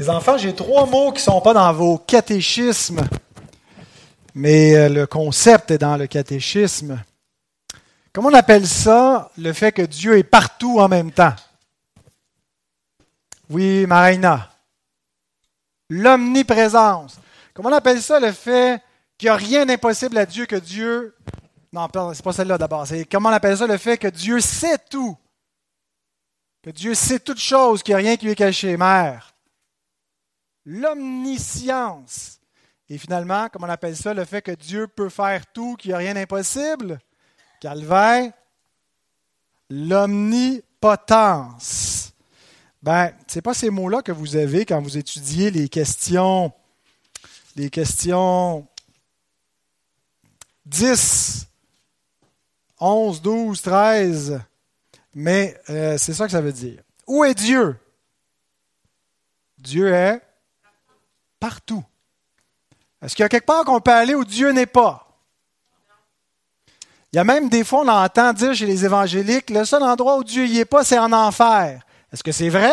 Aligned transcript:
Les 0.00 0.08
enfants, 0.08 0.38
j'ai 0.38 0.54
trois 0.54 0.86
mots 0.86 1.12
qui 1.12 1.18
ne 1.18 1.30
sont 1.30 1.42
pas 1.42 1.52
dans 1.52 1.70
vos 1.74 1.98
catéchismes, 1.98 3.06
mais 4.34 4.74
euh, 4.74 4.88
le 4.88 5.06
concept 5.06 5.72
est 5.72 5.76
dans 5.76 5.98
le 5.98 6.06
catéchisme. 6.06 6.98
Comment 8.10 8.30
on 8.30 8.34
appelle 8.34 8.66
ça, 8.66 9.30
le 9.36 9.52
fait 9.52 9.72
que 9.72 9.82
Dieu 9.82 10.16
est 10.16 10.22
partout 10.22 10.80
en 10.80 10.88
même 10.88 11.12
temps? 11.12 11.34
Oui, 13.50 13.84
Marina. 13.84 14.50
L'omniprésence. 15.90 17.18
Comment 17.52 17.68
on 17.68 17.74
appelle 17.74 18.00
ça, 18.00 18.18
le 18.18 18.32
fait 18.32 18.82
qu'il 19.18 19.26
n'y 19.26 19.32
a 19.32 19.36
rien 19.36 19.66
d'impossible 19.66 20.16
à 20.16 20.24
Dieu, 20.24 20.46
que 20.46 20.56
Dieu... 20.56 21.14
Non, 21.74 21.88
c'est 22.14 22.24
pas 22.24 22.32
celle-là 22.32 22.56
d'abord. 22.56 22.86
C'est 22.86 23.04
comment 23.04 23.28
on 23.28 23.32
appelle 23.32 23.58
ça, 23.58 23.66
le 23.66 23.76
fait 23.76 23.98
que 23.98 24.08
Dieu 24.08 24.40
sait 24.40 24.78
tout. 24.78 25.14
Que 26.62 26.70
Dieu 26.70 26.94
sait 26.94 27.18
toutes 27.18 27.38
choses, 27.38 27.82
qu'il 27.82 27.94
n'y 27.94 28.00
a 28.00 28.08
rien 28.08 28.16
qui 28.16 28.24
lui 28.24 28.32
est 28.32 28.36
caché. 28.36 28.78
Mère 28.78 29.30
l'omniscience. 30.64 32.40
Et 32.88 32.96
finalement, 32.98 33.48
comme 33.48 33.64
on 33.64 33.68
appelle 33.68 33.96
ça, 33.96 34.14
le 34.14 34.24
fait 34.24 34.42
que 34.42 34.52
Dieu 34.52 34.86
peut 34.88 35.08
faire 35.08 35.46
tout, 35.52 35.74
qu'il 35.76 35.90
n'y 35.90 35.94
a 35.94 35.98
rien 35.98 36.14
d'impossible. 36.14 36.98
Calvaire, 37.60 38.32
l'omnipotence. 39.68 42.12
Ben, 42.82 43.12
ce 43.28 43.36
n'est 43.36 43.42
pas 43.42 43.54
ces 43.54 43.70
mots-là 43.70 44.02
que 44.02 44.12
vous 44.12 44.34
avez 44.36 44.66
quand 44.66 44.80
vous 44.80 44.96
étudiez 44.96 45.50
les 45.50 45.68
questions, 45.68 46.52
les 47.54 47.68
questions 47.70 48.66
10, 50.66 51.46
11, 52.80 53.22
12, 53.22 53.62
13. 53.62 54.40
Mais 55.14 55.60
euh, 55.68 55.98
c'est 55.98 56.14
ça 56.14 56.26
que 56.26 56.32
ça 56.32 56.40
veut 56.40 56.52
dire. 56.52 56.82
Où 57.06 57.24
est 57.24 57.34
Dieu? 57.34 57.76
Dieu 59.58 59.92
est 59.92 60.22
partout. 61.40 61.82
Est-ce 63.02 63.16
qu'il 63.16 63.22
y 63.22 63.26
a 63.26 63.28
quelque 63.28 63.46
part 63.46 63.64
qu'on 63.64 63.80
peut 63.80 63.90
aller 63.90 64.14
où 64.14 64.24
Dieu 64.24 64.52
n'est 64.52 64.66
pas? 64.66 65.06
Il 67.12 67.16
y 67.16 67.18
a 67.18 67.24
même 67.24 67.48
des 67.48 67.64
fois, 67.64 67.80
on 67.80 67.88
entend 67.88 68.32
dire 68.32 68.54
chez 68.54 68.66
les 68.66 68.84
évangéliques, 68.84 69.50
le 69.50 69.64
seul 69.64 69.82
endroit 69.82 70.18
où 70.18 70.22
Dieu 70.22 70.46
n'y 70.46 70.58
est 70.58 70.64
pas, 70.64 70.84
c'est 70.84 70.98
en 70.98 71.12
enfer. 71.12 71.80
Est-ce 72.12 72.22
que 72.22 72.30
c'est 72.30 72.50
vrai? 72.50 72.72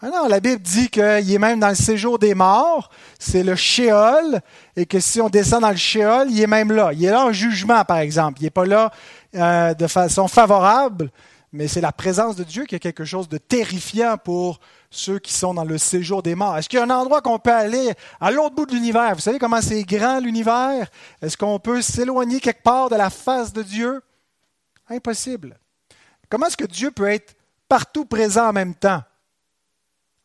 Ah 0.00 0.10
non, 0.10 0.28
la 0.28 0.38
Bible 0.38 0.62
dit 0.62 0.88
qu'il 0.88 1.02
est 1.02 1.38
même 1.38 1.58
dans 1.58 1.70
le 1.70 1.74
séjour 1.74 2.20
des 2.20 2.32
morts, 2.32 2.88
c'est 3.18 3.42
le 3.42 3.56
Sheol, 3.56 4.40
et 4.76 4.86
que 4.86 5.00
si 5.00 5.20
on 5.20 5.28
descend 5.28 5.62
dans 5.62 5.70
le 5.70 5.76
Sheol, 5.76 6.28
il 6.30 6.40
est 6.40 6.46
même 6.46 6.70
là. 6.70 6.92
Il 6.92 7.04
est 7.04 7.10
là 7.10 7.24
en 7.24 7.32
jugement, 7.32 7.84
par 7.84 7.98
exemple. 7.98 8.38
Il 8.40 8.44
n'est 8.44 8.50
pas 8.50 8.64
là 8.64 8.92
euh, 9.34 9.74
de 9.74 9.86
façon 9.88 10.28
favorable, 10.28 11.10
mais 11.52 11.68
c'est 11.68 11.80
la 11.80 11.92
présence 11.92 12.36
de 12.36 12.44
Dieu 12.44 12.64
qui 12.64 12.74
est 12.74 12.80
quelque 12.80 13.04
chose 13.04 13.28
de 13.28 13.38
terrifiant 13.38 14.16
pour 14.18 14.60
ceux 14.90 15.18
qui 15.18 15.32
sont 15.32 15.54
dans 15.54 15.64
le 15.64 15.78
séjour 15.78 16.22
des 16.22 16.34
morts. 16.34 16.56
Est-ce 16.56 16.68
qu'il 16.68 16.78
y 16.78 16.82
a 16.82 16.84
un 16.84 16.90
endroit 16.90 17.22
qu'on 17.22 17.38
peut 17.38 17.52
aller 17.52 17.92
à 18.20 18.30
l'autre 18.30 18.54
bout 18.54 18.66
de 18.66 18.74
l'univers? 18.74 19.14
Vous 19.14 19.20
savez 19.20 19.38
comment 19.38 19.60
c'est 19.62 19.82
grand 19.84 20.20
l'univers? 20.20 20.88
Est-ce 21.22 21.36
qu'on 21.36 21.58
peut 21.58 21.80
s'éloigner 21.80 22.40
quelque 22.40 22.62
part 22.62 22.90
de 22.90 22.96
la 22.96 23.10
face 23.10 23.52
de 23.52 23.62
Dieu? 23.62 24.02
Impossible. 24.88 25.58
Comment 26.28 26.46
est-ce 26.46 26.56
que 26.56 26.66
Dieu 26.66 26.90
peut 26.90 27.08
être 27.08 27.34
partout 27.68 28.04
présent 28.04 28.48
en 28.48 28.52
même 28.52 28.74
temps? 28.74 29.02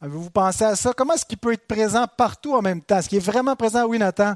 Avez-vous 0.02 0.30
pensé 0.30 0.66
à 0.66 0.76
ça? 0.76 0.92
Comment 0.94 1.14
est-ce 1.14 1.26
qu'il 1.26 1.38
peut 1.38 1.54
être 1.54 1.66
présent 1.66 2.06
partout 2.18 2.54
en 2.54 2.62
même 2.62 2.82
temps? 2.82 2.98
Est-ce 2.98 3.08
qu'il 3.08 3.18
est 3.18 3.22
vraiment 3.22 3.56
présent? 3.56 3.86
Oui, 3.86 3.98
Nathan? 3.98 4.34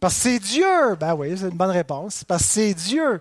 Parce 0.00 0.14
que 0.14 0.20
c'est 0.20 0.38
Dieu. 0.38 0.94
Ben 0.98 1.14
oui, 1.14 1.36
c'est 1.36 1.48
une 1.48 1.56
bonne 1.56 1.70
réponse. 1.70 2.24
Parce 2.24 2.42
que 2.42 2.48
c'est 2.48 2.74
Dieu. 2.74 3.20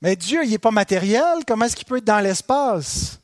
Mais 0.00 0.16
Dieu, 0.16 0.44
il 0.44 0.50
n'est 0.50 0.58
pas 0.58 0.70
matériel. 0.70 1.44
Comment 1.46 1.64
est-ce 1.64 1.76
qu'il 1.76 1.86
peut 1.86 1.98
être 1.98 2.04
dans 2.04 2.20
l'espace? 2.20 3.20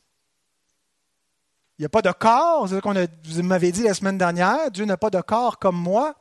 Il 1.79 1.83
n'y 1.83 1.87
a 1.87 1.89
pas 1.89 2.03
de 2.03 2.13
corps, 2.13 2.69
qu'on 2.83 2.95
vous 2.95 3.43
m'avez 3.43 3.73
dit 3.73 3.83
la 3.83 3.95
semaine 3.95 4.19
dernière, 4.19 4.71
Dieu 4.71 4.85
n'a 4.85 4.97
pas 4.97 5.11
de 5.11 5.21
corps 5.21 5.59
comme 5.59 5.77
moi. 5.77 6.15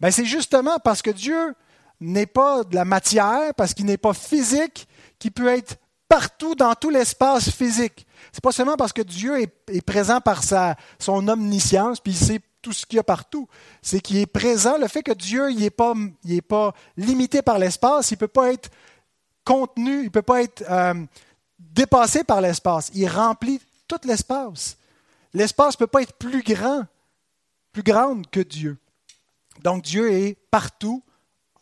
Ben, 0.00 0.10
c'est 0.10 0.26
justement 0.26 0.78
parce 0.78 1.00
que 1.00 1.10
Dieu 1.10 1.54
n'est 2.00 2.26
pas 2.26 2.62
de 2.64 2.74
la 2.74 2.84
matière, 2.84 3.54
parce 3.56 3.72
qu'il 3.72 3.86
n'est 3.86 3.96
pas 3.96 4.12
physique, 4.12 4.86
qu'il 5.18 5.32
peut 5.32 5.48
être 5.48 5.76
partout 6.08 6.54
dans 6.54 6.74
tout 6.74 6.90
l'espace 6.90 7.48
physique. 7.50 8.06
C'est 8.32 8.42
pas 8.42 8.52
seulement 8.52 8.76
parce 8.76 8.92
que 8.92 9.00
Dieu 9.00 9.40
est, 9.40 9.80
présent 9.80 10.20
par 10.20 10.42
sa, 10.42 10.76
son 10.98 11.26
omniscience, 11.26 12.00
puis 12.00 12.12
il 12.12 12.18
sait 12.18 12.40
tout 12.60 12.72
ce 12.72 12.84
qu'il 12.84 12.96
y 12.96 13.00
a 13.00 13.04
partout. 13.04 13.48
C'est 13.80 14.00
qu'il 14.00 14.18
est 14.18 14.26
présent. 14.26 14.76
Le 14.76 14.88
fait 14.88 15.02
que 15.02 15.12
Dieu 15.12 15.50
n'est 15.52 15.70
pas, 15.70 15.94
pas 16.48 16.74
limité 16.98 17.40
par 17.40 17.58
l'espace, 17.58 18.10
il 18.10 18.14
ne 18.14 18.18
peut 18.18 18.28
pas 18.28 18.52
être 18.52 18.68
contenu, 19.44 20.00
il 20.00 20.04
ne 20.04 20.10
peut 20.10 20.22
pas 20.22 20.42
être 20.42 20.64
euh, 20.68 20.94
dépassé 21.58 22.24
par 22.24 22.40
l'espace. 22.40 22.90
Il 22.94 23.08
remplit 23.08 23.60
tout 23.88 24.00
l'espace. 24.04 24.76
L'espace 25.34 25.74
ne 25.74 25.78
peut 25.78 25.86
pas 25.86 26.02
être 26.02 26.14
plus 26.14 26.42
grand, 26.42 26.84
plus 27.72 27.82
grande 27.82 28.28
que 28.30 28.40
Dieu. 28.40 28.78
Donc 29.62 29.82
Dieu 29.82 30.12
est 30.12 30.36
partout 30.50 31.02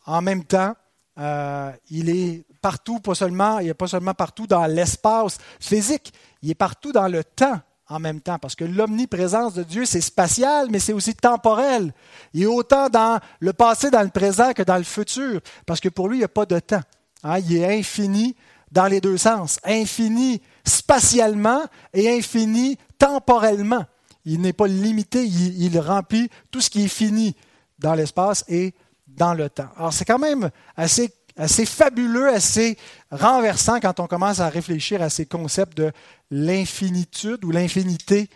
en 0.07 0.23
même 0.23 0.45
temps. 0.45 0.75
Euh, 1.19 1.73
il 1.91 2.09
est 2.09 2.45
partout, 2.61 3.01
pas 3.01 3.15
seulement, 3.15 3.59
il 3.59 3.67
n'est 3.67 3.75
pas 3.75 3.89
seulement 3.89 4.15
partout 4.15 4.47
dans 4.47 4.67
l'espace 4.67 5.39
physique, 5.59 6.13
il 6.43 6.51
est 6.51 6.55
partout 6.55 6.93
dans 6.93 7.09
le 7.09 7.25
temps 7.25 7.61
en 7.89 7.99
même 7.99 8.21
temps, 8.21 8.39
parce 8.39 8.55
que 8.55 8.65
l'omniprésence 8.65 9.55
de 9.55 9.65
Dieu, 9.65 9.85
c'est 9.85 10.01
spatial, 10.01 10.69
mais 10.71 10.79
c'est 10.79 10.93
aussi 10.93 11.15
temporel. 11.15 11.93
Il 12.33 12.45
est 12.45 12.47
autant 12.47 12.89
dans 12.89 13.19
le 13.41 13.53
passé, 13.53 13.91
dans 13.91 14.03
le 14.03 14.11
présent 14.11 14.53
que 14.53 14.63
dans 14.63 14.77
le 14.77 14.85
futur, 14.85 15.41
parce 15.67 15.81
que 15.81 15.89
pour 15.89 16.09
lui, 16.09 16.19
il 16.19 16.21
n'y 16.21 16.25
a 16.25 16.29
pas 16.29 16.47
de 16.47 16.61
temps. 16.61 16.83
Hein. 17.23 17.39
Il 17.39 17.57
est 17.57 17.79
infini 17.79 18.37
dans 18.71 18.87
les 18.87 19.01
deux 19.01 19.19
sens, 19.19 19.59
infini 19.65 20.41
spatialement 20.65 21.63
et 21.93 22.09
infini 22.11 22.79
temporellement. 22.99 23.85
Il 24.25 24.41
n'est 24.41 24.53
pas 24.53 24.67
limité, 24.67 25.25
il, 25.25 25.79
remplit 25.79 26.29
tout 26.51 26.61
ce 26.61 26.71
qui 26.71 26.85
est 26.85 26.89
fini 26.89 27.35
dans 27.79 27.95
l'espace 27.95 28.45
et 28.49 28.75
dans 29.07 29.35
le 29.35 29.49
temps. 29.49 29.69
Alors 29.77 29.93
c'est 29.93 30.05
quand 30.05 30.19
même 30.19 30.51
assez, 30.77 31.13
assez 31.37 31.65
fabuleux, 31.65 32.29
assez 32.29 32.77
renversant 33.11 33.81
quand 33.81 33.99
on 33.99 34.07
commence 34.07 34.41
à 34.41 34.49
réfléchir 34.49 35.03
à 35.03 35.11
ces 35.11 35.27
concepts 35.27 35.77
de 35.77 35.91
l'infinitude 36.31 37.45
ou 37.45 37.51
l'infinité 37.51 38.29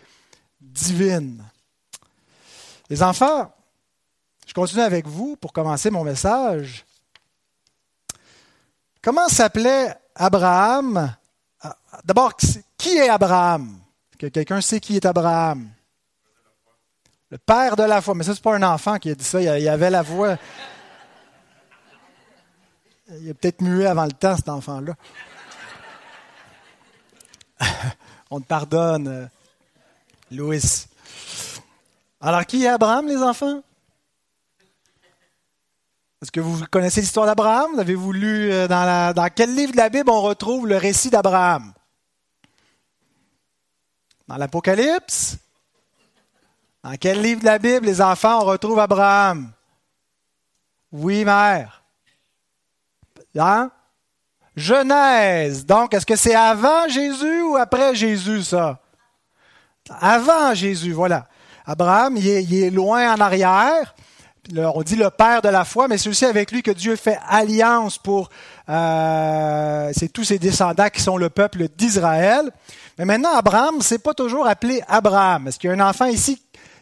divine. 0.59 1.43
Les 2.89 3.01
enfants, 3.03 3.53
je 4.47 4.53
continue 4.53 4.81
avec 4.81 5.07
vous 5.07 5.35
pour 5.37 5.53
commencer 5.53 5.91
mon 5.91 6.03
message. 6.03 6.85
Comment 9.05 9.29
s'appelait 9.29 9.95
Abraham? 10.15 11.15
Ah, 11.61 11.77
D'abord, 12.03 12.35
qui 12.75 12.97
est 12.97 13.07
Abraham? 13.07 13.79
Que 14.17 14.25
quelqu'un 14.25 14.61
sait 14.61 14.79
qui 14.79 14.95
est 14.95 15.05
Abraham. 15.05 15.69
Le 17.29 17.37
père 17.37 17.75
de 17.75 17.83
la 17.83 18.01
foi. 18.01 18.15
Mais 18.15 18.23
ça, 18.23 18.31
ce 18.33 18.39
n'est 18.39 18.41
pas 18.41 18.55
un 18.55 18.63
enfant 18.63 18.97
qui 18.97 19.11
a 19.11 19.15
dit 19.15 19.23
ça. 19.23 19.39
Il 19.39 19.69
avait 19.69 19.91
la 19.91 20.01
voix. 20.01 20.37
Il 23.09 23.29
est 23.29 23.35
peut-être 23.35 23.61
muet 23.61 23.85
avant 23.85 24.05
le 24.05 24.11
temps, 24.11 24.37
cet 24.37 24.49
enfant-là. 24.49 24.95
On 28.31 28.41
te 28.41 28.47
pardonne, 28.47 29.07
euh, 29.07 29.27
Louis. 30.31 30.87
Alors, 32.21 32.43
qui 32.47 32.65
est 32.65 32.69
Abraham, 32.69 33.07
les 33.07 33.21
enfants? 33.21 33.61
Est-ce 36.25 36.31
que 36.31 36.39
vous 36.39 36.65
connaissez 36.71 37.01
l'histoire 37.01 37.27
d'Abraham? 37.27 37.77
Avez-vous 37.77 38.11
lu 38.11 38.51
euh, 38.51 38.67
dans, 38.67 38.83
la, 38.83 39.13
dans 39.13 39.27
quel 39.29 39.53
livre 39.53 39.73
de 39.73 39.77
la 39.77 39.89
Bible 39.89 40.09
on 40.09 40.21
retrouve 40.21 40.65
le 40.65 40.75
récit 40.75 41.11
d'Abraham? 41.11 41.71
Dans 44.27 44.37
l'Apocalypse? 44.37 45.37
Dans 46.83 46.95
quel 46.99 47.21
livre 47.21 47.41
de 47.41 47.45
la 47.45 47.59
Bible, 47.59 47.85
les 47.85 48.01
enfants, 48.01 48.39
on 48.41 48.45
retrouve 48.45 48.79
Abraham? 48.79 49.51
Oui, 50.91 51.23
mère. 51.23 51.83
Hein? 53.37 53.69
Genèse. 54.55 55.63
Donc, 55.63 55.93
est-ce 55.93 56.07
que 56.07 56.15
c'est 56.15 56.33
avant 56.33 56.87
Jésus 56.89 57.43
ou 57.43 57.55
après 57.55 57.93
Jésus, 57.93 58.41
ça? 58.45 58.79
Avant 59.91 60.55
Jésus, 60.55 60.91
voilà. 60.91 61.27
Abraham, 61.67 62.17
il 62.17 62.27
est, 62.27 62.71
loin 62.71 63.13
en 63.13 63.21
arrière. 63.21 63.93
On 64.55 64.83
dit 64.83 64.95
le 64.95 65.09
père 65.09 65.41
de 65.41 65.49
la 65.49 65.65
foi, 65.65 65.87
mais 65.87 65.97
c'est 65.97 66.09
aussi 66.09 66.25
avec 66.25 66.51
lui 66.51 66.61
que 66.61 66.71
Dieu 66.71 66.95
fait 66.95 67.17
alliance 67.27 67.97
pour... 67.97 68.29
Euh, 68.69 69.91
c'est 69.95 70.09
tous 70.09 70.23
ses 70.23 70.37
descendants 70.37 70.89
qui 70.89 71.01
sont 71.01 71.17
le 71.17 71.29
peuple 71.29 71.67
d'Israël. 71.69 72.51
Mais 72.97 73.05
maintenant, 73.05 73.35
Abraham, 73.35 73.81
c'est 73.81 73.99
pas 73.99 74.13
toujours 74.13 74.47
appelé 74.47 74.83
Abraham. 74.87 75.47
Est-ce 75.47 75.57
qu'il 75.57 75.69
y 75.69 75.73
a 75.73 75.75
un 75.75 75.89
enfant 75.89 76.05
ici 76.05 76.41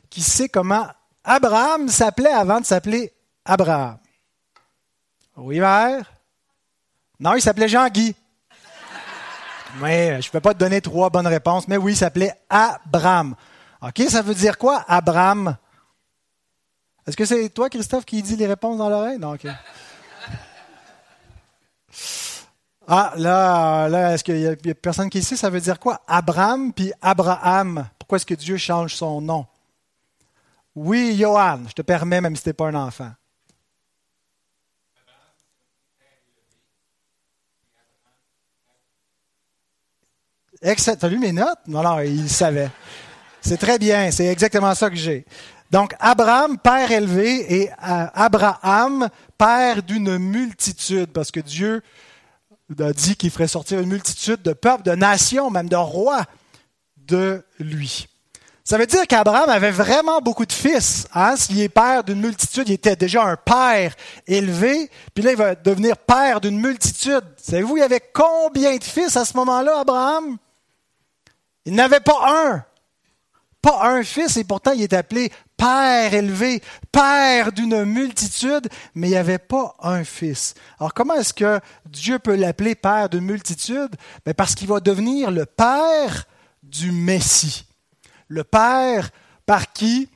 qui 0.09 0.21
sait 0.21 0.49
comment 0.49 0.87
Abraham 1.23 1.87
s'appelait 1.87 2.33
avant 2.33 2.59
de 2.59 2.65
s'appeler 2.65 3.13
Abraham? 3.45 3.97
Oui, 5.37 5.59
mère? 5.59 6.11
Non, 7.19 7.35
il 7.35 7.41
s'appelait 7.41 7.69
Jean-Guy. 7.69 8.13
Mais 9.79 10.21
je 10.21 10.27
ne 10.27 10.31
peux 10.31 10.41
pas 10.41 10.53
te 10.53 10.59
donner 10.59 10.81
trois 10.81 11.09
bonnes 11.09 11.27
réponses, 11.27 11.67
mais 11.67 11.77
oui, 11.77 11.93
il 11.93 11.97
s'appelait 11.97 12.33
Abraham. 12.49 13.35
OK, 13.81 14.01
ça 14.09 14.21
veut 14.21 14.35
dire 14.35 14.57
quoi, 14.57 14.83
Abraham? 14.87 15.55
Est-ce 17.05 17.17
que 17.17 17.25
c'est 17.25 17.49
toi, 17.49 17.69
Christophe, 17.69 18.05
qui 18.05 18.21
dit 18.21 18.35
les 18.35 18.47
réponses 18.47 18.77
dans 18.77 18.89
l'oreille? 18.89 19.19
Non. 19.19 19.35
Ah, 22.87 23.13
là, 23.17 23.87
là 23.87 24.13
est-ce 24.13 24.23
qu'il 24.23 24.39
y, 24.39 24.47
a 24.47 24.55
personne 24.75 25.09
qui 25.09 25.23
sait, 25.23 25.35
ça 25.35 25.49
veut 25.49 25.61
dire 25.61 25.79
quoi? 25.79 26.01
Abraham 26.07 26.73
puis 26.73 26.91
Abraham. 27.01 27.87
Pourquoi 27.97 28.17
est-ce 28.17 28.25
que 28.25 28.33
Dieu 28.33 28.57
change 28.57 28.95
son 28.95 29.21
nom? 29.21 29.45
Oui, 30.75 31.15
Johan, 31.17 31.61
je 31.67 31.73
te 31.73 31.81
permets, 31.81 32.19
même 32.19 32.35
si 32.35 32.43
tu 32.43 32.49
n'es 32.49 32.53
pas 32.53 32.67
un 32.67 32.75
enfant. 32.75 33.11
T'as 40.61 41.07
lu 41.09 41.19
mes 41.19 41.33
notes? 41.33 41.59
Non, 41.67 41.83
non, 41.83 41.99
il 41.99 42.29
savait. 42.29 42.71
C'est 43.41 43.57
très 43.57 43.77
bien, 43.77 44.09
c'est 44.11 44.27
exactement 44.27 44.73
ça 44.73 44.89
que 44.89 44.95
j'ai. 44.95 45.25
Donc, 45.73 45.95
Abraham, 45.99 46.59
père 46.59 46.91
élevé, 46.91 47.51
et 47.51 47.71
euh, 47.71 48.05
Abraham, 48.13 49.09
père 49.39 49.81
d'une 49.81 50.19
multitude, 50.19 51.07
parce 51.07 51.31
que 51.31 51.39
Dieu 51.39 51.81
a 52.79 52.93
dit 52.93 53.15
qu'il 53.15 53.31
ferait 53.31 53.47
sortir 53.47 53.79
une 53.79 53.89
multitude 53.89 54.43
de 54.43 54.53
peuples, 54.53 54.83
de 54.83 54.91
nations, 54.91 55.49
même 55.49 55.67
de 55.67 55.75
rois 55.75 56.25
de 56.95 57.43
lui. 57.57 58.07
Ça 58.63 58.77
veut 58.77 58.85
dire 58.85 59.07
qu'Abraham 59.07 59.49
avait 59.49 59.71
vraiment 59.71 60.21
beaucoup 60.21 60.45
de 60.45 60.51
fils. 60.51 61.07
Hein? 61.11 61.35
S'il 61.37 61.59
est 61.59 61.69
père 61.69 62.03
d'une 62.03 62.21
multitude, 62.21 62.69
il 62.69 62.73
était 62.73 62.95
déjà 62.95 63.23
un 63.23 63.35
père 63.35 63.95
élevé, 64.27 64.91
puis 65.15 65.23
là, 65.23 65.31
il 65.31 65.37
va 65.37 65.55
devenir 65.55 65.97
père 65.97 66.39
d'une 66.39 66.61
multitude. 66.61 67.23
Savez-vous, 67.35 67.77
il 67.77 67.79
y 67.79 67.83
avait 67.83 68.11
combien 68.13 68.77
de 68.77 68.83
fils 68.83 69.17
à 69.17 69.25
ce 69.25 69.35
moment-là, 69.37 69.79
Abraham? 69.79 70.37
Il 71.65 71.73
n'avait 71.73 71.99
pas 71.99 72.19
un. 72.27 72.63
Pas 73.59 73.87
un 73.87 74.03
fils, 74.03 74.37
et 74.37 74.43
pourtant 74.43 74.73
il 74.73 74.83
est 74.83 74.93
appelé 74.93 75.31
Père 75.63 76.13
élevé, 76.13 76.61
Père 76.91 77.53
d'une 77.53 77.85
multitude, 77.85 78.67
mais 78.95 79.07
il 79.07 79.11
n'y 79.11 79.15
avait 79.15 79.37
pas 79.37 79.73
un 79.81 80.03
fils. 80.03 80.55
Alors 80.77 80.93
comment 80.93 81.13
est-ce 81.13 81.33
que 81.33 81.61
Dieu 81.85 82.19
peut 82.19 82.35
l'appeler 82.35 82.75
Père 82.75 83.07
d'une 83.07 83.23
multitude? 83.23 83.95
Ben, 84.25 84.33
parce 84.33 84.55
qu'il 84.55 84.67
va 84.67 84.81
devenir 84.81 85.31
le 85.31 85.45
Père 85.45 86.25
du 86.63 86.91
Messie. 86.91 87.65
Le 88.27 88.43
Père 88.43 89.09
par 89.45 89.71
qui, 89.71 90.09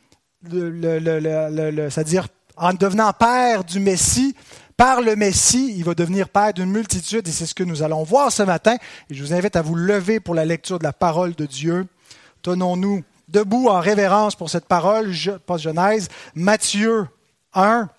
c'est-à-dire 0.44 2.28
en 2.58 2.74
devenant 2.74 3.14
Père 3.14 3.64
du 3.64 3.80
Messie, 3.80 4.36
par 4.76 5.00
le 5.00 5.16
Messie, 5.16 5.76
il 5.78 5.86
va 5.86 5.94
devenir 5.94 6.28
Père 6.28 6.54
d'une 6.54 6.72
multitude, 6.72 7.26
et 7.26 7.32
c'est 7.32 7.46
ce 7.46 7.56
que 7.56 7.64
nous 7.64 7.84
allons 7.84 8.04
voir 8.04 8.34
ce 8.34 8.44
matin. 8.44 8.76
Et 9.10 9.14
je 9.14 9.24
vous 9.24 9.34
invite 9.34 9.56
à 9.56 9.62
vous 9.62 9.76
lever 9.76 10.20
pour 10.20 10.36
la 10.36 10.44
lecture 10.44 10.78
de 10.78 10.84
la 10.84 10.92
parole 10.92 11.36
de 11.36 11.46
Dieu. 11.46 11.88
Tenons-nous 12.42 13.02
debout 13.28 13.68
en 13.68 13.80
révérence 13.80 14.36
pour 14.36 14.50
cette 14.50 14.66
parole, 14.66 15.12
pas 15.46 15.58
Genèse, 15.58 16.10
Matthieu 16.36 17.08
1. 17.54 17.90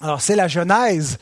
Alors 0.00 0.20
c'est 0.20 0.36
la 0.36 0.48
Genèse 0.48 1.18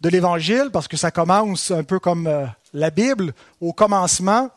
de 0.00 0.08
l'Évangile, 0.08 0.70
parce 0.72 0.88
que 0.88 0.96
ça 0.96 1.10
commence 1.10 1.70
un 1.70 1.82
peu 1.82 1.98
comme 1.98 2.26
euh, 2.26 2.46
la 2.72 2.90
Bible, 2.90 3.32
au 3.60 3.72
commencement, 3.72 4.50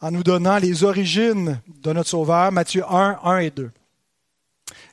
en 0.00 0.10
nous 0.10 0.22
donnant 0.22 0.58
les 0.58 0.84
origines 0.84 1.60
de 1.82 1.92
notre 1.92 2.08
Sauveur, 2.08 2.50
Matthieu 2.52 2.84
1, 2.88 3.18
1 3.22 3.38
et 3.38 3.50
2. 3.50 3.70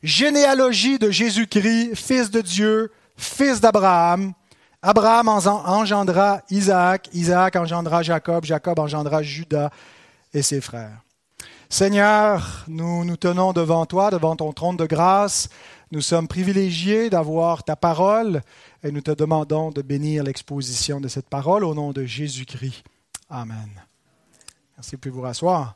Généalogie 0.04 1.00
de 1.00 1.10
Jésus-Christ, 1.10 1.96
fils 1.96 2.30
de 2.30 2.42
Dieu, 2.42 2.92
fils 3.16 3.62
d'Abraham. 3.62 4.34
Abraham 4.82 5.30
engendra 5.30 6.42
Isaac, 6.50 7.10
Isaac 7.14 7.56
engendra 7.56 8.04
Jacob, 8.04 8.46
Jacob 8.46 8.78
engendra 8.80 9.24
Judas 9.24 9.70
et 10.34 10.42
ses 10.42 10.62
frères. 10.62 11.05
Seigneur, 11.70 12.64
nous 12.68 13.04
nous 13.04 13.18
tenons 13.18 13.52
devant 13.52 13.86
toi, 13.86 14.12
devant 14.12 14.36
ton 14.36 14.54
trône 14.54 14.78
de 14.78 14.86
grâce. 14.86 15.50
Nous 15.92 16.02
sommes 16.02 16.28
privilégiés 16.28 17.10
d'avoir 17.10 17.64
ta 17.64 17.76
parole 17.76 18.42
et 18.84 18.92
nous 18.92 19.02
te 19.02 19.12
demandons 19.12 19.72
de 19.72 19.82
bénir 19.82 20.24
l'exposition 20.24 21.02
de 21.02 21.08
cette 21.08 21.28
parole 21.28 21.64
au 21.64 21.74
nom 21.74 21.92
de 21.92 22.06
Jésus-Christ. 22.06 22.84
Amen. 23.30 23.70
Merci, 24.78 24.96
pouvez 24.98 25.14
vous 25.14 25.22
rasseoir. 25.22 25.76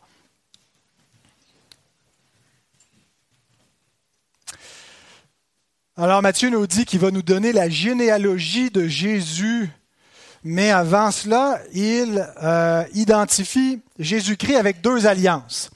Alors 5.98 6.22
Matthieu 6.22 6.50
nous 6.50 6.66
dit 6.68 6.86
qu'il 6.86 7.00
va 7.00 7.12
nous 7.12 7.24
donner 7.24 7.52
la 7.52 7.68
généalogie 7.68 8.70
de 8.70 8.88
Jésus, 8.88 9.70
mais 10.44 10.70
avant 10.70 11.12
cela, 11.12 11.60
il 11.74 12.26
euh, 12.42 12.86
identifie 12.94 13.82
Jésus-Christ 13.98 14.56
avec 14.56 14.82
deux 14.82 15.08
alliances. 15.08 15.72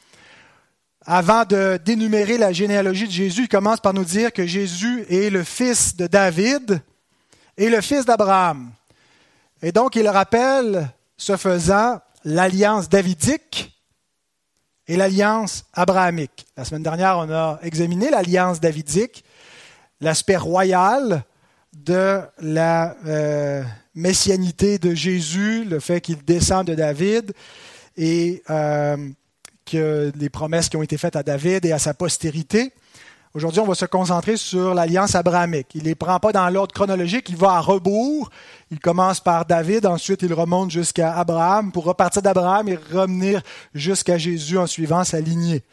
Avant 1.05 1.43
de 1.43 1.77
dénumérer 1.83 2.37
la 2.37 2.53
généalogie 2.53 3.07
de 3.07 3.11
Jésus, 3.11 3.43
il 3.43 3.49
commence 3.49 3.79
par 3.79 3.93
nous 3.93 4.05
dire 4.05 4.31
que 4.31 4.45
Jésus 4.45 5.05
est 5.09 5.29
le 5.29 5.43
fils 5.43 5.97
de 5.97 6.07
David 6.07 6.81
et 7.57 7.69
le 7.69 7.81
fils 7.81 8.05
d'Abraham. 8.05 8.71
Et 9.61 9.71
donc 9.71 9.95
il 9.95 10.07
rappelle, 10.07 10.89
ce 11.17 11.35
faisant, 11.35 11.99
l'alliance 12.23 12.87
davidique 12.87 13.77
et 14.87 14.95
l'alliance 14.95 15.65
abrahamique. 15.73 16.45
La 16.55 16.63
semaine 16.63 16.83
dernière, 16.83 17.17
on 17.17 17.29
a 17.29 17.59
examiné 17.63 18.09
l'alliance 18.09 18.59
davidique 18.59 19.23
l'aspect 19.99 20.37
royal 20.37 21.23
de 21.73 22.21
la 22.39 22.95
euh, 23.05 23.63
messianité 23.95 24.77
de 24.77 24.93
Jésus, 24.93 25.65
le 25.65 25.79
fait 25.79 26.01
qu'il 26.01 26.23
descend 26.23 26.67
de 26.67 26.75
David 26.75 27.33
et 27.97 28.43
euh, 28.49 28.97
que 29.65 30.11
les 30.15 30.29
promesses 30.29 30.69
qui 30.69 30.77
ont 30.77 30.83
été 30.83 30.97
faites 30.97 31.15
à 31.15 31.23
David 31.23 31.65
et 31.65 31.71
à 31.71 31.79
sa 31.79 31.93
postérité. 31.93 32.73
Aujourd'hui, 33.35 33.61
on 33.61 33.65
va 33.65 33.73
se 33.73 33.85
concentrer 33.85 34.37
sur 34.37 34.75
l'alliance 34.75 35.15
abrahamique. 35.15 35.69
Il 35.73 35.81
ne 35.81 35.85
les 35.85 35.95
prend 35.95 36.19
pas 36.19 36.31
dans 36.31 36.47
l'ordre 36.49 36.71
chronologique, 36.71 37.29
il 37.29 37.35
va 37.35 37.53
à 37.53 37.59
rebours. 37.61 38.29
Il 38.69 38.79
commence 38.79 39.19
par 39.19 39.45
David, 39.45 39.87
ensuite 39.87 40.21
il 40.21 40.33
remonte 40.33 40.69
jusqu'à 40.69 41.15
Abraham 41.15 41.71
pour 41.71 41.85
repartir 41.85 42.21
d'Abraham 42.21 42.69
et 42.69 42.75
revenir 42.75 43.41
jusqu'à 43.73 44.19
Jésus 44.19 44.59
en 44.59 44.67
suivant 44.67 45.03
sa 45.03 45.19
lignée. 45.19 45.63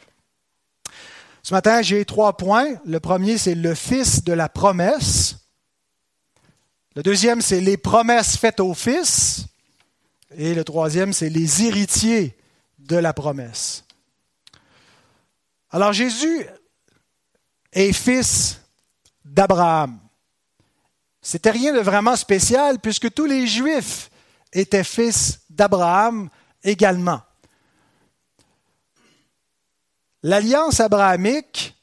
Ce 1.43 1.53
matin, 1.53 1.83
j'ai 1.83 2.03
trois 2.03 2.35
points. 2.35 2.67
Le 2.83 2.99
premier, 2.99 3.37
c'est 3.37 3.55
le 3.55 3.75
fils 3.75 4.23
de 4.23 4.33
la 4.33 4.49
promesse. 4.49 5.35
Le 6.95 7.03
deuxième, 7.03 7.41
c'est 7.41 7.61
les 7.61 7.77
promesses 7.77 8.37
faites 8.37 8.59
au 8.59 8.73
fils. 8.73 9.45
Et 10.35 10.55
le 10.55 10.63
troisième, 10.63 11.13
c'est 11.13 11.29
les 11.29 11.63
héritiers 11.63 12.35
de 12.91 12.97
la 12.97 13.13
promesse. 13.13 13.85
Alors 15.69 15.93
Jésus 15.93 16.45
est 17.71 17.93
fils 17.93 18.59
d'Abraham. 19.23 19.97
C'était 21.21 21.51
rien 21.51 21.73
de 21.73 21.79
vraiment 21.79 22.17
spécial 22.17 22.79
puisque 22.79 23.13
tous 23.13 23.25
les 23.25 23.47
Juifs 23.47 24.11
étaient 24.51 24.83
fils 24.83 25.39
d'Abraham 25.49 26.29
également. 26.63 27.21
L'alliance 30.23 30.81
abrahamique, 30.81 31.73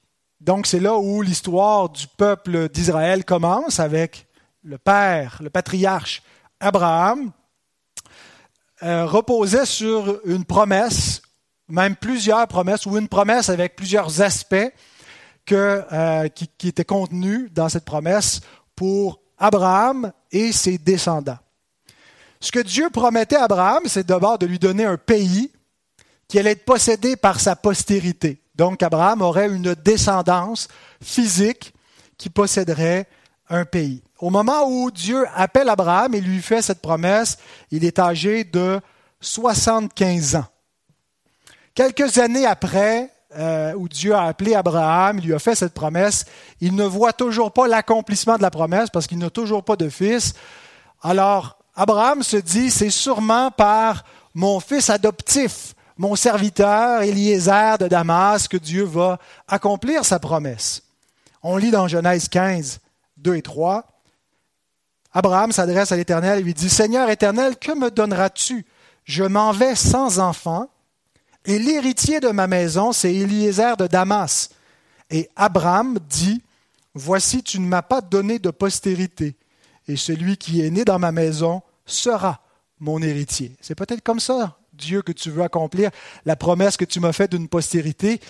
donc 0.40 0.66
c'est 0.66 0.78
là 0.78 0.98
où 0.98 1.22
l'histoire 1.22 1.88
du 1.88 2.06
peuple 2.06 2.68
d'Israël 2.68 3.24
commence 3.24 3.80
avec 3.80 4.26
le 4.62 4.76
père, 4.76 5.38
le 5.42 5.48
patriarche 5.48 6.22
Abraham, 6.60 7.32
euh, 8.82 9.06
reposait 9.06 9.66
sur 9.66 10.20
une 10.24 10.44
promesse, 10.44 11.22
même 11.68 11.96
plusieurs 11.96 12.46
promesses, 12.48 12.86
ou 12.86 12.96
une 12.96 13.08
promesse 13.08 13.48
avec 13.48 13.76
plusieurs 13.76 14.20
aspects 14.22 14.72
que, 15.44 15.82
euh, 15.92 16.28
qui, 16.28 16.48
qui 16.58 16.68
étaient 16.68 16.84
contenus 16.84 17.50
dans 17.52 17.68
cette 17.68 17.84
promesse 17.84 18.40
pour 18.76 19.20
Abraham 19.38 20.12
et 20.30 20.52
ses 20.52 20.78
descendants. 20.78 21.38
Ce 22.40 22.52
que 22.52 22.60
Dieu 22.60 22.88
promettait 22.90 23.36
à 23.36 23.44
Abraham, 23.44 23.82
c'est 23.86 24.06
d'abord 24.06 24.38
de 24.38 24.46
lui 24.46 24.58
donner 24.58 24.84
un 24.84 24.96
pays 24.96 25.50
qui 26.28 26.38
allait 26.38 26.52
être 26.52 26.64
possédé 26.64 27.16
par 27.16 27.40
sa 27.40 27.56
postérité. 27.56 28.40
Donc 28.54 28.82
Abraham 28.82 29.22
aurait 29.22 29.48
une 29.48 29.74
descendance 29.74 30.68
physique 31.02 31.72
qui 32.16 32.28
posséderait 32.28 33.08
un 33.48 33.64
pays. 33.64 34.02
Au 34.18 34.30
moment 34.30 34.68
où 34.68 34.90
Dieu 34.90 35.26
appelle 35.34 35.68
Abraham 35.68 36.14
et 36.14 36.20
lui 36.20 36.42
fait 36.42 36.62
cette 36.62 36.80
promesse, 36.80 37.38
il 37.70 37.84
est 37.84 37.98
âgé 37.98 38.44
de 38.44 38.80
75 39.20 40.36
ans. 40.36 40.46
Quelques 41.74 42.18
années 42.18 42.46
après, 42.46 43.12
euh, 43.36 43.74
où 43.74 43.88
Dieu 43.88 44.14
a 44.14 44.24
appelé 44.24 44.54
Abraham, 44.54 45.18
il 45.18 45.26
lui 45.26 45.34
a 45.34 45.38
fait 45.38 45.54
cette 45.54 45.74
promesse, 45.74 46.24
il 46.60 46.74
ne 46.74 46.84
voit 46.84 47.12
toujours 47.12 47.52
pas 47.52 47.68
l'accomplissement 47.68 48.36
de 48.36 48.42
la 48.42 48.50
promesse 48.50 48.90
parce 48.90 49.06
qu'il 49.06 49.18
n'a 49.18 49.30
toujours 49.30 49.62
pas 49.62 49.76
de 49.76 49.88
fils. 49.88 50.34
Alors, 51.02 51.58
Abraham 51.76 52.24
se 52.24 52.38
dit, 52.38 52.72
c'est 52.72 52.90
sûrement 52.90 53.52
par 53.52 54.02
mon 54.34 54.58
fils 54.58 54.90
adoptif, 54.90 55.74
mon 55.96 56.16
serviteur 56.16 57.02
Eliezer 57.02 57.78
de 57.78 57.86
Damas 57.86 58.48
que 58.48 58.56
Dieu 58.56 58.82
va 58.82 59.18
accomplir 59.46 60.04
sa 60.04 60.18
promesse. 60.18 60.82
On 61.44 61.56
lit 61.56 61.70
dans 61.70 61.86
Genèse 61.86 62.28
15, 62.28 62.80
2 63.18 63.36
et 63.36 63.42
3. 63.42 63.97
Abraham 65.18 65.50
s'adresse 65.50 65.90
à 65.90 65.96
l'Éternel 65.96 66.38
et 66.38 66.42
lui 66.44 66.54
dit, 66.54 66.70
Seigneur 66.70 67.10
éternel, 67.10 67.56
que 67.56 67.76
me 67.76 67.90
donneras-tu? 67.90 68.64
Je 69.02 69.24
m'en 69.24 69.50
vais 69.50 69.74
sans 69.74 70.20
enfant, 70.20 70.70
et 71.44 71.58
l'héritier 71.58 72.20
de 72.20 72.28
ma 72.28 72.46
maison, 72.46 72.92
c'est 72.92 73.12
Eliezer 73.12 73.76
de 73.76 73.88
Damas. 73.88 74.50
Et 75.10 75.28
Abraham 75.34 75.98
dit, 76.08 76.40
Voici, 76.94 77.42
tu 77.42 77.58
ne 77.58 77.66
m'as 77.66 77.82
pas 77.82 78.00
donné 78.00 78.38
de 78.38 78.50
postérité, 78.50 79.34
et 79.88 79.96
celui 79.96 80.36
qui 80.36 80.64
est 80.64 80.70
né 80.70 80.84
dans 80.84 81.00
ma 81.00 81.10
maison 81.10 81.62
sera 81.84 82.40
mon 82.78 83.02
héritier. 83.02 83.56
C'est 83.60 83.74
peut-être 83.74 84.04
comme 84.04 84.20
ça 84.20 84.56
Dieu, 84.72 85.02
que 85.02 85.10
tu 85.10 85.30
veux 85.30 85.42
accomplir 85.42 85.90
la 86.26 86.36
promesse 86.36 86.76
que 86.76 86.84
tu 86.84 87.00
m'as 87.00 87.12
faite 87.12 87.32
d'une 87.32 87.48
postérité. 87.48 88.20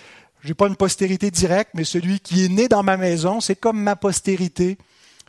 Je 0.41 0.47
n'ai 0.47 0.53
pas 0.55 0.67
une 0.67 0.75
postérité 0.75 1.29
directe, 1.29 1.69
mais 1.75 1.83
celui 1.83 2.19
qui 2.19 2.45
est 2.45 2.49
né 2.49 2.67
dans 2.67 2.81
ma 2.81 2.97
maison, 2.97 3.41
c'est 3.41 3.55
comme 3.55 3.79
ma 3.79 3.95
postérité, 3.95 4.79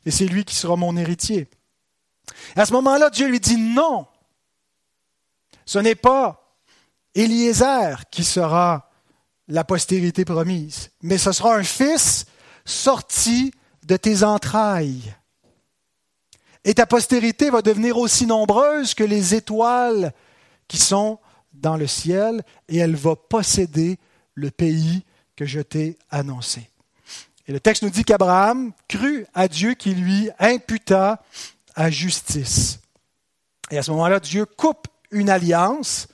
et 0.07 0.11
c'est 0.11 0.27
lui 0.27 0.45
qui 0.45 0.55
sera 0.55 0.77
mon 0.77 0.97
héritier. 0.97 1.49
à 2.57 2.65
ce 2.65 2.73
moment-là, 2.73 3.11
Dieu 3.11 3.29
lui 3.29 3.41
dit 3.41 3.57
non. 3.57 4.07
Ce 5.65 5.79
n'est 5.79 5.95
pas 5.95 6.57
Eliezer 7.15 8.09
qui 8.11 8.25
sera 8.25 8.91
la 9.49 9.65
postérité 9.65 10.25
promise, 10.25 10.91
mais 11.03 11.19
ce 11.19 11.33
sera 11.33 11.57
un 11.57 11.65
fils 11.65 12.27
sorti 12.65 13.53
de 13.85 13.97
tes 13.97 14.23
entrailles. 14.23 15.15
Et 16.65 16.75
ta 16.75 16.87
postérité 16.87 17.51
va 17.51 17.63
devenir 17.63 17.99
aussi 17.99 18.27
nombreuse 18.27 18.95
que 18.95 19.05
les 19.05 19.35
étoiles 19.35 20.13
qui 20.69 20.79
sont 20.79 21.19
dans 21.53 21.77
le 21.77 21.87
ciel, 21.87 22.43
et 22.69 22.79
elle 22.79 22.95
va 22.95 23.17
posséder 23.17 23.99
le 24.35 24.51
pays 24.51 25.05
que 25.37 25.45
je 25.45 25.61
t'ai 25.61 25.99
annoncé. 26.11 26.70
Et 27.51 27.53
le 27.53 27.59
texte 27.59 27.83
nous 27.83 27.91
dit 27.91 28.05
qu'Abraham 28.05 28.71
crut 28.87 29.27
à 29.35 29.49
Dieu 29.49 29.75
qui 29.75 29.93
lui 29.93 30.31
imputa 30.39 31.21
à 31.75 31.91
justice. 31.91 32.79
Et 33.73 33.79
à 33.79 33.83
ce 33.83 33.91
moment-là, 33.91 34.21
Dieu 34.21 34.47
coupe 34.47 34.87
une 35.11 35.29
alliance. 35.29 36.07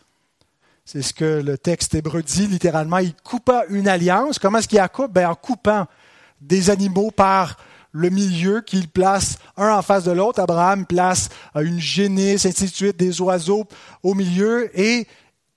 C'est 0.87 1.03
ce 1.03 1.13
que 1.13 1.43
le 1.43 1.59
texte 1.59 1.95
hébreu 1.95 2.23
dit 2.23 2.47
littéralement. 2.47 2.97
Il 2.97 3.15
coupa 3.15 3.65
une 3.69 3.87
alliance. 3.87 4.39
Comment 4.39 4.61
est-ce 4.61 4.69
qu'il 4.69 4.79
la 4.79 4.89
coupe? 4.89 5.13
Ben, 5.13 5.29
En 5.29 5.35
coupant 5.35 5.87
des 6.41 6.71
animaux 6.71 7.11
par 7.11 7.59
le 7.93 8.09
milieu 8.09 8.63
qu'il 8.63 8.89
place 8.89 9.37
un 9.59 9.75
en 9.75 9.83
face 9.83 10.05
de 10.05 10.13
l'autre. 10.13 10.41
Abraham 10.41 10.87
place 10.87 11.29
une 11.55 11.81
génisse, 11.81 12.47
ainsi 12.47 12.65
de 12.65 12.75
suite, 12.75 12.97
des 12.97 13.21
oiseaux 13.21 13.67
au 14.03 14.15
milieu 14.15 14.71
et 14.75 15.07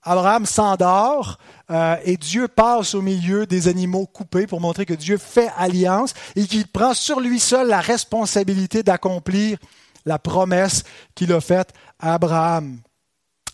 Abraham 0.02 0.46
s'endort 0.46 1.38
euh, 1.70 1.96
et 2.04 2.16
Dieu 2.16 2.48
passe 2.48 2.94
au 2.94 3.02
milieu 3.02 3.46
des 3.46 3.68
animaux 3.68 4.06
coupés 4.06 4.46
pour 4.46 4.60
montrer 4.60 4.86
que 4.86 4.94
Dieu 4.94 5.18
fait 5.18 5.50
alliance 5.56 6.14
et 6.34 6.44
qu'il 6.46 6.66
prend 6.66 6.94
sur 6.94 7.20
lui 7.20 7.38
seul 7.38 7.68
la 7.68 7.80
responsabilité 7.80 8.82
d'accomplir 8.82 9.58
la 10.04 10.18
promesse 10.18 10.82
qu'il 11.14 11.32
a 11.32 11.40
faite 11.40 11.72
à 12.00 12.14
Abraham 12.14 12.78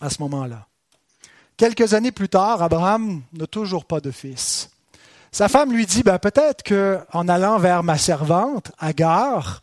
à 0.00 0.08
ce 0.08 0.22
moment-là. 0.22 0.66
Quelques 1.56 1.94
années 1.94 2.12
plus 2.12 2.28
tard, 2.28 2.62
Abraham 2.62 3.22
n'a 3.32 3.46
toujours 3.46 3.84
pas 3.84 4.00
de 4.00 4.10
fils. 4.10 4.70
Sa 5.32 5.48
femme 5.48 5.72
lui 5.72 5.84
dit, 5.84 6.02
ben, 6.02 6.18
peut-être 6.18 6.62
qu'en 6.62 7.28
allant 7.28 7.58
vers 7.58 7.82
ma 7.82 7.98
servante, 7.98 8.72
Agar, 8.78 9.60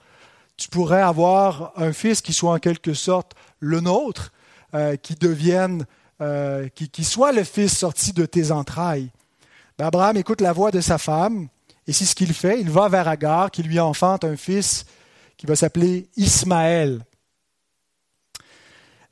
tu 0.57 0.69
pourrais 0.69 1.01
avoir 1.01 1.71
un 1.75 1.93
fils 1.93 2.21
qui 2.21 2.33
soit 2.33 2.53
en 2.53 2.59
quelque 2.59 2.93
sorte 2.93 3.33
le 3.59 3.79
nôtre, 3.79 4.31
euh, 4.75 4.95
qui 4.95 5.15
devienne, 5.15 5.85
euh, 6.23 6.69
qui, 6.69 7.03
soit 7.03 7.33
le 7.33 7.43
fils 7.43 7.77
sorti 7.77 8.13
de 8.13 8.25
tes 8.25 8.51
entrailles. 8.51 9.09
Abraham 9.77 10.15
écoute 10.15 10.39
la 10.39 10.53
voix 10.53 10.71
de 10.71 10.79
sa 10.79 10.97
femme, 10.97 11.49
et 11.85 11.91
c'est 11.91 12.05
ce 12.05 12.15
qu'il 12.15 12.33
fait. 12.33 12.61
Il 12.61 12.69
va 12.69 12.87
vers 12.87 13.09
Agar, 13.09 13.51
qui 13.51 13.61
lui 13.61 13.77
enfante 13.77 14.23
un 14.23 14.37
fils 14.37 14.85
qui 15.35 15.45
va 15.45 15.57
s'appeler 15.57 16.07
Ismaël. 16.15 17.03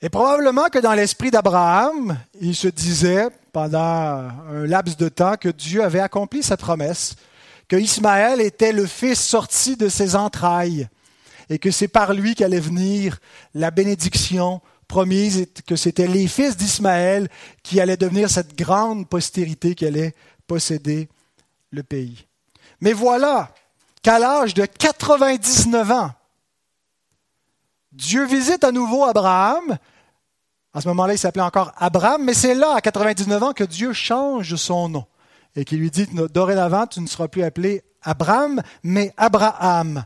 Et 0.01 0.07
probablement 0.07 0.69
que 0.69 0.79
dans 0.79 0.93
l'esprit 0.93 1.31
d'Abraham, 1.31 2.17
il 2.39 2.55
se 2.55 2.69
disait 2.69 3.27
pendant 3.51 3.77
un 3.79 4.65
laps 4.65 4.95
de 4.95 5.09
temps 5.09 5.35
que 5.35 5.49
Dieu 5.49 5.83
avait 5.83 5.99
accompli 5.99 6.41
sa 6.41 6.55
promesse, 6.55 7.15
que 7.67 7.75
Ismaël 7.75 8.39
était 8.39 8.71
le 8.71 8.85
fils 8.85 9.19
sorti 9.19 9.75
de 9.75 9.89
ses 9.89 10.15
entrailles 10.15 10.87
et 11.49 11.59
que 11.59 11.71
c'est 11.71 11.89
par 11.89 12.13
lui 12.13 12.35
qu'allait 12.35 12.61
venir 12.61 13.19
la 13.53 13.69
bénédiction 13.69 14.61
promise 14.91 15.37
et 15.37 15.47
que 15.65 15.75
c'était 15.75 16.07
les 16.07 16.27
fils 16.27 16.57
d'Ismaël 16.57 17.29
qui 17.63 17.79
allaient 17.79 17.97
devenir 17.97 18.29
cette 18.29 18.57
grande 18.57 19.07
postérité 19.07 19.73
qui 19.73 19.85
allait 19.85 20.13
posséder 20.47 21.07
le 21.71 21.81
pays. 21.81 22.27
Mais 22.81 22.93
voilà 22.93 23.53
qu'à 24.03 24.19
l'âge 24.19 24.53
de 24.53 24.65
99 24.65 25.91
ans, 25.91 26.11
Dieu 27.91 28.25
visite 28.25 28.63
à 28.63 28.71
nouveau 28.71 29.05
Abraham 29.05 29.77
à 30.73 30.79
ce 30.79 30.87
moment-là, 30.87 31.13
il 31.13 31.19
s'appelait 31.19 31.43
encore 31.43 31.73
Abraham, 31.77 32.23
mais 32.23 32.33
c'est 32.33 32.55
là, 32.55 32.75
à 32.75 32.81
99 32.81 33.43
ans, 33.43 33.53
que 33.53 33.65
Dieu 33.65 33.91
change 33.91 34.55
son 34.55 34.87
nom 34.87 35.05
et 35.55 35.65
qui 35.65 35.75
lui 35.75 35.91
dit, 35.91 36.07
dorénavant, 36.33 36.87
tu 36.87 37.01
ne 37.01 37.07
seras 37.07 37.27
plus 37.27 37.43
appelé 37.43 37.83
Abraham, 38.01 38.61
mais 38.83 39.13
Abraham, 39.17 40.05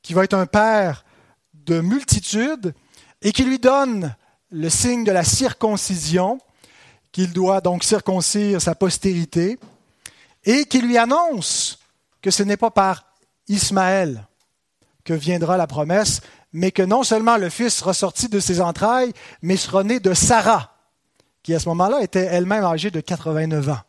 qui 0.00 0.14
va 0.14 0.22
être 0.22 0.34
un 0.34 0.46
père 0.46 1.04
de 1.54 1.80
multitudes 1.80 2.72
et 3.22 3.32
qui 3.32 3.44
lui 3.44 3.58
donne 3.58 4.14
le 4.50 4.68
signe 4.68 5.04
de 5.04 5.12
la 5.12 5.24
circoncision, 5.24 6.40
qu'il 7.12 7.32
doit 7.32 7.60
donc 7.60 7.84
circoncire 7.84 8.60
sa 8.60 8.74
postérité, 8.74 9.58
et 10.44 10.64
qui 10.64 10.80
lui 10.80 10.96
annonce 10.96 11.78
que 12.22 12.30
ce 12.30 12.42
n'est 12.42 12.56
pas 12.56 12.70
par 12.70 13.04
Ismaël 13.48 14.26
que 15.04 15.12
viendra 15.12 15.56
la 15.56 15.66
promesse, 15.66 16.20
mais 16.52 16.72
que 16.72 16.82
non 16.82 17.02
seulement 17.02 17.36
le 17.36 17.48
fils 17.48 17.74
sera 17.74 17.94
sorti 17.94 18.28
de 18.28 18.40
ses 18.40 18.60
entrailles, 18.60 19.12
mais 19.42 19.56
sera 19.56 19.82
né 19.82 20.00
de 20.00 20.14
Sarah, 20.14 20.76
qui 21.42 21.54
à 21.54 21.58
ce 21.58 21.68
moment-là 21.70 22.02
était 22.02 22.24
elle-même 22.24 22.64
âgée 22.64 22.90
de 22.90 23.00
89 23.00 23.68
ans. 23.70 23.80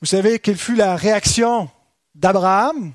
Vous 0.00 0.06
savez 0.06 0.38
quelle 0.38 0.58
fut 0.58 0.74
la 0.74 0.96
réaction 0.96 1.70
d'Abraham? 2.14 2.92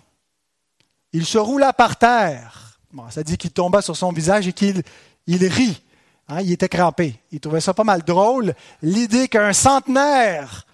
Il 1.14 1.26
se 1.26 1.38
roula 1.38 1.74
par 1.74 1.98
terre. 1.98 2.69
Ça 3.10 3.24
dit 3.24 3.38
qu'il 3.38 3.52
tomba 3.52 3.82
sur 3.82 3.96
son 3.96 4.12
visage 4.12 4.48
et 4.48 4.54
qu'il 4.54 4.84
il 5.28 5.46
rit. 5.46 5.82
Hein, 6.28 6.42
il 6.42 6.52
était 6.52 6.70
crampé. 6.70 7.20
Il 7.32 7.40
trouvait 7.40 7.62
ça 7.62 7.74
pas 7.74 7.84
mal 7.84 8.04
drôle, 8.04 8.54
l'idée 8.82 9.28
qu'un 9.28 9.54
centenaire 9.54 10.66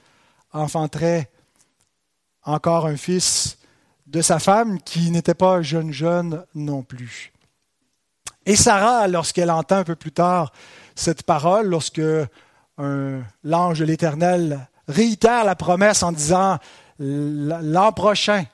enfanterait 0.51 1.29
encore 2.43 2.85
un 2.85 2.97
fils 2.97 3.57
de 4.07 4.21
sa 4.21 4.39
femme 4.39 4.79
qui 4.81 5.11
n'était 5.11 5.33
pas 5.33 5.61
jeune 5.61 5.91
jeune 5.91 6.45
non 6.53 6.83
plus. 6.83 7.33
Et 8.45 8.55
Sarah, 8.55 9.07
lorsqu'elle 9.07 9.49
entend 9.49 9.77
un 9.77 9.83
peu 9.83 9.95
plus 9.95 10.11
tard 10.11 10.53
cette 10.93 11.23
parole, 11.23 11.67
lorsque 11.67 12.01
l'ange 12.77 13.79
de 13.79 13.85
l'Éternel 13.85 14.67
réitère 14.87 15.43
la 15.43 15.55
promesse 15.55 16.03
en 16.03 16.11
disant 16.11 16.59
l'an 16.99 17.91
prochain 17.91 18.45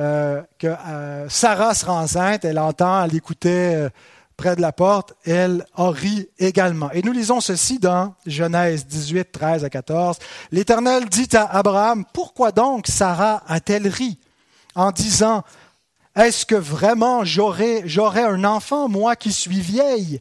euh, 0.00 0.42
que 0.58 0.68
euh, 0.68 1.28
Sarah 1.28 1.74
sera 1.74 1.94
enceinte, 1.94 2.44
elle 2.44 2.60
entend, 2.60 3.04
elle 3.04 3.16
écoutait 3.16 3.74
euh, 3.74 3.90
près 4.36 4.54
de 4.54 4.60
la 4.60 4.70
porte, 4.70 5.14
elle 5.24 5.66
a 5.74 5.90
ri 5.90 6.28
également. 6.38 6.88
Et 6.92 7.02
nous 7.02 7.10
lisons 7.10 7.40
ceci 7.40 7.80
dans 7.80 8.14
Genèse 8.24 8.86
18, 8.86 9.32
13 9.32 9.64
à 9.64 9.70
14. 9.70 10.18
L'Éternel 10.52 11.06
dit 11.06 11.28
à 11.34 11.46
Abraham, 11.46 12.04
Pourquoi 12.12 12.52
donc 12.52 12.86
Sarah 12.86 13.42
a-t-elle 13.48 13.88
ri 13.88 14.20
en 14.76 14.92
disant, 14.92 15.42
Est-ce 16.14 16.46
que 16.46 16.54
vraiment 16.54 17.24
j'aurai, 17.24 17.82
un 18.22 18.44
enfant, 18.44 18.88
moi 18.88 19.16
qui 19.16 19.32
suis 19.32 19.60
vieille? 19.60 20.20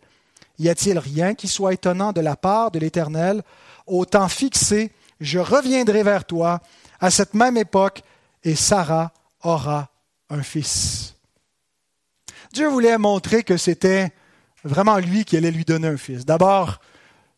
Y 0.58 0.70
a-t-il 0.70 0.98
rien 0.98 1.36
qui 1.36 1.48
soit 1.48 1.74
étonnant 1.74 2.14
de 2.14 2.22
la 2.22 2.36
part 2.36 2.72
de 2.72 2.80
l'Éternel 2.80 3.44
Au 3.86 4.06
temps 4.06 4.28
fixé, 4.28 4.92
je 5.22 5.38
reviendrai 5.38 6.02
vers 6.02 6.26
toi 6.26 6.62
à 7.00 7.12
cette 7.12 7.36
même 7.36 7.58
époque, 7.58 8.02
et 8.44 8.56
Sarah 8.56 9.12
aura 9.48 9.90
un 10.30 10.44
fils. 10.44 11.16
Dieu 12.54 12.68
voulait 12.68 12.98
montrer 12.98 13.44
que 13.44 13.58
c'était 13.58 14.12
vraiment 14.64 14.98
lui 14.98 15.26
qui 15.26 15.38
allait 15.38 15.52
lui 15.52 15.66
donner 15.66 15.88
un 15.88 15.98
fils. 15.98 16.26
D'abord, 16.26 16.80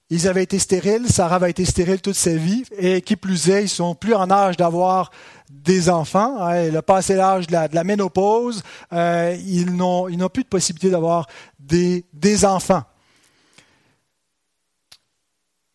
ils 0.09 0.27
avaient 0.27 0.43
été 0.43 0.57
stériles, 0.57 1.07
Sarah 1.07 1.35
avait 1.35 1.51
été 1.51 1.65
stérile 1.65 2.01
toute 2.01 2.15
sa 2.15 2.35
vie, 2.35 2.63
et 2.77 3.01
qui 3.01 3.15
plus 3.15 3.49
est, 3.49 3.63
ils 3.63 3.69
sont 3.69 3.93
plus 3.93 4.15
en 4.15 4.31
âge 4.31 4.57
d'avoir 4.57 5.11
des 5.49 5.89
enfants. 5.89 6.41
Hein, 6.41 6.53
elle 6.53 6.77
a 6.77 6.81
passé 6.81 7.15
l'âge 7.15 7.45
de 7.45 7.53
la, 7.53 7.83
ménopause, 7.83 8.63
euh, 8.91 9.37
ils 9.45 9.75
n'ont 9.75 10.29
plus 10.33 10.43
de 10.43 10.49
possibilité 10.49 10.89
d'avoir 10.89 11.27
des, 11.59 12.05
des 12.11 12.43
enfants. 12.43 12.83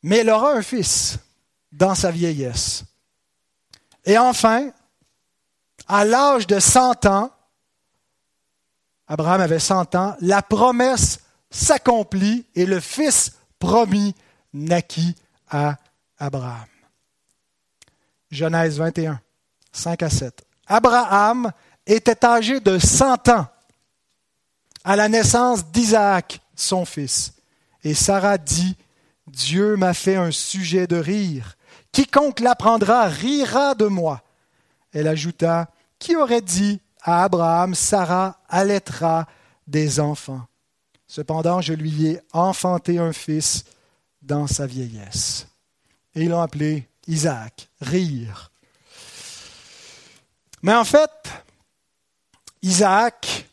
Mais 0.02 0.18
elle 0.18 0.30
aura 0.30 0.52
un 0.52 0.62
fils 0.62 1.18
dans 1.70 1.94
sa 1.94 2.10
vieillesse. 2.10 2.84
Et 4.04 4.18
enfin, 4.18 4.70
à 5.86 6.04
l'âge 6.04 6.46
de 6.46 6.58
100 6.58 7.06
ans, 7.06 7.30
Abraham 9.06 9.40
avait 9.40 9.58
100 9.58 9.94
ans, 9.94 10.16
la 10.20 10.42
promesse 10.42 11.20
s'accomplit 11.50 12.46
et 12.54 12.66
le 12.66 12.80
fils 12.80 13.32
promis 13.58 14.14
naquit 14.52 15.14
à 15.50 15.76
Abraham. 16.18 16.66
Genèse 18.30 18.78
21, 18.78 19.20
5 19.72 20.02
à 20.02 20.10
7. 20.10 20.44
Abraham 20.66 21.52
était 21.86 22.24
âgé 22.24 22.60
de 22.60 22.78
100 22.78 23.28
ans 23.28 23.46
à 24.84 24.96
la 24.96 25.08
naissance 25.08 25.66
d'Isaac, 25.66 26.40
son 26.54 26.84
fils. 26.84 27.32
Et 27.82 27.94
Sarah 27.94 28.38
dit, 28.38 28.76
Dieu 29.26 29.76
m'a 29.76 29.94
fait 29.94 30.16
un 30.16 30.30
sujet 30.30 30.86
de 30.86 30.96
rire. 30.96 31.56
Quiconque 31.92 32.40
l'apprendra 32.40 33.04
rira 33.04 33.74
de 33.74 33.86
moi. 33.86 34.22
Elle 34.92 35.08
ajouta, 35.08 35.68
Qui 36.04 36.16
aurait 36.16 36.42
dit 36.42 36.82
à 37.00 37.25
Abraham, 37.25 37.75
Sarah 37.75 38.38
allaitera 38.50 39.26
des 39.66 40.00
enfants 40.00 40.46
Cependant, 41.06 41.62
je 41.62 41.73
lui 41.73 42.08
ai 42.08 42.20
enfanté 42.34 42.99
un 42.99 43.14
fils 43.14 43.64
dans 44.20 44.46
sa 44.46 44.66
vieillesse. 44.66 45.46
Et 46.14 46.25
ils 46.25 46.28
l'ont 46.28 46.42
appelé 46.42 46.87
Isaac, 47.06 47.70
rire. 47.80 48.52
Mais 50.61 50.75
en 50.75 50.84
fait, 50.84 51.08
Isaac 52.61 53.49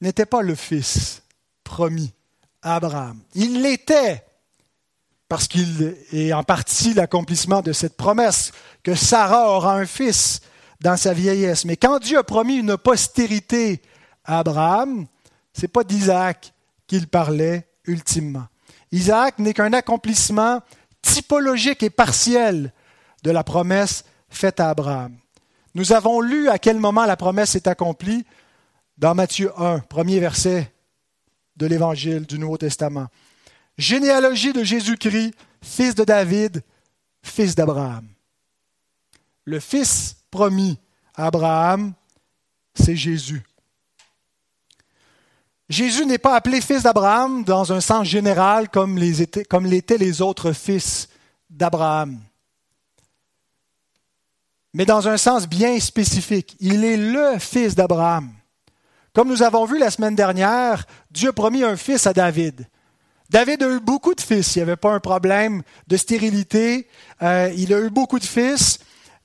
n'était 0.00 0.26
pas 0.26 0.42
le 0.42 0.56
fils 0.56 1.22
promis 1.62 2.12
à 2.60 2.74
Abraham. 2.74 3.20
Il 3.36 3.62
l'était 3.62 4.24
parce 5.28 5.46
qu'il 5.46 5.96
est 6.10 6.32
en 6.32 6.42
partie 6.42 6.92
l'accomplissement 6.92 7.62
de 7.62 7.72
cette 7.72 7.96
promesse 7.96 8.50
que 8.82 8.96
Sarah 8.96 9.52
aura 9.52 9.76
un 9.76 9.86
fils 9.86 10.40
dans 10.80 10.96
sa 10.96 11.12
vieillesse. 11.12 11.64
Mais 11.64 11.76
quand 11.76 11.98
Dieu 11.98 12.18
a 12.18 12.24
promis 12.24 12.56
une 12.56 12.76
postérité 12.76 13.82
à 14.24 14.40
Abraham, 14.40 15.06
ce 15.52 15.62
n'est 15.62 15.68
pas 15.68 15.84
d'Isaac 15.84 16.52
qu'il 16.86 17.08
parlait 17.08 17.68
ultimement. 17.84 18.46
Isaac 18.92 19.38
n'est 19.38 19.54
qu'un 19.54 19.72
accomplissement 19.72 20.60
typologique 21.02 21.82
et 21.82 21.90
partiel 21.90 22.72
de 23.22 23.30
la 23.30 23.44
promesse 23.44 24.04
faite 24.28 24.60
à 24.60 24.70
Abraham. 24.70 25.16
Nous 25.74 25.92
avons 25.92 26.20
lu 26.20 26.48
à 26.48 26.58
quel 26.58 26.78
moment 26.78 27.04
la 27.06 27.16
promesse 27.16 27.54
est 27.54 27.66
accomplie 27.66 28.24
dans 28.96 29.14
Matthieu 29.14 29.52
1, 29.60 29.80
premier 29.80 30.18
verset 30.18 30.72
de 31.56 31.66
l'Évangile 31.66 32.26
du 32.26 32.38
Nouveau 32.38 32.56
Testament. 32.56 33.08
Généalogie 33.76 34.52
de 34.52 34.64
Jésus-Christ, 34.64 35.34
fils 35.62 35.94
de 35.94 36.04
David, 36.04 36.62
fils 37.22 37.54
d'Abraham. 37.54 38.08
Le 39.44 39.60
fils 39.60 40.16
promis 40.30 40.78
à 41.14 41.26
Abraham, 41.26 41.92
c'est 42.74 42.96
Jésus. 42.96 43.42
Jésus 45.68 46.06
n'est 46.06 46.18
pas 46.18 46.34
appelé 46.34 46.60
fils 46.60 46.82
d'Abraham 46.82 47.44
dans 47.44 47.72
un 47.72 47.80
sens 47.80 48.06
général 48.06 48.70
comme 48.70 48.96
l'étaient 48.96 49.98
les 49.98 50.22
autres 50.22 50.52
fils 50.52 51.08
d'Abraham, 51.50 52.18
mais 54.72 54.86
dans 54.86 55.08
un 55.08 55.16
sens 55.16 55.46
bien 55.48 55.78
spécifique. 55.80 56.56
Il 56.60 56.84
est 56.84 56.96
le 56.96 57.38
fils 57.38 57.74
d'Abraham. 57.74 58.30
Comme 59.12 59.28
nous 59.28 59.42
avons 59.42 59.64
vu 59.64 59.78
la 59.78 59.90
semaine 59.90 60.14
dernière, 60.14 60.86
Dieu 61.10 61.30
a 61.30 61.32
promis 61.32 61.64
un 61.64 61.76
fils 61.76 62.06
à 62.06 62.12
David. 62.12 62.66
David 63.30 63.62
a 63.62 63.68
eu 63.68 63.80
beaucoup 63.80 64.14
de 64.14 64.20
fils. 64.20 64.54
Il 64.54 64.60
n'y 64.60 64.62
avait 64.62 64.76
pas 64.76 64.92
un 64.92 65.00
problème 65.00 65.62
de 65.86 65.96
stérilité. 65.96 66.88
Euh, 67.22 67.52
il 67.56 67.74
a 67.74 67.80
eu 67.80 67.90
beaucoup 67.90 68.18
de 68.18 68.24
fils. 68.24 68.78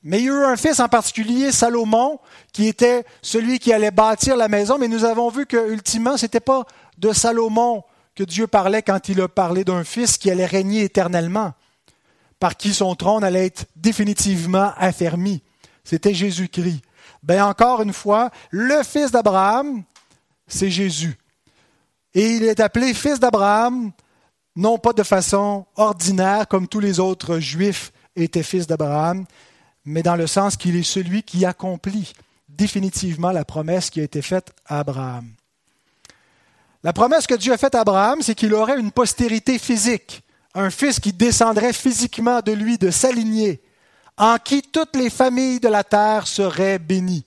Mais 0.03 0.19
il 0.19 0.25
y 0.25 0.29
a 0.29 0.33
eu 0.33 0.43
un 0.45 0.57
fils 0.57 0.79
en 0.79 0.89
particulier, 0.89 1.51
Salomon, 1.51 2.19
qui 2.51 2.67
était 2.67 3.05
celui 3.21 3.59
qui 3.59 3.71
allait 3.71 3.91
bâtir 3.91 4.35
la 4.35 4.49
maison. 4.49 4.77
Mais 4.77 4.89
nous 4.89 5.05
avons 5.05 5.29
vu 5.29 5.45
que, 5.45 5.71
ultimement, 5.71 6.17
ce 6.17 6.25
n'était 6.25 6.41
pas 6.41 6.65
de 6.97 7.13
Salomon 7.13 7.83
que 8.13 8.23
Dieu 8.23 8.47
parlait 8.47 8.81
quand 8.81 9.07
il 9.09 9.21
a 9.21 9.27
parlé 9.27 9.63
d'un 9.63 9.83
fils 9.83 10.17
qui 10.17 10.29
allait 10.29 10.45
régner 10.45 10.83
éternellement, 10.83 11.53
par 12.39 12.57
qui 12.57 12.73
son 12.73 12.95
trône 12.95 13.23
allait 13.23 13.47
être 13.47 13.65
définitivement 13.75 14.73
affermi. 14.77 15.41
C'était 15.83 16.13
Jésus-Christ. 16.13 16.81
Ben 17.23 17.43
encore 17.43 17.81
une 17.81 17.93
fois, 17.93 18.29
le 18.51 18.83
fils 18.83 19.11
d'Abraham, 19.11 19.83
c'est 20.47 20.69
Jésus. 20.69 21.17
Et 22.13 22.35
il 22.35 22.43
est 22.43 22.59
appelé 22.59 22.93
fils 22.93 23.19
d'Abraham, 23.19 23.91
non 24.55 24.77
pas 24.77 24.93
de 24.93 25.03
façon 25.03 25.65
ordinaire 25.75 26.47
comme 26.47 26.67
tous 26.67 26.79
les 26.79 26.99
autres 26.99 27.39
juifs 27.39 27.91
étaient 28.15 28.43
fils 28.43 28.67
d'Abraham, 28.67 29.25
mais 29.85 30.03
dans 30.03 30.15
le 30.15 30.27
sens 30.27 30.55
qu'il 30.55 30.75
est 30.75 30.83
celui 30.83 31.23
qui 31.23 31.45
accomplit 31.45 32.13
définitivement 32.49 33.31
la 33.31 33.45
promesse 33.45 33.89
qui 33.89 33.99
a 33.99 34.03
été 34.03 34.21
faite 34.21 34.53
à 34.65 34.79
Abraham. 34.79 35.27
La 36.83 36.93
promesse 36.93 37.27
que 37.27 37.33
Dieu 37.33 37.53
a 37.53 37.57
faite 37.57 37.75
à 37.75 37.81
Abraham, 37.81 38.21
c'est 38.21 38.35
qu'il 38.35 38.53
aurait 38.53 38.79
une 38.79 38.91
postérité 38.91 39.57
physique, 39.57 40.21
un 40.53 40.69
fils 40.69 40.99
qui 40.99 41.13
descendrait 41.13 41.73
physiquement 41.73 42.41
de 42.41 42.51
lui, 42.51 42.77
de 42.77 42.91
sa 42.91 43.09
en 44.17 44.37
qui 44.37 44.61
toutes 44.61 44.95
les 44.95 45.09
familles 45.09 45.59
de 45.59 45.69
la 45.69 45.83
terre 45.83 46.27
seraient 46.27 46.79
bénies. 46.79 47.25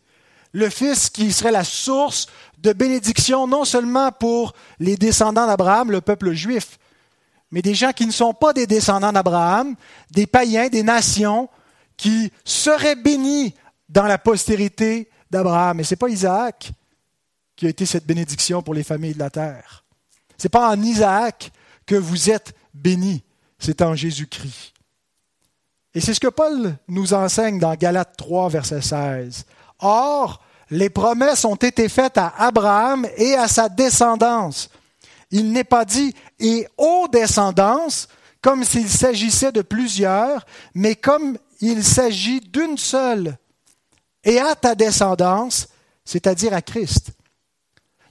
Le 0.53 0.71
fils 0.71 1.11
qui 1.11 1.33
serait 1.33 1.51
la 1.51 1.65
source 1.65 2.27
de 2.59 2.73
bénédiction 2.73 3.47
non 3.47 3.65
seulement 3.65 4.13
pour 4.13 4.55
les 4.79 4.97
descendants 4.97 5.47
d'Abraham, 5.47 5.91
le 5.91 6.01
peuple 6.01 6.33
juif, 6.33 6.79
mais 7.51 7.63
des 7.63 7.75
gens 7.75 7.93
qui 7.93 8.07
ne 8.07 8.13
sont 8.13 8.35
pas 8.35 8.53
des 8.53 8.67
descendants 8.67 9.13
d'Abraham, 9.13 9.75
des 10.11 10.27
païens, 10.27 10.69
des 10.69 10.83
nations, 10.83 11.49
qui 11.97 12.31
seraient 12.45 12.97
bénis 12.97 13.55
dans 13.89 14.05
la 14.05 14.19
postérité 14.19 15.09
d'Abraham. 15.31 15.81
Et 15.81 15.85
ce 15.85 15.95
n'est 15.95 15.99
pas 15.99 16.09
Isaac 16.09 16.73
qui 17.55 17.67
a 17.67 17.71
été 17.71 17.87
cette 17.87 18.07
bénédiction 18.07 18.63
pour 18.63 18.75
les 18.75 18.85
familles 18.85 19.15
de 19.15 19.19
la 19.19 19.31
terre. 19.31 19.85
Ce 20.37 20.47
n'est 20.47 20.51
pas 20.51 20.69
en 20.71 20.81
Isaac 20.83 21.51
que 21.87 21.95
vous 21.95 22.31
êtes 22.31 22.55
bénis, 22.75 23.23
c'est 23.59 23.81
en 23.81 23.95
Jésus-Christ. 23.95 24.75
Et 25.95 26.01
c'est 26.01 26.13
ce 26.13 26.21
que 26.21 26.29
Paul 26.29 26.77
nous 26.89 27.15
enseigne 27.15 27.59
dans 27.59 27.75
Galates 27.75 28.17
3, 28.19 28.51
verset 28.51 28.83
16. 28.83 29.47
Or, 29.79 30.43
les 30.71 30.91
promesses 30.91 31.45
ont 31.47 31.57
été 31.57 31.89
faites 31.89 32.19
à 32.19 32.35
Abraham 32.37 33.07
et 33.17 33.35
à 33.35 33.49
sa 33.49 33.71
descendance. 33.71 34.69
Il 35.31 35.53
n'est 35.53 35.65
pas 35.65 35.85
dit 35.85 36.15
et 36.39 36.67
aux 36.77 37.09
descendances, 37.11 38.09
comme 38.43 38.63
s'il 38.65 38.89
s'agissait 38.89 39.53
de 39.53 39.63
plusieurs, 39.63 40.45
mais 40.75 40.97
comme 40.97 41.39
il 41.61 41.85
s'agit 41.85 42.41
d'une 42.41 42.79
seule, 42.79 43.37
et 44.25 44.39
à 44.39 44.55
ta 44.55 44.75
descendance, 44.75 45.69
c'est-à-dire 46.05 46.53
à 46.53 46.63
Christ. 46.63 47.11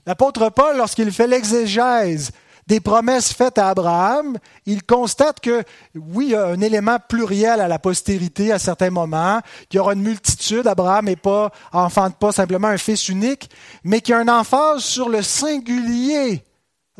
L'apôtre 0.06 0.48
Paul, 0.50 0.76
lorsqu'il 0.76 1.12
fait 1.12 1.26
l'exégèse 1.26 2.30
des 2.66 2.80
promesses 2.80 3.32
faites 3.32 3.58
à 3.58 3.68
Abraham, 3.68 4.38
il 4.66 4.82
constate 4.82 5.40
que, 5.40 5.62
oui, 5.94 6.26
il 6.26 6.30
y 6.30 6.34
a 6.34 6.46
un 6.46 6.60
élément 6.60 6.98
pluriel 6.98 7.60
à 7.60 7.68
la 7.68 7.78
postérité 7.78 8.50
à 8.50 8.58
certains 8.58 8.90
moments, 8.90 9.40
qu'il 9.68 9.78
y 9.78 9.80
aura 9.80 9.92
une 9.92 10.02
multitude, 10.02 10.66
Abraham 10.66 11.04
n'est 11.04 11.16
pas, 11.16 11.52
enfante 11.72 12.16
pas 12.16 12.32
simplement 12.32 12.68
un 12.68 12.78
fils 12.78 13.08
unique, 13.08 13.50
mais 13.84 14.00
qu'il 14.00 14.12
y 14.12 14.14
a 14.14 14.20
un 14.20 14.28
emphase 14.28 14.82
sur 14.82 15.08
le 15.08 15.22
singulier 15.22 16.44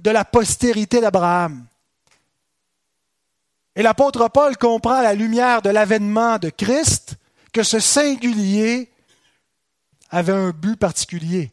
de 0.01 0.11
la 0.11 0.25
postérité 0.25 1.01
d'Abraham. 1.01 1.65
Et 3.77 3.83
l'apôtre 3.83 4.29
Paul 4.29 4.57
comprend 4.57 4.95
à 4.95 5.03
la 5.03 5.15
lumière 5.15 5.63
de 5.63 5.71
l'avènement 5.71 6.39
de 6.39 6.49
Christ 6.49 7.17
que 7.53 7.63
ce 7.63 7.79
singulier 7.79 8.91
avait 10.11 10.33
un 10.33 10.51
but 10.51 10.77
particulier. 10.77 11.53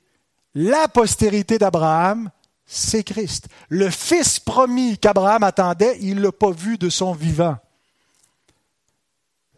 La 0.55 0.88
postérité 0.88 1.57
d'Abraham 1.57 2.31
c'est 2.65 3.03
Christ. 3.03 3.49
Le 3.69 3.89
Fils 3.89 4.39
promis 4.39 4.97
qu'Abraham 4.97 5.43
attendait, 5.43 5.97
il 6.01 6.15
ne 6.15 6.21
l'a 6.21 6.31
pas 6.31 6.51
vu 6.51 6.77
de 6.77 6.89
son 6.89 7.13
vivant. 7.13 7.57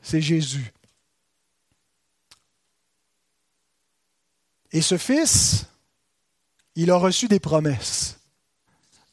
C'est 0.01 0.21
Jésus. 0.21 0.73
Et 4.71 4.81
ce 4.81 4.97
Fils, 4.97 5.65
il 6.75 6.91
a 6.91 6.97
reçu 6.97 7.27
des 7.27 7.39
promesses. 7.39 8.19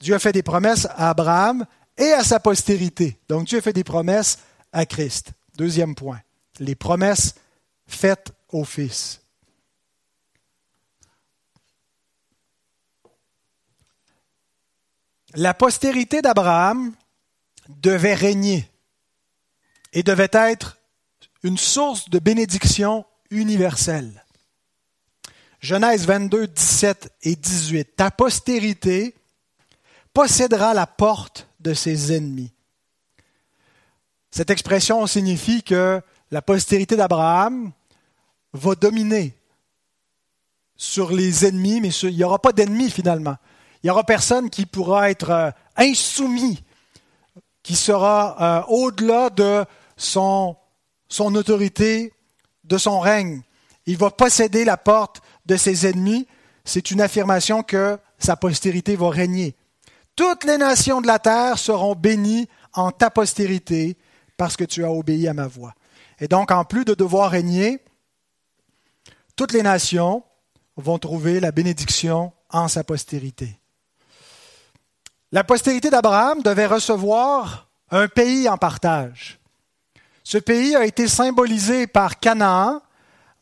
Dieu 0.01 0.15
a 0.15 0.19
fait 0.19 0.33
des 0.33 0.43
promesses 0.43 0.87
à 0.87 1.11
Abraham 1.11 1.65
et 1.97 2.13
à 2.13 2.25
sa 2.25 2.41
postérité. 2.41 3.19
Donc 3.29 3.47
Dieu 3.47 3.61
fait 3.61 3.73
des 3.73 3.85
promesses 3.85 4.39
à 4.73 4.87
Christ. 4.87 5.33
Deuxième 5.57 5.95
point, 5.95 6.21
les 6.59 6.75
promesses 6.75 7.35
faites 7.87 8.33
au 8.49 8.65
Fils. 8.65 9.23
la 15.35 15.55
postérité 15.55 16.23
d'Abraham 16.23 16.93
devait 17.69 18.15
régner 18.15 18.69
et 19.93 20.03
devait 20.03 20.29
être 20.33 20.79
une 21.43 21.59
source 21.59 22.09
de 22.09 22.19
bénédiction 22.19 23.05
universelle. 23.31 24.25
Genèse 25.61 26.07
22, 26.07 26.49
17 26.49 27.13
et 27.23 27.37
18. 27.37 27.97
Ta 27.97 28.11
postérité 28.11 29.15
possédera 30.13 30.75
la 30.75 30.87
porte 30.87 31.49
de 31.63 31.75
ses 31.75 32.13
ennemis. 32.13 32.53
Cette 34.31 34.51
expression 34.51 35.07
signifie 35.07 35.63
que 35.63 36.01
la 36.31 36.43
postérité 36.43 36.97
d'Abraham 36.97 37.73
va 38.53 38.75
dominer 38.75 39.35
sur 40.77 41.13
les 41.13 41.47
ennemis, 41.47 41.81
mais 41.81 41.91
il 41.91 42.17
n'y 42.17 42.25
aura 42.25 42.41
pas 42.41 42.53
d'ennemis 42.53 42.91
finalement. 42.91 43.37
Il 43.83 43.87
n'y 43.87 43.91
aura 43.91 44.05
personne 44.05 44.49
qui 44.51 44.67
pourra 44.67 45.11
être 45.11 45.31
euh, 45.31 45.51
insoumis, 45.77 46.63
qui 47.63 47.77
sera 47.77 48.37
euh, 48.41 48.73
au-delà 48.73 49.31
de 49.31 49.65
son, 49.97 50.57
son 51.09 51.35
autorité, 51.35 52.13
de 52.65 52.79
son 52.79 53.01
règne. 53.01 53.43
Il 53.87 53.97
va 53.97 54.11
posséder 54.11 54.65
la 54.65 54.77
porte 54.77 55.21
de 55.47 55.57
ses 55.57 55.87
ennemis. 55.87 56.27
C'est 56.65 56.91
une 56.91 57.01
affirmation 57.01 57.63
que 57.63 57.99
sa 58.19 58.37
postérité 58.37 58.97
va 58.97 59.11
régner. 59.11 59.55
Toutes 60.17 60.45
les 60.45 60.59
nations 60.59 61.01
de 61.01 61.07
la 61.07 61.19
terre 61.19 61.59
seront 61.59 61.95
bénies 61.95 62.49
en 62.75 62.91
ta 62.91 63.11
postérité 63.11 63.97
parce 64.37 64.57
que 64.57 64.65
tu 64.65 64.85
as 64.85 64.91
obéi 64.91 65.29
à 65.29 65.35
ma 65.35 65.47
voix. 65.47 65.75
Et 66.21 66.29
donc, 66.29 66.51
en 66.51 66.65
plus 66.65 66.85
de 66.85 66.95
devoir 66.95 67.31
régner, 67.31 67.83
toutes 69.37 69.53
les 69.53 69.63
nations 69.63 70.23
vont 70.77 70.99
trouver 70.99 71.41
la 71.41 71.53
bénédiction 71.53 72.33
en 72.51 72.69
sa 72.69 72.85
postérité. 72.85 73.59
La 75.33 75.45
postérité 75.45 75.91
d'Abraham 75.91 76.43
devait 76.43 76.67
recevoir 76.67 77.69
un 77.91 78.09
pays 78.09 78.49
en 78.49 78.59
partage. 78.59 79.39
Ce 80.25 80.39
pays 80.39 80.77
a 80.77 80.85
été 80.85 81.09
symbolisé 81.09 81.87
par 81.87 82.21
Canaan, 82.21 82.83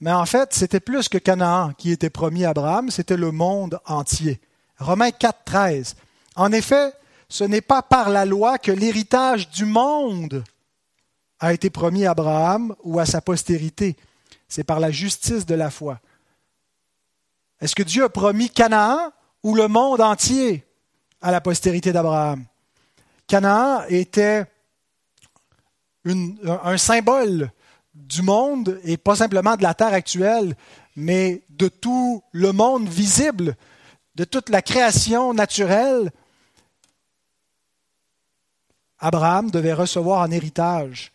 mais 0.00 0.12
en 0.12 0.24
fait, 0.24 0.54
c'était 0.54 0.80
plus 0.80 1.09
que 1.09 1.18
Canaan 1.18 1.72
qui 1.76 1.90
était 1.90 2.11
promis 2.11 2.44
à 2.44 2.50
Abraham, 2.50 2.90
c'était 2.90 3.16
le 3.16 3.33
monde 3.33 3.80
entier. 3.87 4.40
Romains 4.78 5.11
4, 5.11 5.44
13. 5.44 5.96
En 6.36 6.52
effet, 6.52 6.92
ce 7.28 7.44
n'est 7.44 7.60
pas 7.60 7.82
par 7.82 8.10
la 8.10 8.24
loi 8.24 8.58
que 8.58 8.72
l'héritage 8.72 9.50
du 9.50 9.64
monde 9.64 10.44
a 11.38 11.52
été 11.52 11.70
promis 11.70 12.06
à 12.06 12.10
Abraham 12.10 12.74
ou 12.82 12.98
à 12.98 13.06
sa 13.06 13.20
postérité. 13.20 13.96
C'est 14.48 14.64
par 14.64 14.80
la 14.80 14.90
justice 14.90 15.46
de 15.46 15.54
la 15.54 15.70
foi. 15.70 16.00
Est-ce 17.60 17.74
que 17.74 17.82
Dieu 17.82 18.04
a 18.04 18.08
promis 18.08 18.50
Canaan 18.50 19.12
ou 19.42 19.54
le 19.54 19.68
monde 19.68 20.00
entier 20.00 20.66
à 21.20 21.30
la 21.30 21.40
postérité 21.40 21.92
d'Abraham? 21.92 22.44
Canaan 23.26 23.82
était 23.88 24.44
un 26.04 26.78
symbole 26.78 27.52
du 27.94 28.22
monde 28.22 28.80
et 28.84 28.96
pas 28.96 29.16
simplement 29.16 29.56
de 29.56 29.62
la 29.62 29.74
terre 29.74 29.92
actuelle, 29.92 30.56
mais 30.96 31.42
de 31.50 31.68
tout 31.68 32.22
le 32.32 32.52
monde 32.52 32.88
visible, 32.88 33.56
de 34.14 34.24
toute 34.24 34.48
la 34.48 34.62
création 34.62 35.34
naturelle. 35.34 36.10
Abraham 39.00 39.50
devait 39.50 39.72
recevoir 39.72 40.20
en 40.20 40.30
héritage. 40.30 41.12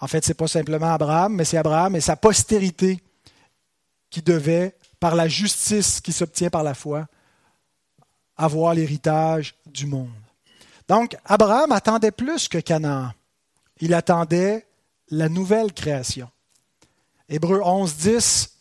En 0.00 0.08
fait, 0.08 0.24
ce 0.24 0.30
n'est 0.30 0.34
pas 0.34 0.48
simplement 0.48 0.92
Abraham, 0.92 1.34
mais 1.34 1.44
c'est 1.44 1.56
Abraham 1.56 1.96
et 1.96 2.00
sa 2.00 2.16
postérité 2.16 3.02
qui 4.10 4.22
devaient, 4.22 4.74
par 4.98 5.14
la 5.14 5.28
justice 5.28 6.00
qui 6.00 6.12
s'obtient 6.12 6.50
par 6.50 6.62
la 6.62 6.74
foi, 6.74 7.06
avoir 8.36 8.74
l'héritage 8.74 9.54
du 9.66 9.86
monde. 9.86 10.10
Donc, 10.88 11.16
Abraham 11.24 11.72
attendait 11.72 12.10
plus 12.10 12.48
que 12.48 12.58
Canaan. 12.58 13.12
Il 13.80 13.94
attendait 13.94 14.66
la 15.10 15.28
nouvelle 15.28 15.72
création. 15.72 16.30
Hébreu 17.28 17.60
11, 17.62 17.96
10. 17.96 18.52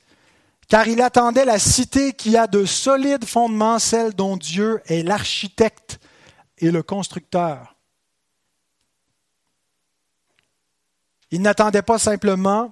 Car 0.68 0.88
il 0.88 1.02
attendait 1.02 1.46
la 1.46 1.60
cité 1.60 2.14
qui 2.14 2.36
a 2.38 2.48
de 2.48 2.66
solides 2.66 3.26
fondements, 3.26 3.80
celle 3.80 4.14
dont 4.14 4.38
Dieu 4.38 4.82
est 4.88 5.04
l'architecte 5.04 6.00
et 6.60 6.72
le 6.72 6.84
constructeur. 6.84 7.76
Il 11.32 11.42
n'attendait 11.42 11.82
pas 11.82 12.00
simplement 12.00 12.72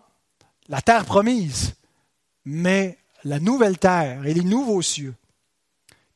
la 0.69 0.81
terre 0.81 1.05
promise, 1.05 1.73
mais 2.45 2.97
la 3.23 3.39
nouvelle 3.39 3.77
terre 3.77 4.25
et 4.25 4.33
les 4.33 4.43
nouveaux 4.43 4.81
cieux. 4.81 5.15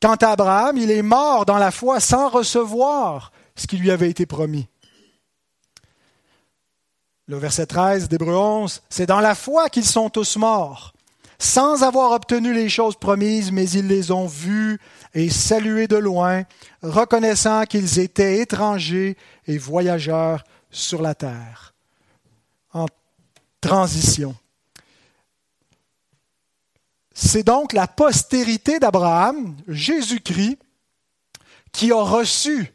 Quant 0.00 0.14
à 0.14 0.28
Abraham, 0.28 0.76
il 0.76 0.90
est 0.90 1.02
mort 1.02 1.44
dans 1.44 1.58
la 1.58 1.70
foi 1.70 2.00
sans 2.00 2.28
recevoir 2.28 3.32
ce 3.56 3.66
qui 3.66 3.76
lui 3.76 3.90
avait 3.90 4.10
été 4.10 4.26
promis. 4.26 4.68
Le 7.26 7.36
verset 7.36 7.66
13 7.66 8.08
d'Hébreu 8.08 8.34
11, 8.34 8.82
c'est 8.88 9.06
dans 9.06 9.20
la 9.20 9.34
foi 9.34 9.68
qu'ils 9.68 9.84
sont 9.84 10.08
tous 10.08 10.36
morts, 10.36 10.94
sans 11.38 11.82
avoir 11.82 12.12
obtenu 12.12 12.54
les 12.54 12.68
choses 12.68 12.96
promises, 12.96 13.52
mais 13.52 13.68
ils 13.68 13.86
les 13.86 14.10
ont 14.10 14.26
vues 14.26 14.80
et 15.14 15.30
saluées 15.30 15.88
de 15.88 15.96
loin, 15.96 16.44
reconnaissant 16.82 17.64
qu'ils 17.64 17.98
étaient 17.98 18.38
étrangers 18.38 19.16
et 19.46 19.58
voyageurs 19.58 20.44
sur 20.70 21.02
la 21.02 21.14
terre. 21.14 21.74
En 22.72 22.86
transition. 23.60 24.36
C'est 27.14 27.42
donc 27.42 27.72
la 27.72 27.88
postérité 27.88 28.78
d'Abraham, 28.78 29.56
Jésus-Christ, 29.66 30.58
qui 31.72 31.90
a 31.90 32.00
reçu 32.00 32.72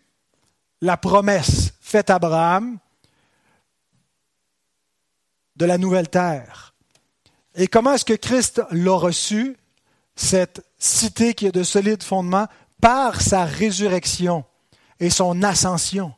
la 0.82 0.98
promesse 0.98 1.74
faite 1.80 2.10
à 2.10 2.16
Abraham 2.16 2.78
de 5.56 5.66
la 5.66 5.78
nouvelle 5.78 6.10
terre. 6.10 6.74
Et 7.56 7.68
comment 7.68 7.94
est-ce 7.94 8.06
que 8.06 8.14
Christ 8.14 8.62
l'a 8.72 8.96
reçu, 8.96 9.56
cette 10.16 10.66
cité 10.78 11.34
qui 11.34 11.48
a 11.48 11.52
de 11.52 11.64
solides 11.64 12.04
fondements, 12.04 12.48
par 12.82 13.22
sa 13.22 13.46
résurrection 13.46 14.46
et 15.00 15.10
son 15.10 15.44
ascension? 15.44 16.14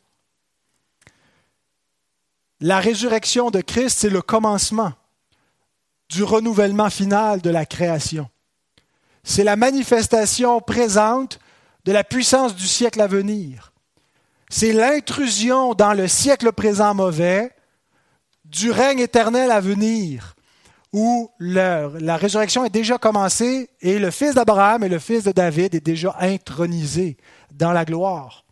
La 2.62 2.80
résurrection 2.80 3.52
de 3.52 3.62
Christ, 3.62 4.00
c'est 4.00 4.10
le 4.10 4.22
commencement 4.22 4.94
du 6.10 6.24
renouvellement 6.24 6.90
final 6.90 7.42
de 7.42 7.50
la 7.50 7.66
création. 7.66 8.30
C'est 9.24 9.44
la 9.44 9.56
manifestation 9.56 10.62
présente 10.62 11.40
de 11.84 11.92
la 11.92 12.04
puissance 12.04 12.56
du 12.56 12.68
siècle 12.68 13.02
à 13.02 13.08
venir. 13.08 13.74
C'est 14.50 14.74
l'intrusion 14.74 15.74
dans 15.74 15.94
le 15.94 16.08
siècle 16.08 16.52
présent 16.52 16.94
mauvais 16.94 17.52
du 18.46 18.72
règne 18.72 19.00
éternel 19.00 19.52
à 19.52 19.60
venir, 19.60 20.35
où 20.96 21.30
la, 21.40 22.16
résurrection 22.16 22.64
est 22.64 22.70
déjà 22.70 22.98
commencée 22.98 23.70
et 23.82 24.00
le 24.00 24.12
fils 24.12 24.34
d'Abraham 24.34 24.82
et 24.82 24.88
le 24.88 24.98
fils 24.98 25.26
de 25.26 25.34
David 25.34 25.76
est 25.76 25.86
déjà 25.86 26.16
intronisé 26.22 27.18
dans 27.52 27.74
la 27.74 27.84
gloire. 27.84 28.46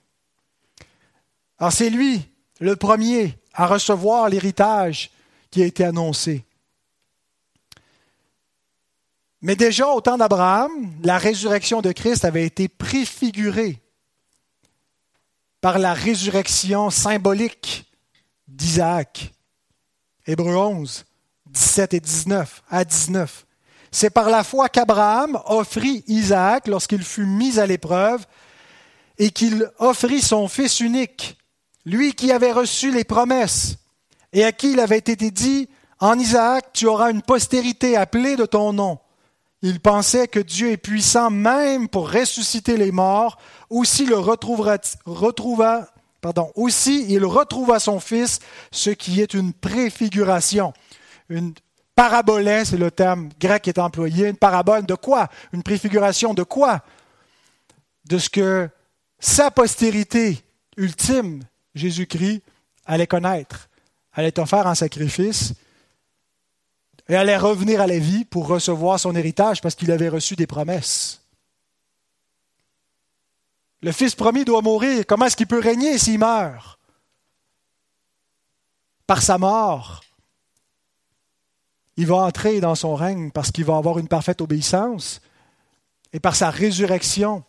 Alors 1.58 1.72
c'est 1.72 1.90
lui, 1.90 2.30
le 2.60 2.76
premier, 2.76 3.40
à 3.54 3.66
recevoir 3.66 4.28
l'héritage 4.28 5.10
qui 5.52 5.64
a 5.64 5.66
été 5.66 5.86
annoncé. 5.86 6.44
Mais 9.42 9.56
déjà 9.56 9.88
au 9.88 10.02
temps 10.02 10.18
d'Abraham, 10.18 10.72
la 11.02 11.18
résurrection 11.18 11.80
de 11.80 11.94
Christ 11.94 12.26
avait 12.26 12.46
été 12.46 12.68
préfigurée 12.68 13.82
par 15.62 15.80
la 15.80 15.94
résurrection 15.94 16.90
symbolique 16.90 17.90
d'Isaac. 18.50 19.32
Hébreu 20.28 20.58
11, 20.58 21.06
17 21.54 21.94
et 21.94 22.00
19 22.00 22.64
à 22.70 22.84
19. 22.84 23.46
C'est 23.92 24.10
par 24.10 24.30
la 24.30 24.44
foi 24.44 24.70
qu'Abraham 24.70 25.40
offrit 25.46 26.04
Isaac 26.08 26.68
lorsqu'il 26.68 27.04
fut 27.04 27.26
mis 27.26 27.60
à 27.60 27.66
l'épreuve 27.66 28.26
et 29.20 29.30
qu'il 29.30 29.70
offrit 29.78 30.22
son 30.22 30.48
fils 30.48 30.80
unique, 30.80 31.38
lui 31.86 32.14
qui 32.14 32.32
avait 32.32 32.52
reçu 32.52 32.92
les 32.92 33.04
promesses 33.04 33.78
et 34.34 34.44
à 34.44 34.52
qui 34.52 34.72
il 34.72 34.80
avait 34.80 34.98
été 34.98 35.30
dit, 35.30 35.70
en 36.00 36.18
Isaac, 36.18 36.74
tu 36.74 36.88
auras 36.88 37.12
une 37.12 37.22
postérité 37.22 37.96
appelée 37.96 38.36
de 38.36 38.46
ton 38.46 38.74
nom. 38.74 38.98
Il 39.62 39.80
pensait 39.80 40.28
que 40.28 40.40
Dieu 40.40 40.72
est 40.72 40.78
puissant 40.78 41.30
même 41.30 41.88
pour 41.88 42.12
ressusciter 42.12 42.76
les 42.76 42.92
morts. 42.92 43.38
Aussi 43.70 44.06
le 44.06 44.18
il 47.10 47.26
retrouva 47.26 47.80
son 47.80 48.00
fils, 48.00 48.40
ce 48.72 48.90
qui 48.90 49.22
est 49.22 49.34
une 49.34 49.54
préfiguration. 49.54 50.74
Une 51.30 51.54
parabole, 51.96 52.66
c'est 52.66 52.78
le 52.78 52.92
terme 52.92 53.30
grec 53.40 53.64
qui 53.64 53.70
est 53.70 53.80
employé. 53.80 54.30
Une 54.30 54.38
parabole 54.38 54.86
de 54.86 54.96
quoi? 54.96 55.30
Une 55.52 55.64
préfiguration 55.64 56.34
de 56.34 56.44
quoi? 56.44 56.82
De 58.06 58.18
ce 58.18 58.30
que 58.30 58.70
sa 59.20 59.52
postérité 59.52 60.44
ultime, 60.76 61.44
Jésus-Christ, 61.76 62.42
allait 62.86 63.08
connaître, 63.08 63.70
allait 64.14 64.38
offrir 64.40 64.68
en 64.68 64.76
sacrifice 64.76 65.54
et 67.08 67.16
allait 67.16 67.38
revenir 67.38 67.82
à 67.82 67.88
la 67.88 68.00
vie 68.00 68.26
pour 68.26 68.48
recevoir 68.48 69.00
son 69.00 69.16
héritage 69.16 69.62
parce 69.62 69.76
qu'il 69.76 69.92
avait 69.92 70.10
reçu 70.10 70.36
des 70.36 70.48
promesses. 70.48 71.22
Le 73.82 73.92
fils 73.92 74.16
promis 74.16 74.46
doit 74.46 74.62
mourir. 74.62 75.06
Comment 75.06 75.26
est-ce 75.26 75.36
qu'il 75.36 75.48
peut 75.48 75.60
régner 75.60 75.98
s'il 75.98 76.20
meurt? 76.20 76.80
Par 79.06 79.22
sa 79.22 79.38
mort. 79.38 80.02
Il 81.98 82.08
va 82.08 82.16
entrer 82.16 82.60
dans 82.60 82.76
son 82.76 82.96
règne 82.96 83.32
parce 83.32 83.52
qu'il 83.52 83.66
va 83.66 83.78
avoir 83.78 84.00
une 84.00 84.08
parfaite 84.08 84.42
obéissance. 84.42 85.22
Et 86.12 86.20
par 86.20 86.36
sa 86.36 86.50
résurrection, 86.50 87.44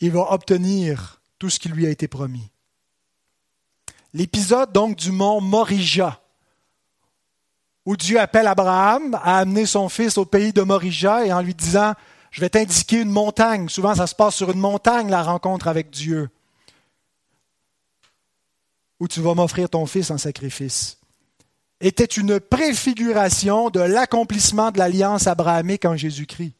il 0.00 0.12
va 0.12 0.32
obtenir 0.32 1.20
tout 1.38 1.50
ce 1.50 1.58
qui 1.58 1.68
lui 1.68 1.86
a 1.86 1.90
été 1.90 2.08
promis. 2.08 2.50
L'épisode 4.14 4.72
donc 4.72 4.96
du 4.96 5.12
mont 5.12 5.40
Morija, 5.40 6.20
où 7.84 7.96
Dieu 7.96 8.18
appelle 8.18 8.46
Abraham 8.46 9.14
à 9.22 9.38
amener 9.38 9.66
son 9.66 9.88
fils 9.88 10.18
au 10.18 10.24
pays 10.24 10.52
de 10.52 10.62
Morija 10.62 11.24
et 11.24 11.32
en 11.32 11.40
lui 11.40 11.54
disant, 11.54 11.94
je 12.30 12.40
vais 12.40 12.50
t'indiquer 12.50 13.00
une 13.00 13.10
montagne. 13.10 13.68
Souvent, 13.68 13.94
ça 13.94 14.06
se 14.06 14.14
passe 14.14 14.34
sur 14.34 14.50
une 14.50 14.58
montagne, 14.58 15.08
la 15.08 15.22
rencontre 15.22 15.68
avec 15.68 15.90
Dieu, 15.90 16.28
où 19.00 19.08
tu 19.08 19.20
vas 19.20 19.34
m'offrir 19.34 19.68
ton 19.70 19.86
fils 19.86 20.10
en 20.10 20.18
sacrifice. 20.18 20.98
Était 21.80 22.04
une 22.04 22.40
préfiguration 22.40 23.70
de 23.70 23.80
l'accomplissement 23.80 24.70
de 24.70 24.78
l'alliance 24.78 25.26
abrahamique 25.26 25.84
en 25.84 25.96
Jésus-Christ. 25.96 26.54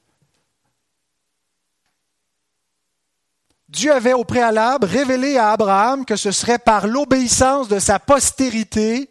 Dieu 3.68 3.92
avait 3.92 4.14
au 4.14 4.24
préalable 4.24 4.86
révélé 4.86 5.36
à 5.36 5.50
Abraham 5.50 6.04
que 6.04 6.16
ce 6.16 6.30
serait 6.30 6.58
par 6.58 6.86
l'obéissance 6.86 7.68
de 7.68 7.78
sa 7.78 7.98
postérité 7.98 9.10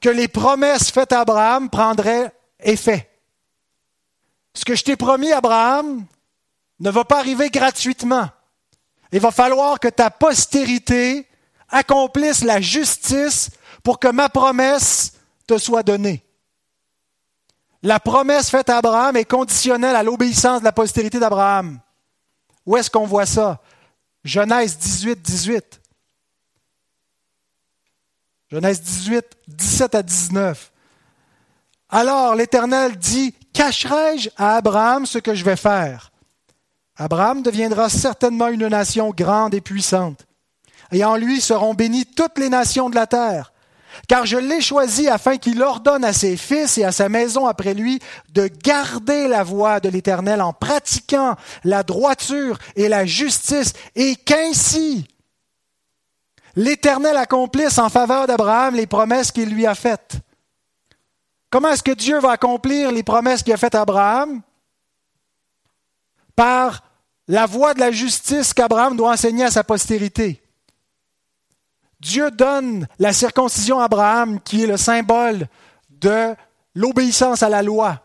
que 0.00 0.08
les 0.08 0.28
promesses 0.28 0.90
faites 0.90 1.12
à 1.12 1.20
Abraham 1.20 1.68
prendraient 1.68 2.32
effet. 2.60 3.10
Ce 4.54 4.64
que 4.64 4.74
je 4.74 4.84
t'ai 4.84 4.96
promis, 4.96 5.32
Abraham, 5.32 6.06
ne 6.80 6.90
va 6.90 7.04
pas 7.04 7.18
arriver 7.18 7.50
gratuitement. 7.50 8.28
Il 9.12 9.20
va 9.20 9.30
falloir 9.30 9.80
que 9.80 9.88
ta 9.88 10.10
postérité 10.10 11.26
accomplisse 11.68 12.44
la 12.44 12.60
justice 12.60 13.50
pour 13.84 14.00
que 14.00 14.08
ma 14.08 14.28
promesse 14.28 15.12
te 15.46 15.58
soit 15.58 15.84
donnée. 15.84 16.24
La 17.82 18.00
promesse 18.00 18.50
faite 18.50 18.70
à 18.70 18.78
Abraham 18.78 19.14
est 19.16 19.26
conditionnelle 19.26 19.94
à 19.94 20.02
l'obéissance 20.02 20.60
de 20.60 20.64
la 20.64 20.72
postérité 20.72 21.20
d'Abraham. 21.20 21.78
Où 22.64 22.78
est-ce 22.78 22.90
qu'on 22.90 23.06
voit 23.06 23.26
ça? 23.26 23.60
Genèse 24.24 24.78
18, 24.78 25.20
18. 25.20 25.80
Genèse 28.50 28.80
18, 28.80 29.26
17 29.48 29.94
à 29.94 30.02
19. 30.02 30.72
Alors 31.90 32.34
l'Éternel 32.34 32.96
dit, 32.96 33.34
cacherai-je 33.52 34.30
à 34.38 34.56
Abraham 34.56 35.04
ce 35.04 35.18
que 35.18 35.34
je 35.34 35.44
vais 35.44 35.56
faire? 35.56 36.10
Abraham 36.96 37.42
deviendra 37.42 37.90
certainement 37.90 38.48
une 38.48 38.68
nation 38.68 39.10
grande 39.10 39.52
et 39.52 39.60
puissante, 39.60 40.26
et 40.90 41.04
en 41.04 41.16
lui 41.16 41.40
seront 41.40 41.74
bénies 41.74 42.06
toutes 42.06 42.38
les 42.38 42.48
nations 42.48 42.88
de 42.88 42.94
la 42.94 43.06
terre. 43.06 43.52
Car 44.08 44.26
je 44.26 44.36
l'ai 44.36 44.60
choisi 44.60 45.08
afin 45.08 45.36
qu'il 45.36 45.62
ordonne 45.62 46.04
à 46.04 46.12
ses 46.12 46.36
fils 46.36 46.78
et 46.78 46.84
à 46.84 46.92
sa 46.92 47.08
maison 47.08 47.46
après 47.46 47.74
lui 47.74 48.00
de 48.32 48.48
garder 48.48 49.28
la 49.28 49.42
voie 49.42 49.80
de 49.80 49.88
l'Éternel 49.88 50.42
en 50.42 50.52
pratiquant 50.52 51.36
la 51.64 51.82
droiture 51.82 52.58
et 52.76 52.88
la 52.88 53.06
justice, 53.06 53.72
et 53.94 54.16
qu'ainsi 54.16 55.06
l'Éternel 56.56 57.16
accomplisse 57.16 57.78
en 57.78 57.88
faveur 57.88 58.26
d'Abraham 58.26 58.74
les 58.74 58.86
promesses 58.86 59.32
qu'il 59.32 59.50
lui 59.50 59.66
a 59.66 59.74
faites. 59.74 60.16
Comment 61.50 61.70
est-ce 61.70 61.82
que 61.82 61.92
Dieu 61.92 62.18
va 62.18 62.32
accomplir 62.32 62.92
les 62.92 63.02
promesses 63.02 63.42
qu'il 63.42 63.52
a 63.52 63.56
faites 63.56 63.74
à 63.74 63.82
Abraham? 63.82 64.42
Par 66.36 66.82
la 67.28 67.46
voie 67.46 67.74
de 67.74 67.80
la 67.80 67.90
justice 67.90 68.52
qu'Abraham 68.52 68.96
doit 68.96 69.12
enseigner 69.12 69.44
à 69.44 69.50
sa 69.50 69.64
postérité. 69.64 70.43
Dieu 72.04 72.30
donne 72.30 72.86
la 72.98 73.14
circoncision 73.14 73.80
à 73.80 73.84
Abraham, 73.84 74.38
qui 74.38 74.62
est 74.62 74.66
le 74.66 74.76
symbole 74.76 75.48
de 75.88 76.34
l'obéissance 76.74 77.42
à 77.42 77.48
la 77.48 77.62
loi, 77.62 78.02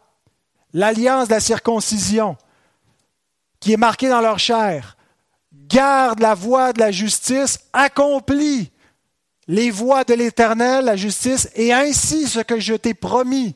l'alliance 0.74 1.28
de 1.28 1.34
la 1.34 1.42
circoncision, 1.42 2.38
qui 3.60 3.74
est 3.74 3.78
marquée 3.78 4.08
dans 4.08 4.22
leur 4.22 4.40
chair. 4.40 4.96
Garde 5.52 6.22
la 6.22 6.34
voie 6.34 6.72
de 6.72 6.80
la 6.80 6.92
justice, 6.92 7.60
accomplit 7.74 8.72
les 9.48 9.70
voies 9.70 10.06
de 10.06 10.14
l'Éternel, 10.14 10.86
la 10.86 10.96
justice, 10.96 11.50
et 11.56 11.74
ainsi 11.74 12.26
ce 12.30 12.40
que 12.40 12.58
je 12.58 12.76
t'ai 12.76 12.94
promis. 12.94 13.54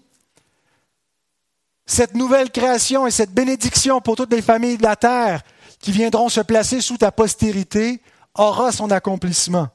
Cette 1.86 2.16
nouvelle 2.16 2.52
création 2.52 3.08
et 3.08 3.12
cette 3.12 3.32
bénédiction 3.32 4.02
pour 4.02 4.18
toutes 4.18 4.34
les 4.34 4.42
familles 4.42 4.78
de 4.78 4.84
la 4.84 4.98
terre 4.98 5.42
qui 5.80 5.94
viendront 5.94 6.28
se 6.28 6.42
placer 6.42 6.82
sous 6.82 6.98
ta 6.98 7.14
postérité 7.14 8.02
aura 8.36 8.74
son 8.74 8.92
accomplissement. 8.92 9.70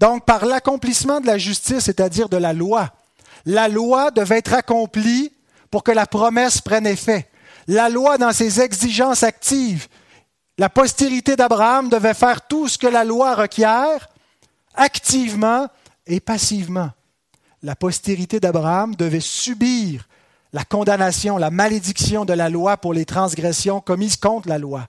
Donc, 0.00 0.24
par 0.24 0.46
l'accomplissement 0.46 1.20
de 1.20 1.26
la 1.26 1.36
justice, 1.36 1.84
c'est-à-dire 1.84 2.30
de 2.30 2.38
la 2.38 2.54
loi, 2.54 2.90
la 3.44 3.68
loi 3.68 4.10
devait 4.10 4.38
être 4.38 4.54
accomplie 4.54 5.30
pour 5.70 5.84
que 5.84 5.92
la 5.92 6.06
promesse 6.06 6.62
prenne 6.62 6.86
effet. 6.86 7.28
La 7.68 7.90
loi 7.90 8.16
dans 8.16 8.32
ses 8.32 8.62
exigences 8.62 9.22
actives, 9.22 9.88
la 10.56 10.70
postérité 10.70 11.36
d'Abraham 11.36 11.90
devait 11.90 12.14
faire 12.14 12.46
tout 12.48 12.66
ce 12.66 12.78
que 12.78 12.86
la 12.86 13.04
loi 13.04 13.34
requiert, 13.34 14.08
activement 14.74 15.68
et 16.06 16.20
passivement. 16.20 16.90
La 17.62 17.76
postérité 17.76 18.40
d'Abraham 18.40 18.94
devait 18.94 19.20
subir 19.20 20.08
la 20.54 20.64
condamnation, 20.64 21.36
la 21.36 21.50
malédiction 21.50 22.24
de 22.24 22.32
la 22.32 22.48
loi 22.48 22.78
pour 22.78 22.94
les 22.94 23.04
transgressions 23.04 23.82
commises 23.82 24.16
contre 24.16 24.48
la 24.48 24.58
loi. 24.58 24.88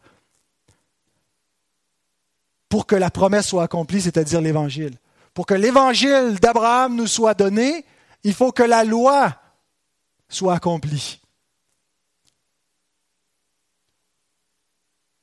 Pour 2.72 2.88
que 2.88 2.96
la 2.96 3.12
promesse 3.12 3.48
soit 3.48 3.64
accomplie, 3.64 4.02
c'est-à-dire 4.02 4.40
l'Évangile. 4.40 4.96
Pour 5.34 5.46
que 5.46 5.54
l'Évangile 5.54 6.40
d'Abraham 6.42 6.96
nous 6.96 7.06
soit 7.06 7.34
donné, 7.34 7.84
il 8.24 8.34
faut 8.34 8.54
que 8.54 8.64
la 8.64 8.86
loi 8.86 9.36
soit 10.30 10.56
accomplie. 10.56 11.20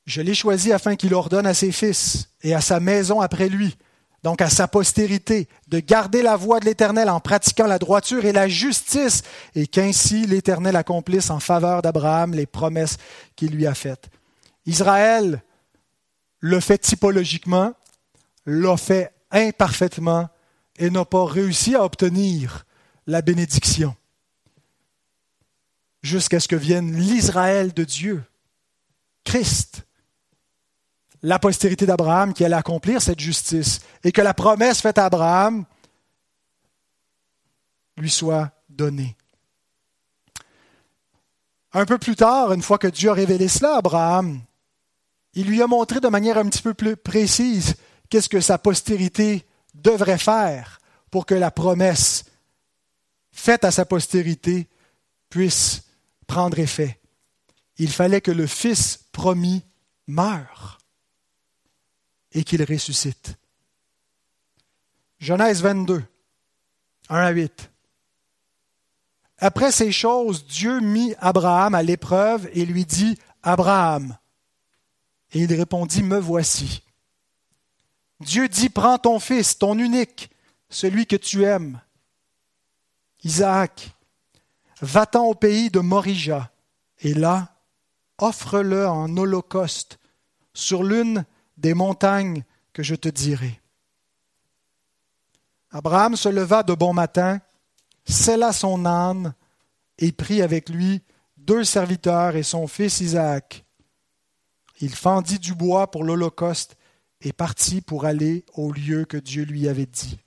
Je 0.05 0.21
l'ai 0.21 0.35
choisi 0.35 0.71
afin 0.71 0.95
qu'il 0.95 1.15
ordonne 1.15 1.47
à 1.47 1.55
ses 1.55 1.71
fils 1.71 2.29
et 2.43 2.53
à 2.53 2.61
sa 2.61 2.79
maison 2.79 3.19
après 3.19 3.49
lui, 3.49 3.75
donc 4.21 4.41
à 4.41 4.49
sa 4.51 4.67
postérité, 4.67 5.47
de 5.69 5.79
garder 5.79 6.21
la 6.21 6.35
voie 6.35 6.59
de 6.59 6.65
l'Éternel 6.65 7.09
en 7.09 7.19
pratiquant 7.19 7.65
la 7.65 7.79
droiture 7.79 8.25
et 8.25 8.31
la 8.31 8.47
justice, 8.47 9.23
et 9.55 9.65
qu'ainsi 9.65 10.27
l'Éternel 10.27 10.75
accomplisse 10.75 11.31
en 11.31 11.39
faveur 11.39 11.81
d'Abraham 11.81 12.35
les 12.35 12.45
promesses 12.45 12.97
qu'il 13.35 13.53
lui 13.53 13.65
a 13.65 13.73
faites. 13.73 14.07
Israël 14.67 15.41
le 16.39 16.59
fait 16.59 16.77
typologiquement, 16.77 17.73
l'a 18.45 18.77
fait 18.77 19.13
imparfaitement 19.31 20.29
et 20.77 20.89
n'a 20.89 21.05
pas 21.05 21.25
réussi 21.25 21.75
à 21.75 21.83
obtenir 21.83 22.65
la 23.05 23.21
bénédiction 23.21 23.95
jusqu'à 26.01 26.39
ce 26.39 26.47
que 26.47 26.55
vienne 26.55 26.95
l'Israël 26.95 27.73
de 27.73 27.83
Dieu, 27.83 28.23
Christ, 29.23 29.85
la 31.21 31.39
postérité 31.39 31.85
d'Abraham 31.85 32.33
qui 32.33 32.45
allait 32.45 32.55
accomplir 32.55 33.01
cette 33.01 33.19
justice 33.19 33.81
et 34.03 34.11
que 34.11 34.21
la 34.21 34.33
promesse 34.33 34.81
faite 34.81 34.97
à 34.97 35.05
Abraham 35.05 35.65
lui 37.97 38.09
soit 38.09 38.51
donnée. 38.69 39.17
Un 41.73 41.85
peu 41.85 41.97
plus 41.97 42.15
tard, 42.15 42.53
une 42.53 42.61
fois 42.61 42.77
que 42.77 42.87
Dieu 42.87 43.09
a 43.09 43.13
révélé 43.13 43.47
cela 43.47 43.75
à 43.75 43.77
Abraham, 43.79 44.41
il 45.39 45.47
lui 45.47 45.61
a 45.61 45.67
montré 45.67 46.01
de 46.01 46.09
manière 46.09 46.37
un 46.37 46.49
petit 46.49 46.61
peu 46.61 46.73
plus 46.73 46.97
précise 46.97 47.75
qu'est-ce 48.09 48.27
que 48.27 48.41
sa 48.41 48.57
postérité 48.57 49.47
devrait 49.73 50.17
faire 50.17 50.81
pour 51.11 51.25
que 51.25 51.33
la 51.33 51.49
promesse 51.49 52.25
faite 53.31 53.63
à 53.63 53.71
sa 53.71 53.85
postérité 53.85 54.67
puisse 55.29 55.83
prendre 56.27 56.59
effet. 56.59 56.99
Il 57.77 57.89
fallait 57.89 58.19
que 58.19 58.31
le 58.31 58.47
Fils 58.47 59.05
promis 59.13 59.63
meure 60.07 60.79
et 62.33 62.43
qu'il 62.43 62.61
ressuscite. 62.65 63.37
Genèse 65.19 65.61
22, 65.61 66.03
1 67.07 67.17
à 67.17 67.29
8. 67.29 67.71
Après 69.37 69.71
ces 69.71 69.93
choses, 69.93 70.45
Dieu 70.45 70.81
mit 70.81 71.15
Abraham 71.19 71.75
à 71.75 71.81
l'épreuve 71.81 72.49
et 72.51 72.65
lui 72.65 72.83
dit, 72.83 73.17
Abraham. 73.41 74.17
Et 75.31 75.39
il 75.39 75.53
répondit, 75.53 76.03
Me 76.03 76.19
voici. 76.19 76.83
Dieu 78.19 78.47
dit, 78.47 78.69
Prends 78.69 78.97
ton 78.97 79.19
fils, 79.19 79.57
ton 79.57 79.77
unique, 79.77 80.29
celui 80.69 81.05
que 81.05 81.15
tu 81.15 81.43
aimes, 81.43 81.81
Isaac, 83.23 83.91
va-t'en 84.81 85.25
au 85.25 85.35
pays 85.35 85.69
de 85.69 85.79
Morija, 85.79 86.51
et 86.99 87.13
là, 87.13 87.55
offre-le 88.17 88.87
en 88.87 89.15
holocauste 89.17 89.99
sur 90.53 90.83
l'une 90.83 91.25
des 91.57 91.73
montagnes 91.73 92.43
que 92.73 92.83
je 92.83 92.95
te 92.95 93.09
dirai. 93.09 93.59
Abraham 95.71 96.15
se 96.15 96.29
leva 96.29 96.63
de 96.63 96.73
bon 96.73 96.93
matin, 96.93 97.39
scella 98.05 98.51
son 98.53 98.85
âne 98.85 99.33
et 99.97 100.11
prit 100.11 100.41
avec 100.41 100.69
lui 100.69 101.01
deux 101.37 101.63
serviteurs 101.63 102.35
et 102.35 102.43
son 102.43 102.67
fils 102.67 103.01
Isaac. 103.01 103.65
Il 104.79 104.95
fendit 104.95 105.39
du 105.39 105.53
bois 105.53 105.91
pour 105.91 106.03
l'Holocauste 106.03 106.75
et 107.21 107.33
partit 107.33 107.81
pour 107.81 108.05
aller 108.05 108.45
au 108.53 108.71
lieu 108.71 109.05
que 109.05 109.17
Dieu 109.17 109.43
lui 109.43 109.67
avait 109.67 109.85
dit. 109.85 110.19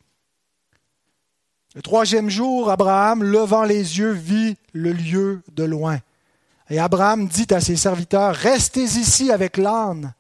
Le 1.75 1.81
troisième 1.81 2.29
jour, 2.29 2.71
Abraham, 2.71 3.23
levant 3.23 3.65
les 3.65 3.99
yeux, 3.99 4.13
vit 4.13 4.57
le 4.73 4.93
lieu 4.93 5.43
de 5.53 5.65
loin. 5.65 5.99
Et 6.69 6.79
Abraham 6.79 7.27
dit 7.29 7.47
à 7.51 7.61
ses 7.61 7.77
serviteurs, 7.77 8.35
Restez 8.35 8.85
ici 8.85 9.31
avec 9.31 9.57
l'âne 9.57 10.15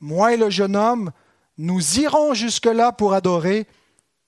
moi 0.00 0.34
et 0.34 0.36
le 0.36 0.50
jeune 0.50 0.76
homme, 0.76 1.10
nous 1.56 1.98
irons 1.98 2.34
jusque-là 2.34 2.92
pour 2.92 3.14
adorer 3.14 3.66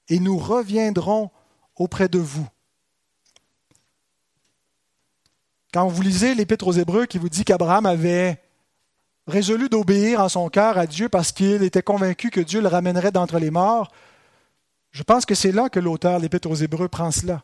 et 0.09 0.19
nous 0.19 0.39
reviendrons 0.39 1.31
auprès 1.77 2.09
de 2.09 2.19
vous. 2.19 2.47
Quand 5.73 5.87
vous 5.87 6.03
lisez 6.03 6.35
l'Épître 6.35 6.67
aux 6.67 6.73
Hébreux 6.73 7.07
qui 7.07 7.19
vous 7.19 7.29
dit 7.29 7.45
qu'Abraham 7.45 7.87
avait 7.87 8.43
résolu 9.31 9.69
d'obéir 9.69 10.21
en 10.21 10.29
son 10.29 10.49
cœur 10.49 10.77
à 10.77 10.87
Dieu 10.87 11.09
parce 11.09 11.33
qu'il 11.33 11.63
était 11.63 11.83
convaincu 11.83 12.31
que 12.31 12.41
Dieu 12.41 12.61
le 12.61 12.69
ramènerait 12.69 13.13
d'entre 13.13 13.39
les 13.39 13.51
morts, 13.51 13.91
je 14.91 15.03
pense 15.03 15.25
que 15.25 15.35
c'est 15.35 15.53
là 15.53 15.69
que 15.69 15.81
l'auteur 15.81 16.19
de 16.19 16.23
l'Épître 16.23 16.51
aux 16.51 16.55
Hébreux 16.55 16.89
prend 16.89 17.11
cela. 17.11 17.43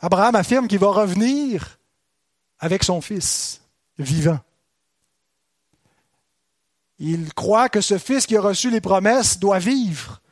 Abraham 0.00 0.34
affirme 0.36 0.68
qu'il 0.68 0.78
va 0.78 0.88
revenir 0.88 1.78
avec 2.58 2.84
son 2.84 3.00
fils 3.00 3.60
vivant. 3.98 4.38
Il 6.98 7.34
croit 7.34 7.68
que 7.68 7.80
ce 7.80 7.98
fils 7.98 8.26
qui 8.26 8.36
a 8.36 8.40
reçu 8.40 8.70
les 8.70 8.80
promesses 8.80 9.38
doit 9.38 9.58
vivre. 9.58 10.22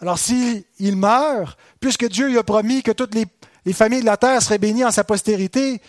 Alors 0.00 0.18
s'il 0.18 0.64
meurt, 0.96 1.58
puisque 1.80 2.08
Dieu 2.08 2.28
lui 2.28 2.38
a 2.38 2.42
promis 2.42 2.82
que 2.82 2.92
toutes 2.92 3.14
les, 3.14 3.26
les 3.64 3.72
familles 3.72 4.00
de 4.00 4.06
la 4.06 4.16
terre 4.16 4.42
seraient 4.42 4.58
bénies 4.58 4.84
en 4.84 4.90
sa 4.90 5.04
postérité, 5.04 5.80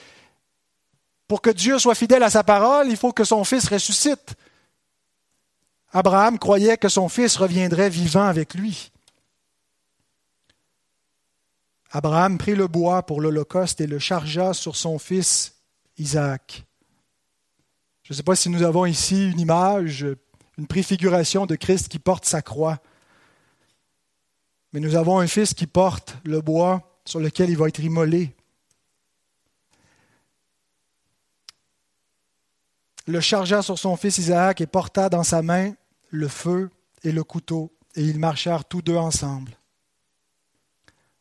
pour 1.29 1.43
que 1.43 1.51
Dieu 1.51 1.77
soit 1.77 1.93
fidèle 1.93 2.23
à 2.23 2.31
sa 2.31 2.43
parole, 2.43 2.89
il 2.89 2.97
faut 2.97 3.13
que 3.13 3.23
son 3.23 3.43
fils 3.43 3.69
ressuscite. 3.69 4.33
Abraham 5.91 6.39
croyait 6.39 6.77
que 6.77 6.89
son 6.89 7.07
fils 7.07 7.37
reviendrait 7.37 7.91
vivant 7.91 8.25
avec 8.25 8.55
lui. 8.55 8.91
Abraham 11.91 12.39
prit 12.39 12.55
le 12.55 12.67
bois 12.67 13.03
pour 13.03 13.21
l'Holocauste 13.21 13.79
et 13.79 13.85
le 13.85 13.99
chargea 13.99 14.55
sur 14.55 14.75
son 14.75 14.97
fils 14.97 15.53
Isaac. 15.99 16.65
Je 18.01 18.13
ne 18.13 18.17
sais 18.17 18.23
pas 18.23 18.35
si 18.35 18.49
nous 18.49 18.63
avons 18.63 18.87
ici 18.87 19.29
une 19.29 19.39
image, 19.39 20.07
une 20.57 20.65
préfiguration 20.65 21.45
de 21.45 21.55
Christ 21.55 21.89
qui 21.89 21.99
porte 21.99 22.25
sa 22.25 22.41
croix. 22.41 22.79
Mais 24.73 24.79
nous 24.79 24.95
avons 24.95 25.19
un 25.19 25.27
fils 25.27 25.53
qui 25.53 25.67
porte 25.67 26.17
le 26.23 26.41
bois 26.41 26.99
sur 27.05 27.19
lequel 27.19 27.51
il 27.51 27.57
va 27.57 27.67
être 27.67 27.83
immolé. 27.83 28.35
Le 33.09 33.21
chargea 33.21 33.63
sur 33.63 33.79
son 33.79 33.95
fils 33.95 34.19
Isaac 34.19 34.61
et 34.61 34.67
porta 34.67 35.09
dans 35.09 35.23
sa 35.23 35.41
main 35.41 35.73
le 36.11 36.27
feu 36.27 36.69
et 37.03 37.11
le 37.11 37.23
couteau, 37.23 37.73
et 37.95 38.03
ils 38.03 38.19
marchèrent 38.19 38.65
tous 38.65 38.83
deux 38.83 38.97
ensemble. 38.97 39.57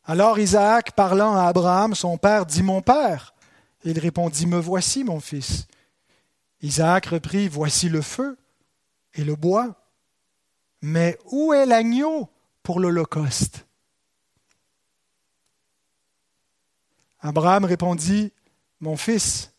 Alors 0.05 0.38
Isaac, 0.38 0.92
parlant 0.92 1.35
à 1.35 1.44
Abraham, 1.44 1.94
son 1.94 2.18
père, 2.18 2.44
dit 2.44 2.62
Mon 2.62 2.83
père. 2.83 3.33
il 3.85 3.98
répondit 3.98 4.46
Me 4.46 4.59
voici, 4.59 5.03
mon 5.03 5.18
fils. 5.18 5.66
Isaac 6.61 7.07
reprit 7.07 7.48
Voici 7.48 7.88
le 7.88 8.03
feu 8.03 8.37
et 9.14 9.24
le 9.24 9.35
bois. 9.35 9.74
Mais 10.83 11.18
où 11.33 11.55
est 11.55 11.64
l'agneau 11.64 12.29
pour 12.62 12.81
l'Holocauste? 12.81 13.64
Abraham 17.20 17.64
répondit 17.64 18.31
Mon 18.79 18.98
fils, 18.98 19.55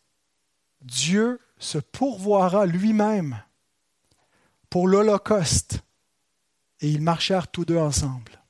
Dieu 0.80 1.40
se 1.60 1.78
pourvoira 1.78 2.66
lui-même 2.66 3.40
pour 4.68 4.88
l'Holocauste. 4.88 5.80
Et 6.80 6.88
ils 6.88 7.02
marchèrent 7.02 7.48
tous 7.48 7.64
deux 7.64 7.78
ensemble. 7.78 8.40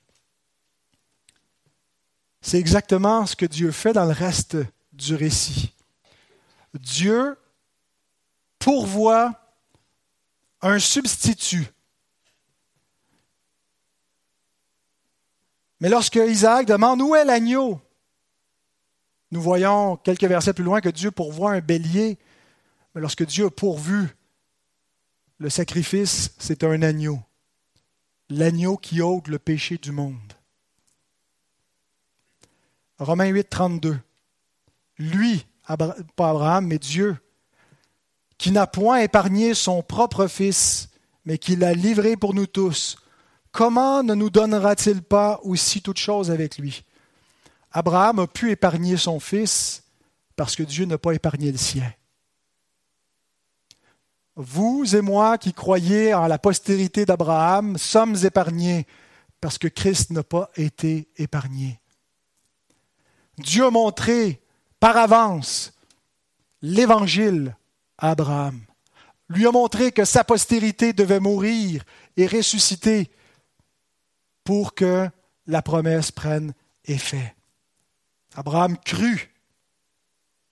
C'est 2.41 2.59
exactement 2.59 3.27
ce 3.27 3.37
que 3.37 3.45
Dieu 3.45 3.73
fait 3.73 3.93
dans 3.93 4.07
le 4.07 4.13
reste 4.13 4.57
du 4.93 5.15
récit. 5.15 5.75
Dieu 6.75 7.37
pourvoit 8.59 9.35
un 10.63 10.79
substitut. 10.79 11.67
Mais 15.81 15.89
lorsque 15.89 16.17
Isaac 16.17 16.67
demande 16.67 17.03
où 17.03 17.15
est 17.15 17.25
l'agneau, 17.25 17.81
nous 19.31 19.41
voyons 19.41 19.97
quelques 19.97 20.25
versets 20.25 20.53
plus 20.53 20.65
loin 20.65 20.81
que 20.81 20.89
Dieu 20.89 21.11
pourvoit 21.11 21.53
un 21.53 21.61
bélier. 21.61 22.19
Mais 22.95 23.01
lorsque 23.01 23.25
Dieu 23.25 23.47
a 23.47 23.51
pourvu 23.51 24.09
le 25.39 25.49
sacrifice, 25.49 26.35
c'est 26.39 26.65
un 26.65 26.83
agneau. 26.83 27.21
L'agneau 28.29 28.77
qui 28.77 29.01
ôte 29.01 29.29
le 29.29 29.39
péché 29.39 29.79
du 29.79 29.93
monde. 29.93 30.33
Romains 32.99 33.29
8, 33.29 33.49
32. 33.49 33.99
Lui, 34.99 35.47
pas 35.67 36.31
Abraham, 36.31 36.67
mais 36.67 36.79
Dieu, 36.79 37.17
qui 38.37 38.51
n'a 38.51 38.67
point 38.67 39.01
épargné 39.01 39.55
son 39.55 39.83
propre 39.83 40.27
Fils, 40.27 40.91
mais 41.25 41.39
qui 41.39 41.57
l'a 41.57 41.73
livré 41.73 42.17
pour 42.17 42.35
nous 42.35 42.47
tous, 42.47 42.97
comment 43.53 44.03
ne 44.03 44.15
nous 44.15 44.31
donnera-t-il 44.31 45.03
pas 45.03 45.41
aussi 45.43 45.81
toute 45.81 45.99
chose 45.99 46.31
avec 46.31 46.59
lui? 46.59 46.85
Abraham 47.73 48.19
a 48.21 48.27
pu 48.27 48.51
épargner 48.51 48.97
son 48.97 49.21
Fils 49.21 49.85
parce 50.37 50.57
que 50.57 50.63
Dieu 50.63 50.85
n'a 50.85 50.99
pas 50.99 51.13
épargné 51.13 51.53
le 51.53 51.59
sien. 51.59 51.91
Vous 54.43 54.97
et 54.97 55.03
moi 55.03 55.37
qui 55.37 55.53
croyez 55.53 56.15
en 56.15 56.27
la 56.27 56.39
postérité 56.39 57.05
d'Abraham 57.05 57.77
sommes 57.77 58.17
épargnés 58.25 58.87
parce 59.39 59.59
que 59.59 59.69
Christ 59.69 60.13
n'a 60.13 60.23
pas 60.23 60.51
été 60.57 61.09
épargné. 61.19 61.79
Dieu 63.37 63.67
a 63.67 63.71
montré 63.71 64.41
par 64.81 64.97
avance 64.97 65.75
l'évangile 66.63 67.55
à 67.99 68.13
Abraham, 68.13 68.63
lui 69.29 69.47
a 69.47 69.53
montré 69.53 69.93
que 69.93 70.07
sa 70.07 70.25
postérité 70.25 70.95
devait 70.95 71.21
mourir 71.21 71.85
et 72.17 72.27
ressusciter 72.27 73.11
pour 74.43 74.75
que 74.75 75.07
la 75.49 75.61
promesse 75.61 76.13
prenne 76.13 76.55
effet. 76.87 77.37
Abraham 78.35 78.79
crut 78.79 79.29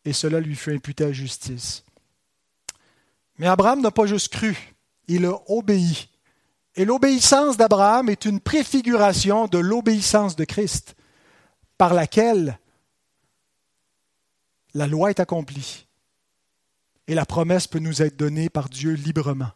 et 0.05 0.13
cela 0.13 0.41
lui 0.41 0.57
fut 0.57 0.75
imputé 0.75 1.05
à 1.05 1.13
justice. 1.13 1.85
Mais 3.39 3.47
Abraham 3.47 3.81
n'a 3.81 3.91
pas 3.91 4.07
juste 4.07 4.33
cru, 4.33 4.75
il 5.07 5.25
a 5.25 5.39
obéi. 5.47 6.09
Et 6.75 6.85
l'obéissance 6.85 7.57
d'Abraham 7.57 8.09
est 8.09 8.25
une 8.25 8.41
préfiguration 8.41 9.47
de 9.47 9.59
l'obéissance 9.59 10.37
de 10.37 10.45
Christ, 10.45 10.97
par 11.77 11.95
laquelle 11.95 12.59
la 14.75 14.87
loi 14.87 15.11
est 15.11 15.21
accomplie 15.21 15.89
et 17.09 17.15
la 17.15 17.25
promesse 17.25 17.67
peut 17.67 17.79
nous 17.79 18.03
être 18.03 18.17
donnée 18.17 18.51
par 18.51 18.69
Dieu 18.69 18.93
librement. 18.93 19.51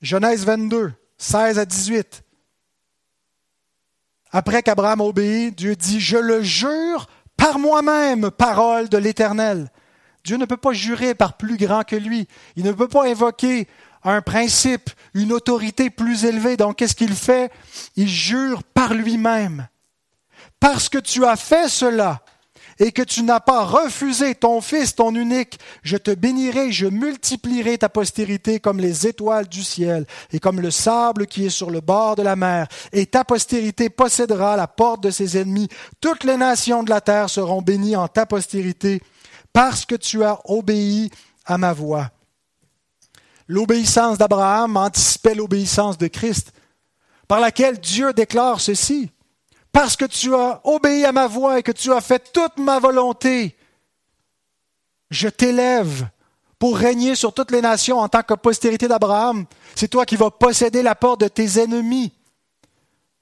Genèse 0.00 0.44
22, 0.44 0.92
16 1.18 1.58
à 1.58 1.64
18. 1.64 2.22
Après 4.30 4.62
qu'Abraham 4.62 5.00
obéit, 5.00 5.56
Dieu 5.56 5.74
dit, 5.74 6.00
Je 6.00 6.16
le 6.16 6.42
jure 6.42 7.08
par 7.36 7.58
moi-même, 7.58 8.30
parole 8.30 8.88
de 8.88 8.96
l'Éternel. 8.96 9.70
Dieu 10.26 10.36
ne 10.36 10.44
peut 10.44 10.56
pas 10.56 10.72
jurer 10.72 11.14
par 11.14 11.36
plus 11.36 11.56
grand 11.56 11.84
que 11.84 11.94
lui. 11.94 12.26
Il 12.56 12.64
ne 12.64 12.72
peut 12.72 12.88
pas 12.88 13.06
invoquer 13.06 13.68
un 14.02 14.22
principe, 14.22 14.90
une 15.14 15.32
autorité 15.32 15.88
plus 15.88 16.24
élevée. 16.24 16.56
Donc, 16.56 16.76
qu'est-ce 16.76 16.96
qu'il 16.96 17.14
fait? 17.14 17.52
Il 17.94 18.08
jure 18.08 18.64
par 18.64 18.92
lui-même. 18.92 19.68
Parce 20.58 20.88
que 20.88 20.98
tu 20.98 21.24
as 21.24 21.36
fait 21.36 21.68
cela, 21.68 22.22
et 22.78 22.92
que 22.92 23.02
tu 23.02 23.22
n'as 23.22 23.40
pas 23.40 23.64
refusé 23.64 24.34
ton 24.34 24.60
Fils, 24.60 24.94
ton 24.94 25.14
unique, 25.14 25.58
je 25.82 25.96
te 25.96 26.10
bénirai, 26.10 26.72
je 26.72 26.86
multiplierai 26.86 27.78
ta 27.78 27.88
postérité 27.88 28.60
comme 28.60 28.80
les 28.80 29.06
étoiles 29.06 29.48
du 29.48 29.62
ciel 29.62 30.06
et 30.32 30.40
comme 30.40 30.60
le 30.60 30.70
sable 30.70 31.26
qui 31.26 31.46
est 31.46 31.50
sur 31.50 31.70
le 31.70 31.80
bord 31.80 32.16
de 32.16 32.22
la 32.22 32.36
mer, 32.36 32.66
et 32.92 33.06
ta 33.06 33.24
postérité 33.24 33.88
possédera 33.88 34.56
la 34.56 34.66
porte 34.66 35.02
de 35.02 35.10
ses 35.10 35.38
ennemis. 35.38 35.68
Toutes 36.00 36.24
les 36.24 36.36
nations 36.36 36.82
de 36.82 36.90
la 36.90 37.00
terre 37.00 37.30
seront 37.30 37.62
bénies 37.62 37.96
en 37.96 38.08
ta 38.08 38.26
postérité, 38.26 39.00
parce 39.56 39.86
que 39.86 39.94
tu 39.94 40.22
as 40.22 40.38
obéi 40.44 41.10
à 41.46 41.56
ma 41.56 41.72
voix. 41.72 42.10
L'obéissance 43.48 44.18
d'Abraham 44.18 44.76
anticipait 44.76 45.34
l'obéissance 45.34 45.96
de 45.96 46.08
Christ, 46.08 46.52
par 47.26 47.40
laquelle 47.40 47.80
Dieu 47.80 48.12
déclare 48.12 48.60
ceci 48.60 49.10
parce 49.72 49.96
que 49.96 50.04
tu 50.04 50.34
as 50.34 50.60
obéi 50.64 51.06
à 51.06 51.12
ma 51.12 51.26
voix 51.26 51.58
et 51.58 51.62
que 51.62 51.72
tu 51.72 51.90
as 51.90 52.02
fait 52.02 52.34
toute 52.34 52.58
ma 52.58 52.78
volonté, 52.78 53.56
je 55.10 55.28
t'élève 55.28 56.06
pour 56.58 56.76
régner 56.76 57.14
sur 57.14 57.32
toutes 57.32 57.50
les 57.50 57.62
nations 57.62 58.00
en 58.00 58.10
tant 58.10 58.22
que 58.22 58.34
postérité 58.34 58.88
d'Abraham. 58.88 59.46
C'est 59.74 59.88
toi 59.88 60.04
qui 60.04 60.16
vas 60.16 60.30
posséder 60.30 60.82
la 60.82 60.94
porte 60.94 61.20
de 61.20 61.28
tes 61.28 61.58
ennemis. 61.58 62.12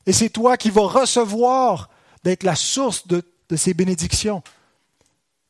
Et 0.05 0.12
c'est 0.12 0.31
toi 0.31 0.57
qui 0.57 0.70
vas 0.70 0.88
recevoir 0.88 1.90
d'être 2.25 2.42
la 2.42 2.57
source 2.57 3.07
de, 3.07 3.23
de 3.49 3.55
ces 3.55 3.73
bénédictions. 3.73 4.42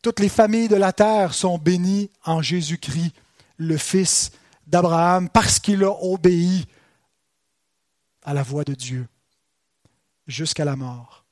Toutes 0.05 0.21
les 0.21 0.29
familles 0.29 0.69
de 0.69 0.77
la 0.77 0.93
terre 0.93 1.33
sont 1.33 1.57
bénies 1.57 2.11
en 2.27 2.43
Jésus-Christ, 2.43 3.15
le 3.57 3.79
Fils 3.79 4.33
d'Abraham, 4.67 5.31
parce 5.31 5.59
qu'il 5.59 5.83
a 5.83 5.93
obéi 5.93 6.67
à 8.23 8.35
la 8.35 8.43
voix 8.43 8.65
de 8.65 8.75
Dieu 8.75 9.09
jusqu'à 10.27 10.67
la 10.67 10.77
mort. 10.77 11.25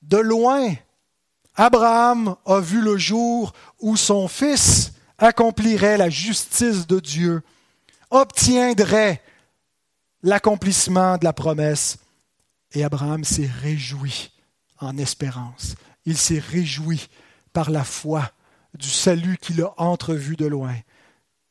De 0.00 0.16
loin, 0.16 0.72
Abraham 1.54 2.34
a 2.46 2.60
vu 2.60 2.80
le 2.80 2.96
jour 2.96 3.52
où 3.78 3.98
son 3.98 4.26
fils 4.26 4.94
accomplirait 5.18 5.98
la 5.98 6.08
justice 6.08 6.86
de 6.86 6.98
Dieu, 6.98 7.42
obtiendrait 8.08 9.22
l'accomplissement 10.22 11.18
de 11.18 11.24
la 11.24 11.34
promesse. 11.34 11.98
Et 12.72 12.82
Abraham 12.82 13.22
s'est 13.22 13.50
réjoui 13.60 14.30
en 14.78 14.96
espérance. 14.96 15.74
Il 16.04 16.16
s'est 16.16 16.38
réjoui 16.40 17.08
par 17.52 17.70
la 17.70 17.84
foi 17.84 18.30
du 18.74 18.88
salut 18.88 19.38
qu'il 19.38 19.62
a 19.62 19.74
entrevu 19.76 20.36
de 20.36 20.46
loin. 20.46 20.74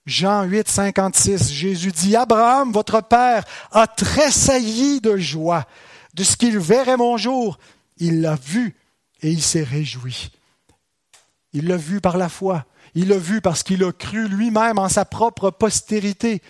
Jean 0.06 0.43
8, 0.43 0.68
56, 0.68 1.52
Jésus 1.52 1.91
dit, 1.91 2.16
Abraham, 2.16 2.72
votre 2.72 3.02
père, 3.02 3.43
a 3.72 3.88
tressailli 3.88 4.99
de 4.99 5.18
joie 5.18 5.66
de 6.14 6.24
ce 6.24 6.36
qu'il 6.36 6.58
verrait 6.58 6.97
mon 6.97 7.18
jour. 7.18 7.60
Il 7.97 8.22
l'a 8.22 8.36
vu 8.36 8.76
et 9.22 9.30
il 9.30 9.41
s'est 9.41 9.64
réjoui. 9.64 10.32
Il 11.54 11.68
l'a 11.68 11.78
vu 11.78 12.02
par 12.02 12.18
la 12.18 12.30
foi. 12.30 12.66
Il 12.95 13.10
l'a 13.10 13.18
vu 13.18 13.41
parce 13.41 13.64
qu'il 13.64 13.84
a 13.84 13.91
cru 13.91 14.28
lui-même 14.28 14.80
en 14.80 14.89
sa 14.89 15.06
propre 15.06 15.52
postérité. 15.52 16.41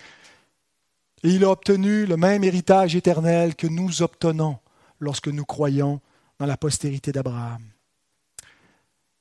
Et 1.24 1.30
il 1.30 1.44
a 1.44 1.52
obtenu 1.52 2.06
le 2.06 2.18
même 2.18 2.44
héritage 2.44 2.96
éternel 2.96 3.56
que 3.56 3.68
nous 3.68 4.02
obtenons 4.02 4.58
lorsque 5.00 5.28
nous 5.28 5.46
croyons 5.46 6.00
dans 6.40 6.46
la 6.46 6.58
postérité 6.58 7.12
d'Abraham. 7.12 7.71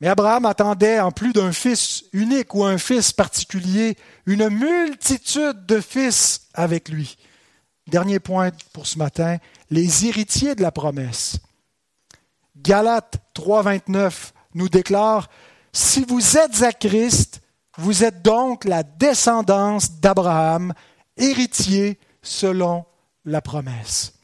Mais 0.01 0.09
Abraham 0.09 0.47
attendait, 0.47 0.99
en 0.99 1.13
plus 1.13 1.33
d'un 1.33 1.53
fils 1.53 2.05
unique 2.13 2.55
ou 2.55 2.65
un 2.65 2.79
fils 2.79 3.13
particulier, 3.13 3.97
une 4.25 4.49
multitude 4.49 5.67
de 5.67 5.81
fils 5.81 6.49
avec 6.55 6.89
lui. 6.89 7.19
Dernier 7.87 8.19
point 8.19 8.51
pour 8.73 8.87
ce 8.87 8.99
matin, 8.99 9.37
les 9.69 10.07
héritiers 10.07 10.55
de 10.55 10.63
la 10.63 10.73
promesse. 10.73 11.39
Galates 12.57 13.19
3.29 13.35 14.33
nous 14.55 14.69
déclare, 14.69 15.29
Si 15.73 16.05
vous 16.05 16.39
êtes 16.39 16.63
à 16.63 16.73
Christ, 16.73 17.41
vous 17.77 18.03
êtes 18.05 18.23
donc 18.23 18.65
la 18.65 18.83
descendance 18.83 20.01
d'Abraham, 20.01 20.73
héritier 21.17 21.99
selon 22.23 22.85
la 23.25 23.41
promesse. 23.41 24.20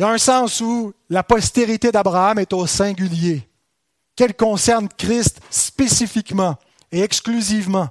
Il 0.00 0.04
y 0.04 0.06
a 0.06 0.12
un 0.12 0.16
sens 0.16 0.62
où 0.62 0.94
la 1.10 1.22
postérité 1.22 1.92
d'Abraham 1.92 2.38
est 2.38 2.54
au 2.54 2.66
singulier, 2.66 3.46
qu'elle 4.16 4.34
concerne 4.34 4.88
Christ 4.88 5.42
spécifiquement 5.50 6.56
et 6.90 7.02
exclusivement. 7.02 7.90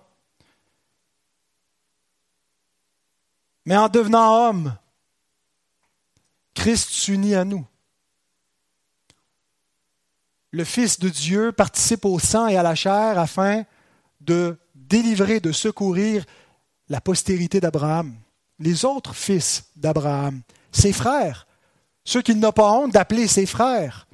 Mais 3.64 3.78
en 3.78 3.90
devenant 3.90 4.50
homme, 4.50 4.76
Christ 6.56 6.90
s'unit 6.90 7.36
à 7.36 7.46
nous. 7.46 7.64
Le 10.50 10.64
Fils 10.64 10.98
de 10.98 11.10
Dieu 11.10 11.52
participe 11.52 12.06
au 12.06 12.18
sang 12.18 12.48
et 12.48 12.58
à 12.58 12.64
la 12.64 12.74
chair 12.74 13.20
afin 13.20 13.66
de 14.20 14.58
délivrer, 14.74 15.40
de 15.40 15.52
secourir 15.52 16.26
la 16.88 17.02
postérité 17.02 17.60
d'Abraham, 17.60 18.16
les 18.58 18.84
autres 18.84 19.14
fils 19.14 19.66
d'Abraham, 19.76 20.42
ses 20.72 20.92
frères, 20.92 21.46
ceux 22.10 22.24
qu'il 22.24 22.40
n'a 22.40 22.52
pas 22.52 22.72
honte 22.72 22.92
d'appeler 22.92 23.28
ses 23.28 23.46
frères. 23.46 24.08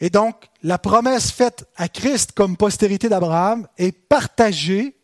Et 0.00 0.10
donc, 0.10 0.50
la 0.62 0.76
promesse 0.76 1.30
faite 1.30 1.66
à 1.76 1.88
Christ 1.88 2.32
comme 2.32 2.58
postérité 2.58 3.08
d'Abraham 3.08 3.66
est 3.78 3.92
partagée 3.92 4.98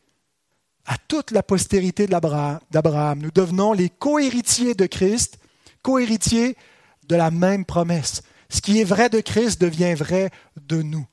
à 0.84 0.98
toute 0.98 1.30
la 1.30 1.42
postérité 1.42 2.06
d'Abraham. 2.06 3.18
Nous 3.18 3.30
devenons 3.30 3.72
les 3.72 3.88
co-héritiers 3.88 4.74
de 4.74 4.84
Christ, 4.84 5.38
co-héritiers 5.80 6.54
de 7.08 7.16
la 7.16 7.30
même 7.30 7.64
promesse. 7.64 8.20
Ce 8.50 8.60
qui 8.60 8.78
est 8.78 8.84
vrai 8.84 9.08
de 9.08 9.20
Christ 9.20 9.58
devient 9.58 9.94
vrai 9.94 10.30
de 10.60 10.82
nous. 10.82 11.06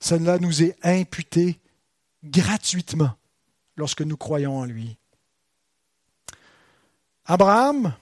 Cela 0.00 0.38
nous 0.38 0.62
est 0.62 0.76
imputé 0.82 1.60
gratuitement 2.22 3.14
lorsque 3.74 4.02
nous 4.02 4.18
croyons 4.18 4.58
en 4.58 4.66
lui. 4.66 4.98
Abraham 7.26 7.92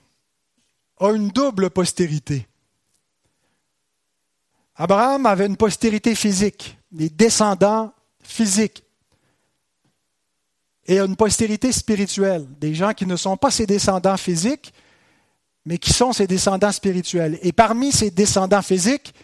a 1.01 1.11
une 1.11 1.29
double 1.29 1.71
postérité. 1.71 2.47
Abraham 4.77 5.25
avait 5.27 5.47
une 5.47 5.57
postérité 5.57 6.15
physique, 6.15 6.79
des 6.93 7.09
descendants 7.09 7.93
physiques, 8.23 8.85
et 10.87 10.99
une 10.99 11.17
postérité 11.17 11.73
spirituelle, 11.73 12.47
des 12.61 12.75
gens 12.75 12.93
qui 12.93 13.07
ne 13.07 13.17
sont 13.17 13.37
pas 13.37 13.51
ses 13.51 13.67
descendants 13.67 14.19
physiques, 14.19 14.75
mais 15.65 15.79
qui 15.79 15.93
sont 15.93 16.13
ses 16.13 16.27
descendants 16.27 16.73
spirituels. 16.73 17.39
Et 17.41 17.53
parmi 17.53 17.91
ses 17.91 18.11
descendants 18.11 18.61
physiques, 18.61 19.15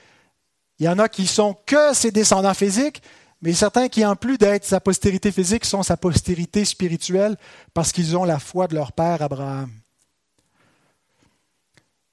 il 0.78 0.86
y 0.86 0.88
en 0.88 0.98
a 0.98 1.08
qui 1.08 1.26
sont 1.26 1.54
que 1.66 1.92
ses 1.92 2.10
descendants 2.10 2.54
physiques, 2.54 3.02
mais 3.42 3.52
certains 3.52 3.88
qui, 3.88 4.04
en 4.06 4.16
plus 4.16 4.38
d'être 4.38 4.64
sa 4.64 4.80
postérité 4.80 5.32
physique, 5.32 5.66
sont 5.66 5.82
sa 5.82 5.98
postérité 5.98 6.64
spirituelle 6.64 7.36
parce 7.74 7.92
qu'ils 7.92 8.16
ont 8.16 8.24
la 8.24 8.38
foi 8.38 8.66
de 8.66 8.74
leur 8.74 8.92
père 8.92 9.20
Abraham. 9.20 9.70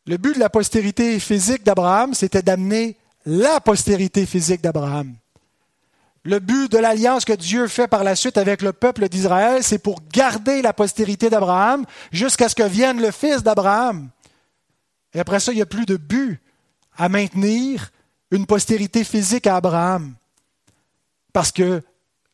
Le 0.08 0.16
but 0.16 0.36
de 0.36 0.39
la 0.39 0.49
postérité 0.49 1.20
physique 1.20 1.64
d'Abraham, 1.64 2.14
c'était 2.14 2.41
d'amener 2.41 2.95
la 3.26 3.60
postérité 3.60 4.26
physique 4.26 4.62
d'Abraham. 4.62 5.14
Le 6.24 6.39
but 6.39 6.72
de 6.72 6.78
l'alliance 6.78 7.26
que 7.26 7.34
Dieu 7.34 7.68
fait 7.68 7.89
par 7.89 8.05
la 8.05 8.16
suite 8.16 8.38
avec 8.38 8.62
le 8.62 8.72
peuple 8.72 9.10
d'Israël, 9.10 9.64
c'est 9.64 9.80
pour 9.80 9.99
garder 10.12 10.62
la 10.62 10.72
postérité 10.72 11.30
d'Abraham 11.30 11.86
jusqu'à 12.12 12.47
ce 12.47 12.55
que 12.55 12.64
vienne 12.64 13.01
le 13.01 13.12
fils 13.12 13.43
d'Abraham. 13.43 14.10
Et 15.14 15.20
après 15.20 15.41
ça, 15.41 15.51
il 15.51 15.55
n'y 15.55 15.62
a 15.62 15.66
plus 15.66 15.86
de 15.86 15.97
but 15.97 16.39
à 16.97 17.10
maintenir 17.10 17.91
une 18.32 18.45
postérité 18.45 19.03
physique 19.03 19.45
à 19.45 19.58
Abraham. 19.58 20.16
Parce 21.34 21.51
que 21.51 21.82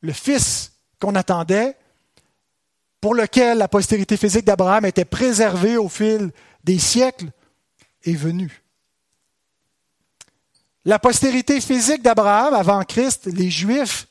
le 0.02 0.14
fils 0.14 0.74
qu'on 1.00 1.16
attendait, 1.16 1.76
pour 3.02 3.16
lequel 3.16 3.58
la 3.58 3.68
postérité 3.68 4.16
physique 4.16 4.46
d'Abraham 4.46 4.86
était 4.86 5.06
préservée 5.06 5.78
au 5.78 5.90
fil 5.90 6.32
des 6.64 6.78
siècles, 6.80 7.30
est 8.04 8.16
venu. 8.16 8.64
La 10.86 11.00
postérité 11.00 11.62
physique 11.62 12.02
d'Abraham, 12.02 12.54
avant 12.54 12.84
Christ, 12.84 13.26
les 13.26 13.50
Juifs, 13.50 14.08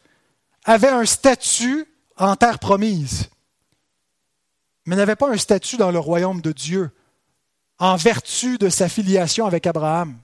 avaient 0.64 0.88
un 0.88 1.05
statut 1.05 1.86
en 2.16 2.36
terre 2.36 2.59
promise, 2.59 3.28
mais 4.86 4.97
n'avaient 4.97 5.16
pas 5.16 5.30
un 5.30 5.36
statut 5.36 5.76
dans 5.76 5.90
le 5.90 5.99
royaume 5.99 6.40
de 6.40 6.53
Dieu, 6.53 6.90
en 7.78 7.97
vertu 7.97 8.59
de 8.59 8.68
sa 8.68 8.88
filiation 8.88 9.45
avec 9.45 9.66
Abraham. 9.66 10.16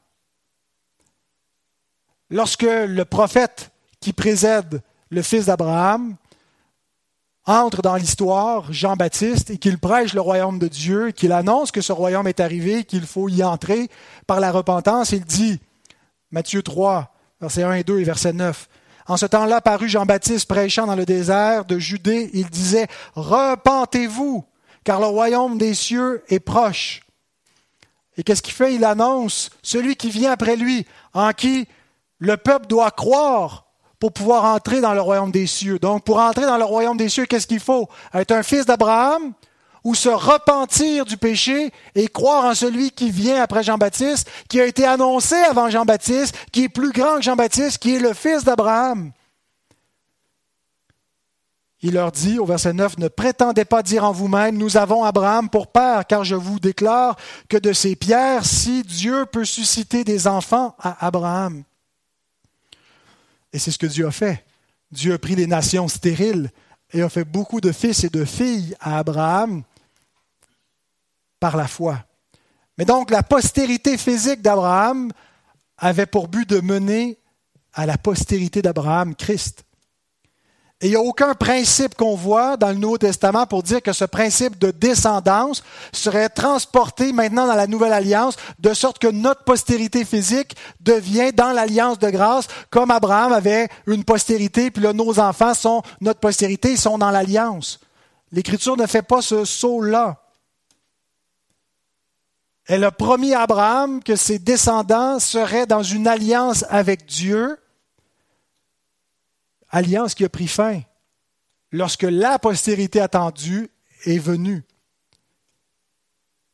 Lorsque 2.31 2.63
le 2.63 3.03
prophète 3.05 3.71
qui 4.01 4.13
précède 4.13 4.83
le 5.11 5.23
fils 5.23 5.47
d'Abraham 5.47 6.17
entre 7.49 7.81
dans 7.81 7.97
l'histoire, 7.97 8.71
Jean-Baptiste, 8.71 9.49
et 9.49 9.57
qu'il 9.57 9.79
prêche 9.79 10.13
le 10.13 10.21
royaume 10.21 10.59
de 10.59 10.69
Dieu, 10.69 11.13
qu'il 11.13 11.33
annonce 11.33 11.73
que 11.73 11.81
ce 11.81 11.93
royaume 11.93 12.29
est 12.29 12.41
arrivé, 12.41 12.85
qu'il 12.85 13.07
faut 13.07 13.31
y 13.31 13.43
entrer 13.43 13.89
par 14.27 14.39
la 14.39 14.53
repentance, 14.53 15.13
il 15.13 15.25
dit, 15.25 15.59
Matthieu 16.31 16.63
3, 16.63 17.11
versets 17.41 17.63
1 17.63 17.73
et 17.73 17.85
2 17.85 18.01
et 18.01 18.05
verset 18.05 18.35
9, 18.35 18.69
En 19.07 19.17
ce 19.17 19.25
temps-là 19.25 19.63
parut 19.63 19.89
Jean-Baptiste 19.89 20.47
prêchant 20.47 20.87
dans 20.87 20.95
le 20.95 21.07
désert 21.07 21.65
de 21.65 21.79
Judée, 21.79 22.29
il 22.35 22.51
disait, 22.51 22.87
Repentez-vous, 23.15 24.45
car 24.85 25.01
le 25.01 25.07
royaume 25.07 25.57
des 25.57 25.73
cieux 25.73 26.23
est 26.29 26.41
proche. 26.41 27.01
Et 28.19 28.25
qu'est-ce 28.25 28.43
qu'il 28.43 28.53
fait? 28.53 28.75
Il 28.75 28.85
annonce 28.85 29.49
celui 29.63 29.97
qui 29.97 30.11
vient 30.11 30.33
après 30.33 30.57
lui, 30.57 30.87
en 31.15 31.33
qui 31.33 31.67
le 32.19 32.37
peuple 32.37 32.67
doit 32.67 32.91
croire 32.91 33.68
pour 33.99 34.13
pouvoir 34.13 34.45
entrer 34.45 34.81
dans 34.81 34.95
le 34.95 35.01
royaume 35.01 35.31
des 35.31 35.47
cieux. 35.47 35.79
Donc, 35.79 36.05
pour 36.05 36.19
entrer 36.19 36.47
dans 36.47 36.59
le 36.59 36.65
royaume 36.65 36.97
des 36.97 37.09
cieux, 37.09 37.27
qu'est-ce 37.27 37.47
qu'il 37.47 37.61
faut? 37.61 37.89
Être 38.15 38.33
un 38.33 38.43
fils 38.43 38.67
d'Abraham 38.67 39.33
ou 39.85 39.95
se 39.95 40.09
repentir 40.09 41.05
du 41.05 41.17
péché 41.17 41.73
et 41.95 42.09
croire 42.09 42.45
en 42.45 42.55
celui 42.55 42.91
qui 42.91 43.11
vient 43.11 43.43
après 43.43 43.63
Jean-Baptiste, 43.63 44.29
qui 44.49 44.61
a 44.61 44.67
été 44.67 44.85
annoncé 44.85 45.35
avant 45.35 45.71
Jean-Baptiste, 45.71 46.37
qui 46.53 46.65
est 46.65 46.69
plus 46.69 46.93
grand 46.93 47.17
que 47.17 47.23
Jean-Baptiste, 47.23 47.79
qui 47.79 47.95
est 47.95 48.01
le 48.01 48.13
fils 48.13 48.45
d'Abraham. 48.45 49.13
Il 51.81 51.95
leur 51.95 52.11
dit 52.11 52.41
au 52.41 52.45
verset 52.45 52.73
9, 52.73 52.99
Ne 52.99 53.09
prétendez 53.09 53.65
pas 53.65 53.83
dire 53.83 54.05
en 54.05 54.13
vous-même, 54.13 54.57
Nous 54.57 54.77
avons 54.77 55.05
Abraham 55.05 55.49
pour 55.49 55.69
père, 55.69 56.07
car 56.07 56.25
je 56.25 56.35
vous 56.35 56.59
déclare 56.59 57.17
que 57.49 57.57
de 57.57 57.73
ces 57.73 57.95
pierres, 57.95 58.45
si 58.45 58.83
Dieu 58.83 59.27
peut 59.27 59.45
susciter 59.45 60.03
des 60.03 60.27
enfants 60.27 60.75
à 60.81 61.07
Abraham, 61.07 61.63
et 63.53 63.59
c'est 63.59 63.71
ce 63.71 63.79
que 63.79 63.87
Dieu 63.87 64.07
a 64.07 64.11
fait. 64.11 64.45
Dieu 64.91 65.15
a 65.15 65.19
pris 65.19 65.35
les 65.35 65.47
nations 65.47 65.89
stériles 65.89 66.51
et 66.93 67.03
a 67.03 67.09
fait 67.09 67.25
beaucoup 67.25 67.61
de 67.61 67.73
fils 67.73 68.05
et 68.05 68.11
de 68.11 68.25
filles 68.25 68.75
à 68.81 68.99
Abraham 68.99 69.63
par 71.41 71.57
la 71.57 71.69
foi. 71.69 72.05
Mais 72.77 72.85
donc 72.85 73.11
la 73.11 73.23
postérité 73.23 73.99
physique 73.99 74.43
d'Abraham 74.43 75.13
avait 75.77 76.07
pour 76.07 76.29
but 76.29 76.49
de 76.49 76.61
mener 76.61 77.19
à 77.73 77.87
la 77.87 77.99
postérité 77.99 78.63
d'Abraham 78.63 79.15
Christ. 79.15 79.65
Et 80.81 80.87
il 80.87 80.91
n'y 80.91 80.97
a 80.97 81.01
aucun 81.01 81.35
principe 81.35 81.97
qu'on 81.97 82.15
voit 82.15 82.57
dans 82.57 82.69
le 82.69 82.77
Nouveau 82.77 82.99
Testament 82.99 83.47
pour 83.47 83.65
dire 83.65 83.83
que 83.83 83.93
ce 83.93 84.05
principe 84.05 84.59
de 84.61 84.71
descendance 84.71 85.65
serait 85.93 86.29
transporté 86.29 87.13
maintenant 87.13 87.49
dans 87.49 87.57
la 87.57 87.67
Nouvelle 87.67 87.93
Alliance, 87.93 88.37
de 88.61 88.73
sorte 88.75 89.01
que 89.01 89.09
notre 89.09 89.43
postérité 89.43 90.05
physique 90.05 90.55
devient 90.81 91.33
dans 91.33 91.51
l'Alliance 91.51 91.99
de 91.99 92.11
grâce, 92.11 92.47
comme 92.71 92.93
Abraham 92.93 93.33
avait 93.33 93.69
une 93.89 94.05
postérité, 94.05 94.71
puis 94.71 94.85
là, 94.85 94.93
nos 94.93 95.19
enfants 95.19 95.55
sont 95.55 95.83
notre 96.01 96.21
postérité, 96.21 96.73
ils 96.73 96.79
sont 96.79 96.99
dans 96.99 97.11
l'Alliance. 97.11 97.81
L'Écriture 98.31 98.77
ne 98.77 98.87
fait 98.87 99.03
pas 99.03 99.21
ce 99.21 99.45
saut-là. 99.45 100.23
Elle 102.67 102.85
a 102.85 102.93
promis 102.93 103.35
à 103.35 103.43
Abraham 103.43 104.01
que 104.01 104.15
ses 104.15 104.39
descendants 104.39 105.19
seraient 105.19 105.67
dans 105.67 105.83
une 105.83 106.07
alliance 106.07 106.65
avec 106.69 107.07
Dieu, 107.07 107.59
alliance 109.71 110.15
qui 110.15 110.25
a 110.25 110.29
pris 110.29 110.49
fin 110.49 110.81
lorsque 111.73 112.05
la 112.05 112.39
postérité 112.39 113.01
attendue 113.01 113.71
est 114.05 114.19
venue. 114.19 114.65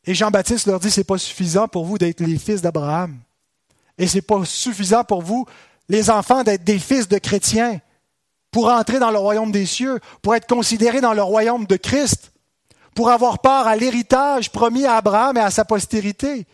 Et 0.07 0.15
Jean-Baptiste 0.15 0.67
leur 0.67 0.81
dit, 0.81 0.91
c'est 0.91 1.05
pas 1.05 1.19
suffisant 1.19 1.69
pour 1.69 1.85
vous 1.85 1.99
d'être 1.99 2.21
les 2.21 2.39
fils 2.39 2.61
d'Abraham. 2.61 3.19
Et 3.97 4.07
c'est 4.07 4.23
pas 4.23 4.45
suffisant 4.45 5.05
pour 5.05 5.23
vous, 5.23 5.47
les 5.89 6.11
enfants, 6.11 6.43
d'être 6.43 6.65
des 6.65 6.79
fils 6.79 7.09
de 7.09 7.19
chrétiens 7.19 7.81
pour 8.51 8.69
entrer 8.69 8.99
dans 8.99 9.11
le 9.11 9.19
royaume 9.19 9.51
des 9.51 9.67
cieux, 9.67 9.99
pour 10.23 10.35
être 10.35 10.47
considérés 10.47 11.01
dans 11.01 11.15
le 11.15 11.23
royaume 11.23 11.67
de 11.67 11.77
Christ, 11.77 12.33
pour 12.95 13.11
avoir 13.11 13.41
part 13.41 13.67
à 13.67 13.77
l'héritage 13.77 14.51
promis 14.51 14.85
à 14.85 14.97
Abraham 14.97 15.37
et 15.37 15.41
à 15.41 15.51
sa 15.51 15.65
postérité. 15.65 16.47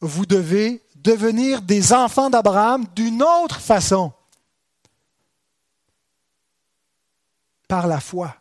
vous 0.00 0.26
devez 0.26 0.82
devenir 0.96 1.62
des 1.62 1.92
enfants 1.92 2.30
d'Abraham 2.30 2.84
d'une 2.94 3.22
autre 3.22 3.60
façon. 3.60 4.12
Par 7.72 7.86
la 7.86 8.00
foi. 8.00 8.36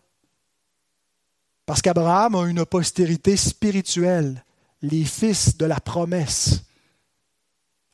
Parce 1.66 1.82
qu'Abraham 1.82 2.36
a 2.36 2.50
une 2.50 2.66
postérité 2.66 3.38
spirituelle, 3.38 4.44
les 4.82 5.06
fils 5.06 5.56
de 5.56 5.66
la 5.66 5.80
promesse, 5.80 6.64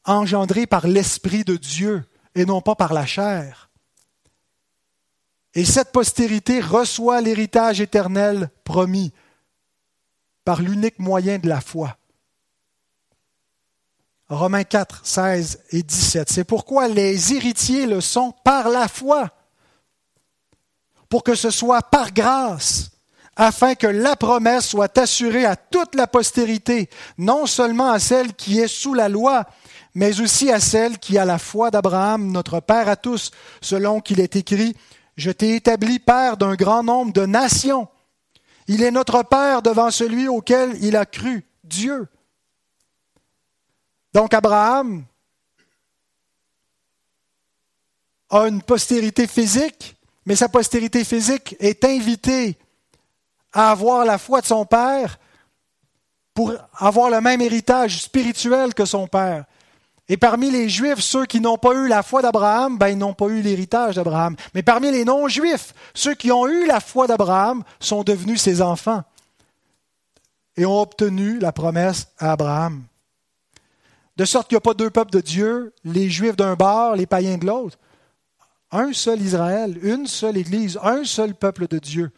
engendrés 0.03 0.65
par 0.65 0.87
l'Esprit 0.87 1.43
de 1.43 1.55
Dieu 1.55 2.03
et 2.33 2.43
non 2.43 2.59
pas 2.59 2.73
par 2.73 2.91
la 2.91 3.05
chair. 3.05 3.69
Et 5.53 5.63
cette 5.63 5.91
postérité 5.91 6.59
reçoit 6.59 7.21
l'héritage 7.21 7.81
éternel 7.81 8.49
promis 8.63 9.13
par 10.43 10.63
l'unique 10.63 10.97
moyen 10.97 11.37
de 11.37 11.47
la 11.47 11.61
foi. 11.61 11.97
Romains 14.27 14.63
4, 14.63 15.05
16 15.05 15.59
et 15.69 15.83
17. 15.83 16.31
C'est 16.31 16.43
pourquoi 16.45 16.87
les 16.87 17.35
héritiers 17.35 17.85
le 17.85 18.01
sont 18.01 18.33
par 18.43 18.69
la 18.69 18.87
foi, 18.87 19.36
pour 21.09 21.23
que 21.23 21.35
ce 21.35 21.49
soit 21.49 21.81
par 21.81 22.13
grâce, 22.13 22.91
afin 23.35 23.75
que 23.75 23.87
la 23.87 24.15
promesse 24.15 24.69
soit 24.69 24.97
assurée 24.97 25.45
à 25.45 25.55
toute 25.55 25.95
la 25.95 26.07
postérité, 26.07 26.89
non 27.17 27.45
seulement 27.45 27.91
à 27.91 27.99
celle 27.99 28.33
qui 28.33 28.59
est 28.59 28.67
sous 28.67 28.93
la 28.93 29.09
loi, 29.09 29.45
mais 29.93 30.19
aussi 30.21 30.51
à 30.51 30.59
celle 30.59 30.97
qui 30.97 31.17
a 31.17 31.25
la 31.25 31.37
foi 31.37 31.71
d'Abraham, 31.71 32.31
notre 32.31 32.59
Père 32.59 32.89
à 32.89 32.95
tous, 32.95 33.31
selon 33.61 34.01
qu'il 34.01 34.19
est 34.19 34.35
écrit, 34.35 34.75
Je 35.15 35.31
t'ai 35.31 35.55
établi 35.55 35.99
Père 35.99 36.37
d'un 36.37 36.55
grand 36.55 36.83
nombre 36.83 37.13
de 37.13 37.25
nations 37.25 37.87
il 38.67 38.83
est 38.83 38.91
notre 38.91 39.23
Père 39.23 39.61
devant 39.61 39.91
celui 39.91 40.27
auquel 40.27 40.77
il 40.83 40.95
a 40.97 41.05
cru, 41.05 41.45
Dieu. 41.63 42.07
Donc 44.13 44.33
Abraham 44.33 45.05
a 48.29 48.47
une 48.47 48.61
postérité 48.61 49.25
physique, 49.25 49.95
mais 50.27 50.35
sa 50.35 50.49
postérité 50.49 51.05
physique 51.05 51.55
est 51.61 51.85
invitée 51.85 52.57
à 53.53 53.71
avoir 53.71 54.03
la 54.03 54.17
foi 54.17 54.41
de 54.41 54.45
son 54.45 54.65
Père 54.65 55.19
pour 56.33 56.53
avoir 56.75 57.09
le 57.09 57.21
même 57.21 57.39
héritage 57.39 58.03
spirituel 58.03 58.73
que 58.73 58.83
son 58.83 59.07
Père. 59.07 59.45
Et 60.09 60.17
parmi 60.17 60.51
les 60.51 60.67
Juifs, 60.67 60.99
ceux 60.99 61.25
qui 61.25 61.39
n'ont 61.39 61.57
pas 61.57 61.73
eu 61.73 61.87
la 61.87 62.03
foi 62.03 62.21
d'Abraham, 62.21 62.77
ben, 62.77 62.89
ils 62.89 62.97
n'ont 62.97 63.13
pas 63.13 63.27
eu 63.27 63.41
l'héritage 63.41 63.95
d'Abraham. 63.95 64.35
Mais 64.53 64.63
parmi 64.63 64.91
les 64.91 65.05
non-Juifs, 65.05 65.73
ceux 65.93 66.13
qui 66.13 66.29
ont 66.29 66.45
eu 66.45 66.65
la 66.65 66.81
foi 66.81 67.07
d'Abraham 67.07 67.63
sont 67.79 68.03
devenus 68.03 68.41
ses 68.41 68.61
enfants 68.61 69.03
et 70.57 70.65
ont 70.65 70.81
obtenu 70.81 71.39
la 71.39 71.53
promesse 71.53 72.07
à 72.19 72.33
Abraham. 72.33 72.83
De 74.17 74.25
sorte 74.25 74.49
qu'il 74.49 74.55
n'y 74.55 74.59
a 74.59 74.61
pas 74.61 74.73
deux 74.73 74.89
peuples 74.89 75.11
de 75.11 75.21
Dieu, 75.21 75.73
les 75.85 76.09
Juifs 76.09 76.35
d'un 76.35 76.55
bord, 76.55 76.97
les 76.97 77.05
païens 77.05 77.37
de 77.37 77.45
l'autre. 77.45 77.77
Un 78.71 78.91
seul 78.93 79.21
Israël, 79.21 79.79
une 79.81 80.07
seule 80.07 80.37
Église, 80.37 80.77
un 80.83 81.03
seul 81.03 81.33
peuple 81.33 81.67
de 81.67 81.79
Dieu, 81.79 82.11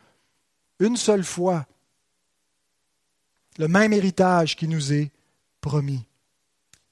une 0.80 0.98
seule 0.98 1.24
foi. 1.24 1.66
Le 3.58 3.68
même 3.68 3.94
héritage 3.94 4.56
qui 4.56 4.68
nous 4.68 4.94
est 4.94 5.12
promis. 5.62 6.06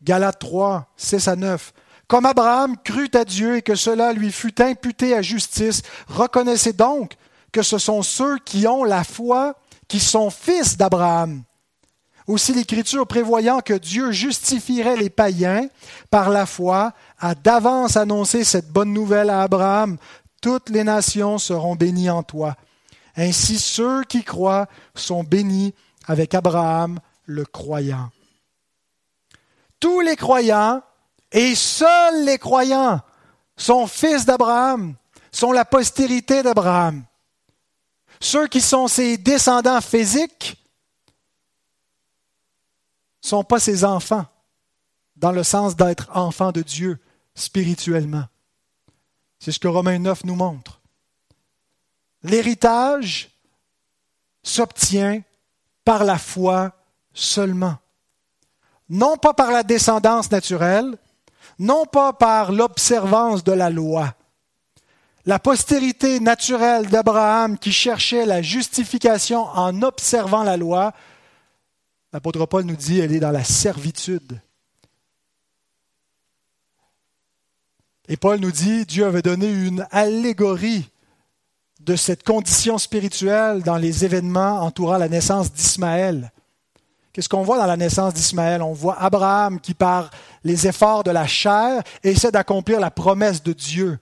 Galates 0.04 0.40
3, 0.40 0.92
6 0.96 1.28
à 1.28 1.36
9. 1.36 1.74
Comme 2.08 2.26
Abraham 2.26 2.78
crut 2.78 3.16
à 3.16 3.26
Dieu 3.26 3.58
et 3.58 3.62
que 3.62 3.76
cela 3.76 4.14
lui 4.14 4.32
fut 4.32 4.62
imputé 4.62 5.14
à 5.14 5.22
justice, 5.22 5.82
reconnaissez 6.08 6.74
donc 6.74 7.16
que 7.52 7.64
ce 7.64 7.78
sont 7.78 8.02
ceux 8.04 8.38
qui 8.40 8.68
ont 8.68 8.84
la 8.84 9.04
foi 9.04 9.56
qui 9.88 10.00
sont 10.00 10.30
fils 10.30 10.78
d'Abraham. 10.78 11.44
Aussi 12.28 12.54
l'Écriture 12.54 13.08
prévoyant 13.08 13.62
que 13.62 13.74
Dieu 13.74 14.12
justifierait 14.12 14.98
les 14.98 15.10
païens 15.10 15.68
par 16.12 16.30
la 16.30 16.46
foi, 16.46 16.94
a 17.20 17.36
d'avance 17.36 17.96
annoncé 17.98 18.44
cette 18.44 18.70
bonne 18.70 18.94
nouvelle 18.94 19.30
à 19.30 19.42
Abraham. 19.42 19.98
Toutes 20.42 20.70
les 20.70 20.84
nations 20.84 21.38
seront 21.38 21.76
bénies 21.76 22.10
en 22.10 22.24
toi. 22.24 22.56
Ainsi 23.16 23.58
ceux 23.58 24.04
qui 24.04 24.24
croient 24.24 24.68
sont 24.94 25.24
bénis 25.24 25.74
avec 26.06 26.36
Abraham 26.36 27.00
le 27.26 27.46
croyant 27.46 28.10
tous 29.80 30.02
les 30.02 30.16
croyants 30.16 30.82
et 31.32 31.56
seuls 31.56 32.26
les 32.26 32.38
croyants 32.38 33.02
sont 33.56 33.88
fils 33.88 34.26
d'Abraham, 34.26 34.96
sont 35.32 35.52
la 35.52 35.66
postérité 35.66 36.44
d'Abraham. 36.44 37.04
Ceux 38.20 38.48
qui 38.48 38.62
sont 38.62 38.88
ses 38.88 39.18
descendants 39.18 39.82
physiques 39.82 40.58
sont 43.28 43.44
pas 43.44 43.60
ses 43.60 43.84
enfants, 43.84 44.26
dans 45.16 45.32
le 45.32 45.44
sens 45.44 45.76
d'être 45.76 46.10
enfants 46.16 46.52
de 46.52 46.62
Dieu 46.62 47.00
spirituellement. 47.36 48.26
C'est 49.40 49.52
ce 49.52 49.60
que 49.60 49.68
Romains 49.68 50.00
9 50.00 50.24
nous 50.24 50.36
montre. 50.36 50.82
L'héritage 52.24 53.30
s'obtient 54.42 55.22
par 55.86 56.04
la 56.04 56.18
foi 56.18 56.74
seulement 57.14 57.78
non 58.90 59.18
pas 59.18 59.34
par 59.34 59.52
la 59.52 59.64
descendance 59.64 60.32
naturelle, 60.32 60.98
non 61.60 61.86
pas 61.86 62.14
par 62.14 62.52
l'observance 62.52 63.44
de 63.44 63.52
la 63.52 63.70
loi. 63.70 64.14
La 65.26 65.40
postérité 65.40 66.20
naturelle 66.20 66.88
d'Abraham 66.88 67.58
qui 67.58 67.74
cherchait 67.74 68.26
la 68.26 68.42
justification 68.42 69.44
en 69.44 69.82
observant 69.82 70.44
la 70.44 70.56
loi, 70.56 70.94
l'apôtre 72.18 72.48
Paul 72.48 72.64
nous 72.64 72.76
dit, 72.76 72.98
elle 72.98 73.14
est 73.14 73.20
dans 73.20 73.30
la 73.30 73.44
servitude. 73.44 74.42
Et 78.08 78.18
Paul 78.18 78.40
nous 78.40 78.50
dit, 78.50 78.88
Dieu 78.88 79.06
avait 79.06 79.22
donné 79.22 79.48
une 79.48 79.86
allégorie 79.92 80.90
de 81.80 81.96
cette 81.96 82.24
condition 82.24 82.80
spirituelle 82.80 83.62
dans 83.62 83.78
les 83.78 84.04
événements 84.04 84.62
entourant 84.62 84.98
la 84.98 85.10
naissance 85.10 85.54
d'Ismaël. 85.54 86.32
Qu'est-ce 87.14 87.30
qu'on 87.30 87.44
voit 87.44 87.60
dans 87.60 87.68
la 87.68 87.78
naissance 87.78 88.16
d'Ismaël? 88.16 88.64
On 88.64 88.74
voit 88.74 89.00
Abraham 89.00 89.60
qui, 89.60 89.76
par 89.76 90.10
les 90.44 90.68
efforts 90.68 91.04
de 91.04 91.12
la 91.12 91.28
chair, 91.28 91.84
essaie 92.02 92.32
d'accomplir 92.32 92.80
la 92.80 92.90
promesse 92.90 93.44
de 93.44 93.54
Dieu. 93.54 94.00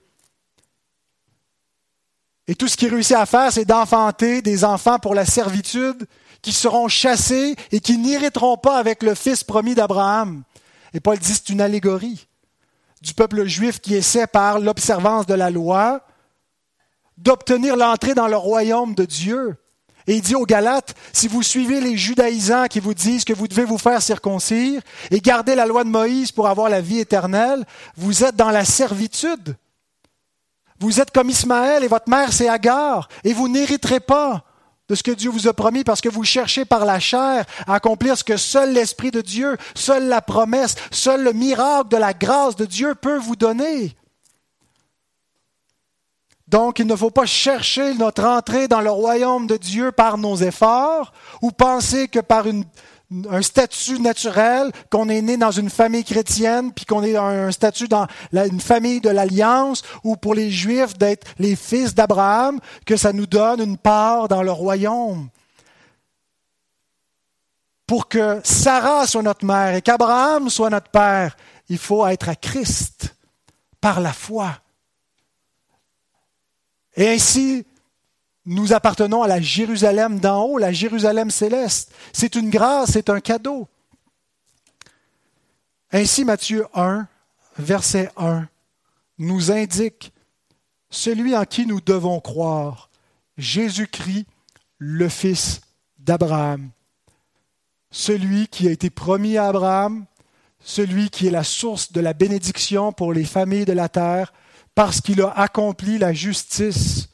Et 2.46 2.54
tout 2.54 2.66
ce 2.66 2.78
qu'il 2.78 2.94
réussit 2.94 3.16
à 3.16 3.26
faire, 3.26 3.52
c'est 3.52 3.66
d'enfanter 3.66 4.40
des 4.40 4.64
enfants 4.64 4.98
pour 4.98 5.14
la 5.14 5.26
servitude 5.26 6.06
qui 6.46 6.52
seront 6.52 6.86
chassés 6.86 7.56
et 7.72 7.80
qui 7.80 7.98
n'irriteront 7.98 8.56
pas 8.56 8.78
avec 8.78 9.02
le 9.02 9.16
fils 9.16 9.42
promis 9.42 9.74
d'Abraham. 9.74 10.44
Et 10.94 11.00
Paul 11.00 11.18
dit 11.18 11.34
c'est 11.34 11.48
une 11.48 11.60
allégorie 11.60 12.28
du 13.02 13.14
peuple 13.14 13.46
juif 13.46 13.80
qui 13.80 13.96
essaie 13.96 14.28
par 14.28 14.60
l'observance 14.60 15.26
de 15.26 15.34
la 15.34 15.50
loi 15.50 16.06
d'obtenir 17.18 17.74
l'entrée 17.74 18.14
dans 18.14 18.28
le 18.28 18.36
royaume 18.36 18.94
de 18.94 19.04
Dieu. 19.04 19.56
Et 20.06 20.14
il 20.14 20.22
dit 20.22 20.36
aux 20.36 20.46
Galates, 20.46 20.94
si 21.12 21.26
vous 21.26 21.42
suivez 21.42 21.80
les 21.80 21.96
judaïsants 21.96 22.68
qui 22.68 22.78
vous 22.78 22.94
disent 22.94 23.24
que 23.24 23.32
vous 23.32 23.48
devez 23.48 23.64
vous 23.64 23.76
faire 23.76 24.00
circoncire 24.00 24.80
et 25.10 25.20
garder 25.20 25.56
la 25.56 25.66
loi 25.66 25.82
de 25.82 25.88
Moïse 25.88 26.30
pour 26.30 26.46
avoir 26.46 26.68
la 26.68 26.80
vie 26.80 27.00
éternelle, 27.00 27.64
vous 27.96 28.22
êtes 28.22 28.36
dans 28.36 28.50
la 28.50 28.64
servitude. 28.64 29.56
Vous 30.78 31.00
êtes 31.00 31.10
comme 31.10 31.28
Ismaël 31.28 31.82
et 31.82 31.88
votre 31.88 32.08
mère 32.08 32.32
c'est 32.32 32.48
Agar 32.48 33.08
et 33.24 33.32
vous 33.32 33.48
n'hériterez 33.48 33.98
pas 33.98 34.45
de 34.88 34.94
ce 34.94 35.02
que 35.02 35.10
Dieu 35.10 35.30
vous 35.30 35.48
a 35.48 35.52
promis 35.52 35.84
parce 35.84 36.00
que 36.00 36.08
vous 36.08 36.24
cherchez 36.24 36.64
par 36.64 36.84
la 36.84 37.00
chair 37.00 37.44
à 37.66 37.74
accomplir 37.74 38.16
ce 38.16 38.24
que 38.24 38.36
seul 38.36 38.72
l'Esprit 38.72 39.10
de 39.10 39.20
Dieu, 39.20 39.56
seule 39.74 40.06
la 40.08 40.22
promesse, 40.22 40.76
seul 40.90 41.24
le 41.24 41.32
miracle 41.32 41.88
de 41.88 41.96
la 41.96 42.12
grâce 42.12 42.56
de 42.56 42.64
Dieu 42.64 42.94
peut 42.94 43.18
vous 43.18 43.36
donner. 43.36 43.96
Donc, 46.48 46.78
il 46.78 46.86
ne 46.86 46.94
faut 46.94 47.10
pas 47.10 47.26
chercher 47.26 47.94
notre 47.94 48.24
entrée 48.24 48.68
dans 48.68 48.80
le 48.80 48.90
royaume 48.90 49.48
de 49.48 49.56
Dieu 49.56 49.90
par 49.90 50.16
nos 50.16 50.36
efforts 50.36 51.12
ou 51.42 51.50
penser 51.50 52.06
que 52.06 52.20
par 52.20 52.46
un 53.10 53.42
statut 53.42 54.00
naturel, 54.00 54.72
qu'on 54.90 55.08
est 55.08 55.22
né 55.22 55.36
dans 55.36 55.52
une 55.52 55.70
famille 55.70 56.04
chrétienne, 56.04 56.72
puis 56.72 56.84
qu'on 56.84 57.02
est 57.04 57.16
un 57.16 57.52
statut 57.52 57.88
dans 57.88 58.06
une 58.32 58.60
famille 58.60 59.00
de 59.00 59.10
l'Alliance, 59.10 59.82
ou 60.02 60.16
pour 60.16 60.34
les 60.34 60.50
Juifs 60.50 60.98
d'être 60.98 61.26
les 61.38 61.54
fils 61.54 61.94
d'Abraham, 61.94 62.58
que 62.84 62.96
ça 62.96 63.12
nous 63.12 63.26
donne 63.26 63.60
une 63.60 63.78
part 63.78 64.28
dans 64.28 64.42
le 64.42 64.50
royaume. 64.50 65.28
Pour 67.86 68.08
que 68.08 68.40
Sarah 68.42 69.06
soit 69.06 69.22
notre 69.22 69.44
mère 69.44 69.76
et 69.76 69.82
qu'Abraham 69.82 70.50
soit 70.50 70.70
notre 70.70 70.90
père, 70.90 71.36
il 71.68 71.78
faut 71.78 72.04
être 72.06 72.28
à 72.28 72.34
Christ 72.34 73.14
par 73.80 74.00
la 74.00 74.12
foi. 74.12 74.58
Et 76.96 77.08
ainsi, 77.10 77.64
nous 78.46 78.72
appartenons 78.72 79.22
à 79.22 79.28
la 79.28 79.40
Jérusalem 79.40 80.20
d'en 80.20 80.44
haut, 80.44 80.58
la 80.58 80.72
Jérusalem 80.72 81.30
céleste. 81.30 81.92
C'est 82.12 82.36
une 82.36 82.48
grâce, 82.48 82.92
c'est 82.92 83.10
un 83.10 83.20
cadeau. 83.20 83.68
Ainsi, 85.90 86.24
Matthieu 86.24 86.66
1, 86.74 87.08
verset 87.58 88.10
1, 88.16 88.48
nous 89.18 89.50
indique 89.50 90.12
celui 90.90 91.36
en 91.36 91.44
qui 91.44 91.66
nous 91.66 91.80
devons 91.80 92.20
croire, 92.20 92.90
Jésus-Christ, 93.36 94.26
le 94.78 95.08
Fils 95.08 95.60
d'Abraham. 95.98 96.70
Celui 97.90 98.46
qui 98.46 98.68
a 98.68 98.70
été 98.70 98.90
promis 98.90 99.36
à 99.36 99.48
Abraham, 99.48 100.06
celui 100.60 101.10
qui 101.10 101.26
est 101.26 101.30
la 101.30 101.44
source 101.44 101.92
de 101.92 102.00
la 102.00 102.12
bénédiction 102.12 102.92
pour 102.92 103.12
les 103.12 103.24
familles 103.24 103.64
de 103.64 103.72
la 103.72 103.88
terre, 103.88 104.32
parce 104.74 105.00
qu'il 105.00 105.22
a 105.22 105.30
accompli 105.30 105.98
la 105.98 106.12
justice. 106.12 107.08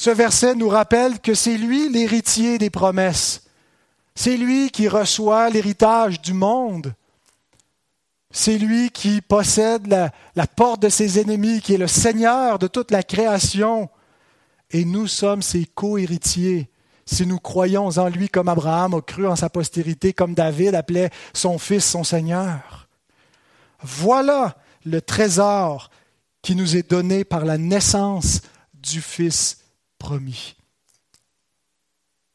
Ce 0.00 0.08
verset 0.08 0.54
nous 0.54 0.70
rappelle 0.70 1.20
que 1.20 1.34
c'est 1.34 1.58
lui 1.58 1.90
l'héritier 1.90 2.56
des 2.56 2.70
promesses. 2.70 3.42
C'est 4.14 4.38
lui 4.38 4.70
qui 4.70 4.88
reçoit 4.88 5.50
l'héritage 5.50 6.22
du 6.22 6.32
monde. 6.32 6.94
C'est 8.30 8.56
lui 8.56 8.88
qui 8.88 9.20
possède 9.20 9.86
la, 9.88 10.46
porte 10.46 10.80
de 10.80 10.88
ses 10.88 11.20
ennemis, 11.20 11.60
qui 11.60 11.74
est 11.74 11.76
le 11.76 11.86
Seigneur 11.86 12.58
de 12.58 12.66
toute 12.66 12.90
la 12.90 13.02
création. 13.02 13.90
Et 14.70 14.86
nous 14.86 15.06
sommes 15.06 15.42
ses 15.42 15.66
co-héritiers 15.66 16.70
si 17.04 17.26
nous 17.26 17.38
croyons 17.38 17.88
en 17.88 18.08
lui 18.08 18.30
comme 18.30 18.48
Abraham 18.48 18.94
a 18.94 19.02
cru 19.02 19.26
en 19.26 19.36
sa 19.36 19.50
postérité, 19.50 20.14
comme 20.14 20.32
David 20.32 20.76
appelait 20.76 21.10
son 21.34 21.58
fils 21.58 21.84
son 21.84 22.04
Seigneur. 22.04 22.88
Voilà 23.82 24.56
le 24.86 25.02
trésor 25.02 25.90
qui 26.40 26.56
nous 26.56 26.74
est 26.74 26.88
donné 26.88 27.22
par 27.22 27.44
la 27.44 27.58
naissance 27.58 28.40
du 28.72 29.02
Fils 29.02 29.59
promis. 30.00 30.56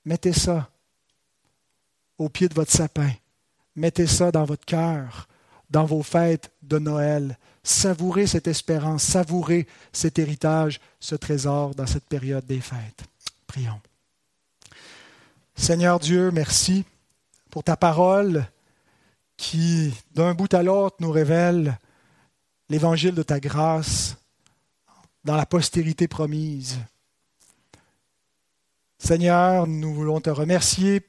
Mettez 0.05 0.31
ça 0.31 0.69
au 2.17 2.29
pied 2.29 2.47
de 2.47 2.53
votre 2.53 2.71
sapin. 2.71 3.11
Mettez 3.75 4.07
ça 4.07 4.31
dans 4.31 4.45
votre 4.45 4.63
cœur, 4.63 5.27
dans 5.69 5.83
vos 5.85 6.03
fêtes 6.03 6.51
de 6.61 6.79
Noël. 6.79 7.37
Savourez 7.63 8.27
cette 8.27 8.47
espérance, 8.47 9.03
savourez 9.03 9.67
cet 9.91 10.19
héritage, 10.19 10.79
ce 10.99 11.15
trésor 11.15 11.75
dans 11.75 11.87
cette 11.87 12.05
période 12.05 12.45
des 12.45 12.61
fêtes. 12.61 13.03
Prions. 13.47 13.81
Seigneur 15.55 15.99
Dieu, 15.99 16.31
merci 16.31 16.85
pour 17.49 17.63
ta 17.63 17.75
parole 17.75 18.45
qui, 19.37 19.93
d'un 20.13 20.33
bout 20.33 20.53
à 20.53 20.61
l'autre, 20.61 20.97
nous 20.99 21.11
révèle 21.11 21.79
l'évangile 22.69 23.15
de 23.15 23.23
ta 23.23 23.39
grâce 23.39 24.17
dans 25.23 25.35
la 25.35 25.45
postérité 25.45 26.07
promise. 26.07 26.77
Seigneur, 28.97 29.67
nous 29.67 29.93
voulons 29.93 30.21
te 30.21 30.29
remercier 30.29 31.01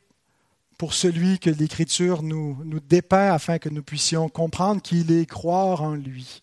pour 0.76 0.93
celui 0.93 1.39
que 1.39 1.51
l'Écriture 1.51 2.22
nous, 2.22 2.59
nous 2.64 2.80
dépeint 2.80 3.32
afin 3.32 3.59
que 3.59 3.68
nous 3.68 3.82
puissions 3.82 4.28
comprendre 4.28 4.82
qu'il 4.82 5.12
est, 5.12 5.24
croire 5.26 5.82
en 5.82 5.95
lui. 5.95 6.43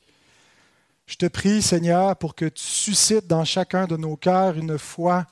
Je 1.05 1.15
te 1.15 1.27
prie, 1.27 1.61
Seigneur, 1.61 2.15
pour 2.15 2.33
que 2.33 2.45
tu 2.45 2.63
suscites 2.63 3.27
dans 3.27 3.45
chacun 3.45 3.85
de 3.85 3.97
nos 3.97 4.15
cœurs 4.15 4.57
une 4.57 4.79
foi 4.79 5.27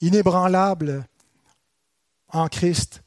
inébranlable 0.00 1.04
en 2.32 2.48
Christ, 2.48 3.02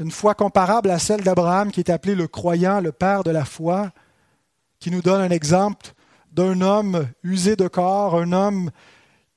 une 0.00 0.10
foi 0.10 0.34
comparable 0.34 0.90
à 0.90 0.98
celle 0.98 1.22
d'Abraham 1.22 1.70
qui 1.70 1.80
est 1.80 1.90
appelé 1.90 2.14
le 2.14 2.26
croyant, 2.26 2.80
le 2.80 2.92
père 2.92 3.22
de 3.22 3.30
la 3.30 3.44
foi, 3.44 3.92
qui 4.80 4.90
nous 4.90 5.02
donne 5.02 5.20
un 5.20 5.30
exemple 5.30 5.92
d'un 6.32 6.60
homme 6.60 7.06
usé 7.22 7.54
de 7.54 7.68
corps, 7.68 8.16
un 8.16 8.32
homme 8.32 8.70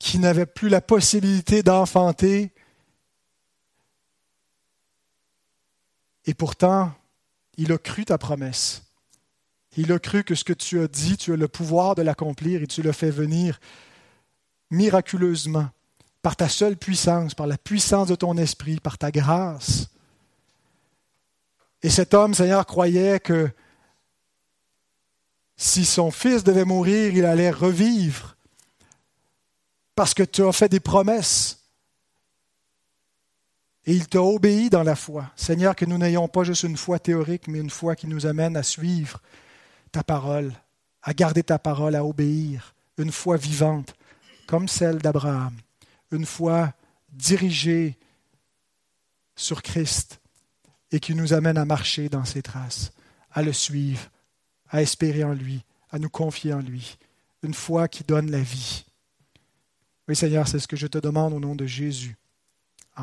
qui 0.00 0.18
n'avait 0.18 0.46
plus 0.46 0.70
la 0.70 0.80
possibilité 0.80 1.62
d'enfanter. 1.62 2.50
Et 6.24 6.34
pourtant, 6.34 6.92
il 7.58 7.70
a 7.70 7.78
cru 7.78 8.06
ta 8.06 8.18
promesse. 8.18 8.82
Il 9.76 9.92
a 9.92 9.98
cru 9.98 10.24
que 10.24 10.34
ce 10.34 10.42
que 10.42 10.54
tu 10.54 10.80
as 10.80 10.88
dit, 10.88 11.16
tu 11.16 11.32
as 11.32 11.36
le 11.36 11.46
pouvoir 11.46 11.94
de 11.94 12.02
l'accomplir 12.02 12.62
et 12.62 12.66
tu 12.66 12.82
le 12.82 12.92
fais 12.92 13.10
venir 13.10 13.60
miraculeusement 14.70 15.68
par 16.22 16.34
ta 16.34 16.48
seule 16.48 16.76
puissance, 16.76 17.34
par 17.34 17.46
la 17.46 17.58
puissance 17.58 18.08
de 18.08 18.14
ton 18.14 18.36
esprit, 18.38 18.80
par 18.80 18.96
ta 18.96 19.10
grâce. 19.10 19.90
Et 21.82 21.90
cet 21.90 22.14
homme, 22.14 22.34
Seigneur, 22.34 22.64
croyait 22.66 23.20
que 23.20 23.50
si 25.56 25.84
son 25.84 26.10
fils 26.10 26.42
devait 26.42 26.64
mourir, 26.64 27.12
il 27.14 27.26
allait 27.26 27.50
revivre, 27.50 28.36
parce 30.00 30.14
que 30.14 30.22
tu 30.22 30.42
as 30.42 30.52
fait 30.52 30.70
des 30.70 30.80
promesses. 30.80 31.58
Et 33.84 33.92
il 33.92 34.08
t'a 34.08 34.22
obéi 34.22 34.70
dans 34.70 34.82
la 34.82 34.96
foi. 34.96 35.30
Seigneur, 35.36 35.76
que 35.76 35.84
nous 35.84 35.98
n'ayons 35.98 36.26
pas 36.26 36.42
juste 36.42 36.62
une 36.62 36.78
foi 36.78 36.98
théorique, 36.98 37.48
mais 37.48 37.58
une 37.58 37.68
foi 37.68 37.94
qui 37.94 38.06
nous 38.06 38.24
amène 38.24 38.56
à 38.56 38.62
suivre 38.62 39.20
ta 39.92 40.02
parole, 40.02 40.54
à 41.02 41.12
garder 41.12 41.42
ta 41.42 41.58
parole, 41.58 41.94
à 41.94 42.02
obéir. 42.02 42.74
Une 42.96 43.12
foi 43.12 43.36
vivante, 43.36 43.94
comme 44.46 44.68
celle 44.68 44.96
d'Abraham 45.00 45.52
une 46.12 46.24
foi 46.24 46.72
dirigée 47.12 47.98
sur 49.36 49.60
Christ 49.62 50.18
et 50.92 50.98
qui 50.98 51.14
nous 51.14 51.34
amène 51.34 51.58
à 51.58 51.66
marcher 51.66 52.08
dans 52.08 52.24
ses 52.24 52.40
traces, 52.40 52.92
à 53.32 53.42
le 53.42 53.52
suivre, 53.52 54.08
à 54.70 54.80
espérer 54.80 55.24
en 55.24 55.34
lui, 55.34 55.62
à 55.90 55.98
nous 55.98 56.08
confier 56.08 56.54
en 56.54 56.60
lui. 56.60 56.96
Une 57.42 57.52
foi 57.52 57.86
qui 57.86 58.02
donne 58.02 58.30
la 58.30 58.40
vie. 58.40 58.86
Oui 60.10 60.16
Seigneur, 60.16 60.48
c'est 60.48 60.58
ce 60.58 60.66
que 60.66 60.74
je 60.74 60.88
te 60.88 60.98
demande 60.98 61.32
au 61.34 61.38
nom 61.38 61.54
de 61.54 61.66
Jésus. 61.66 62.16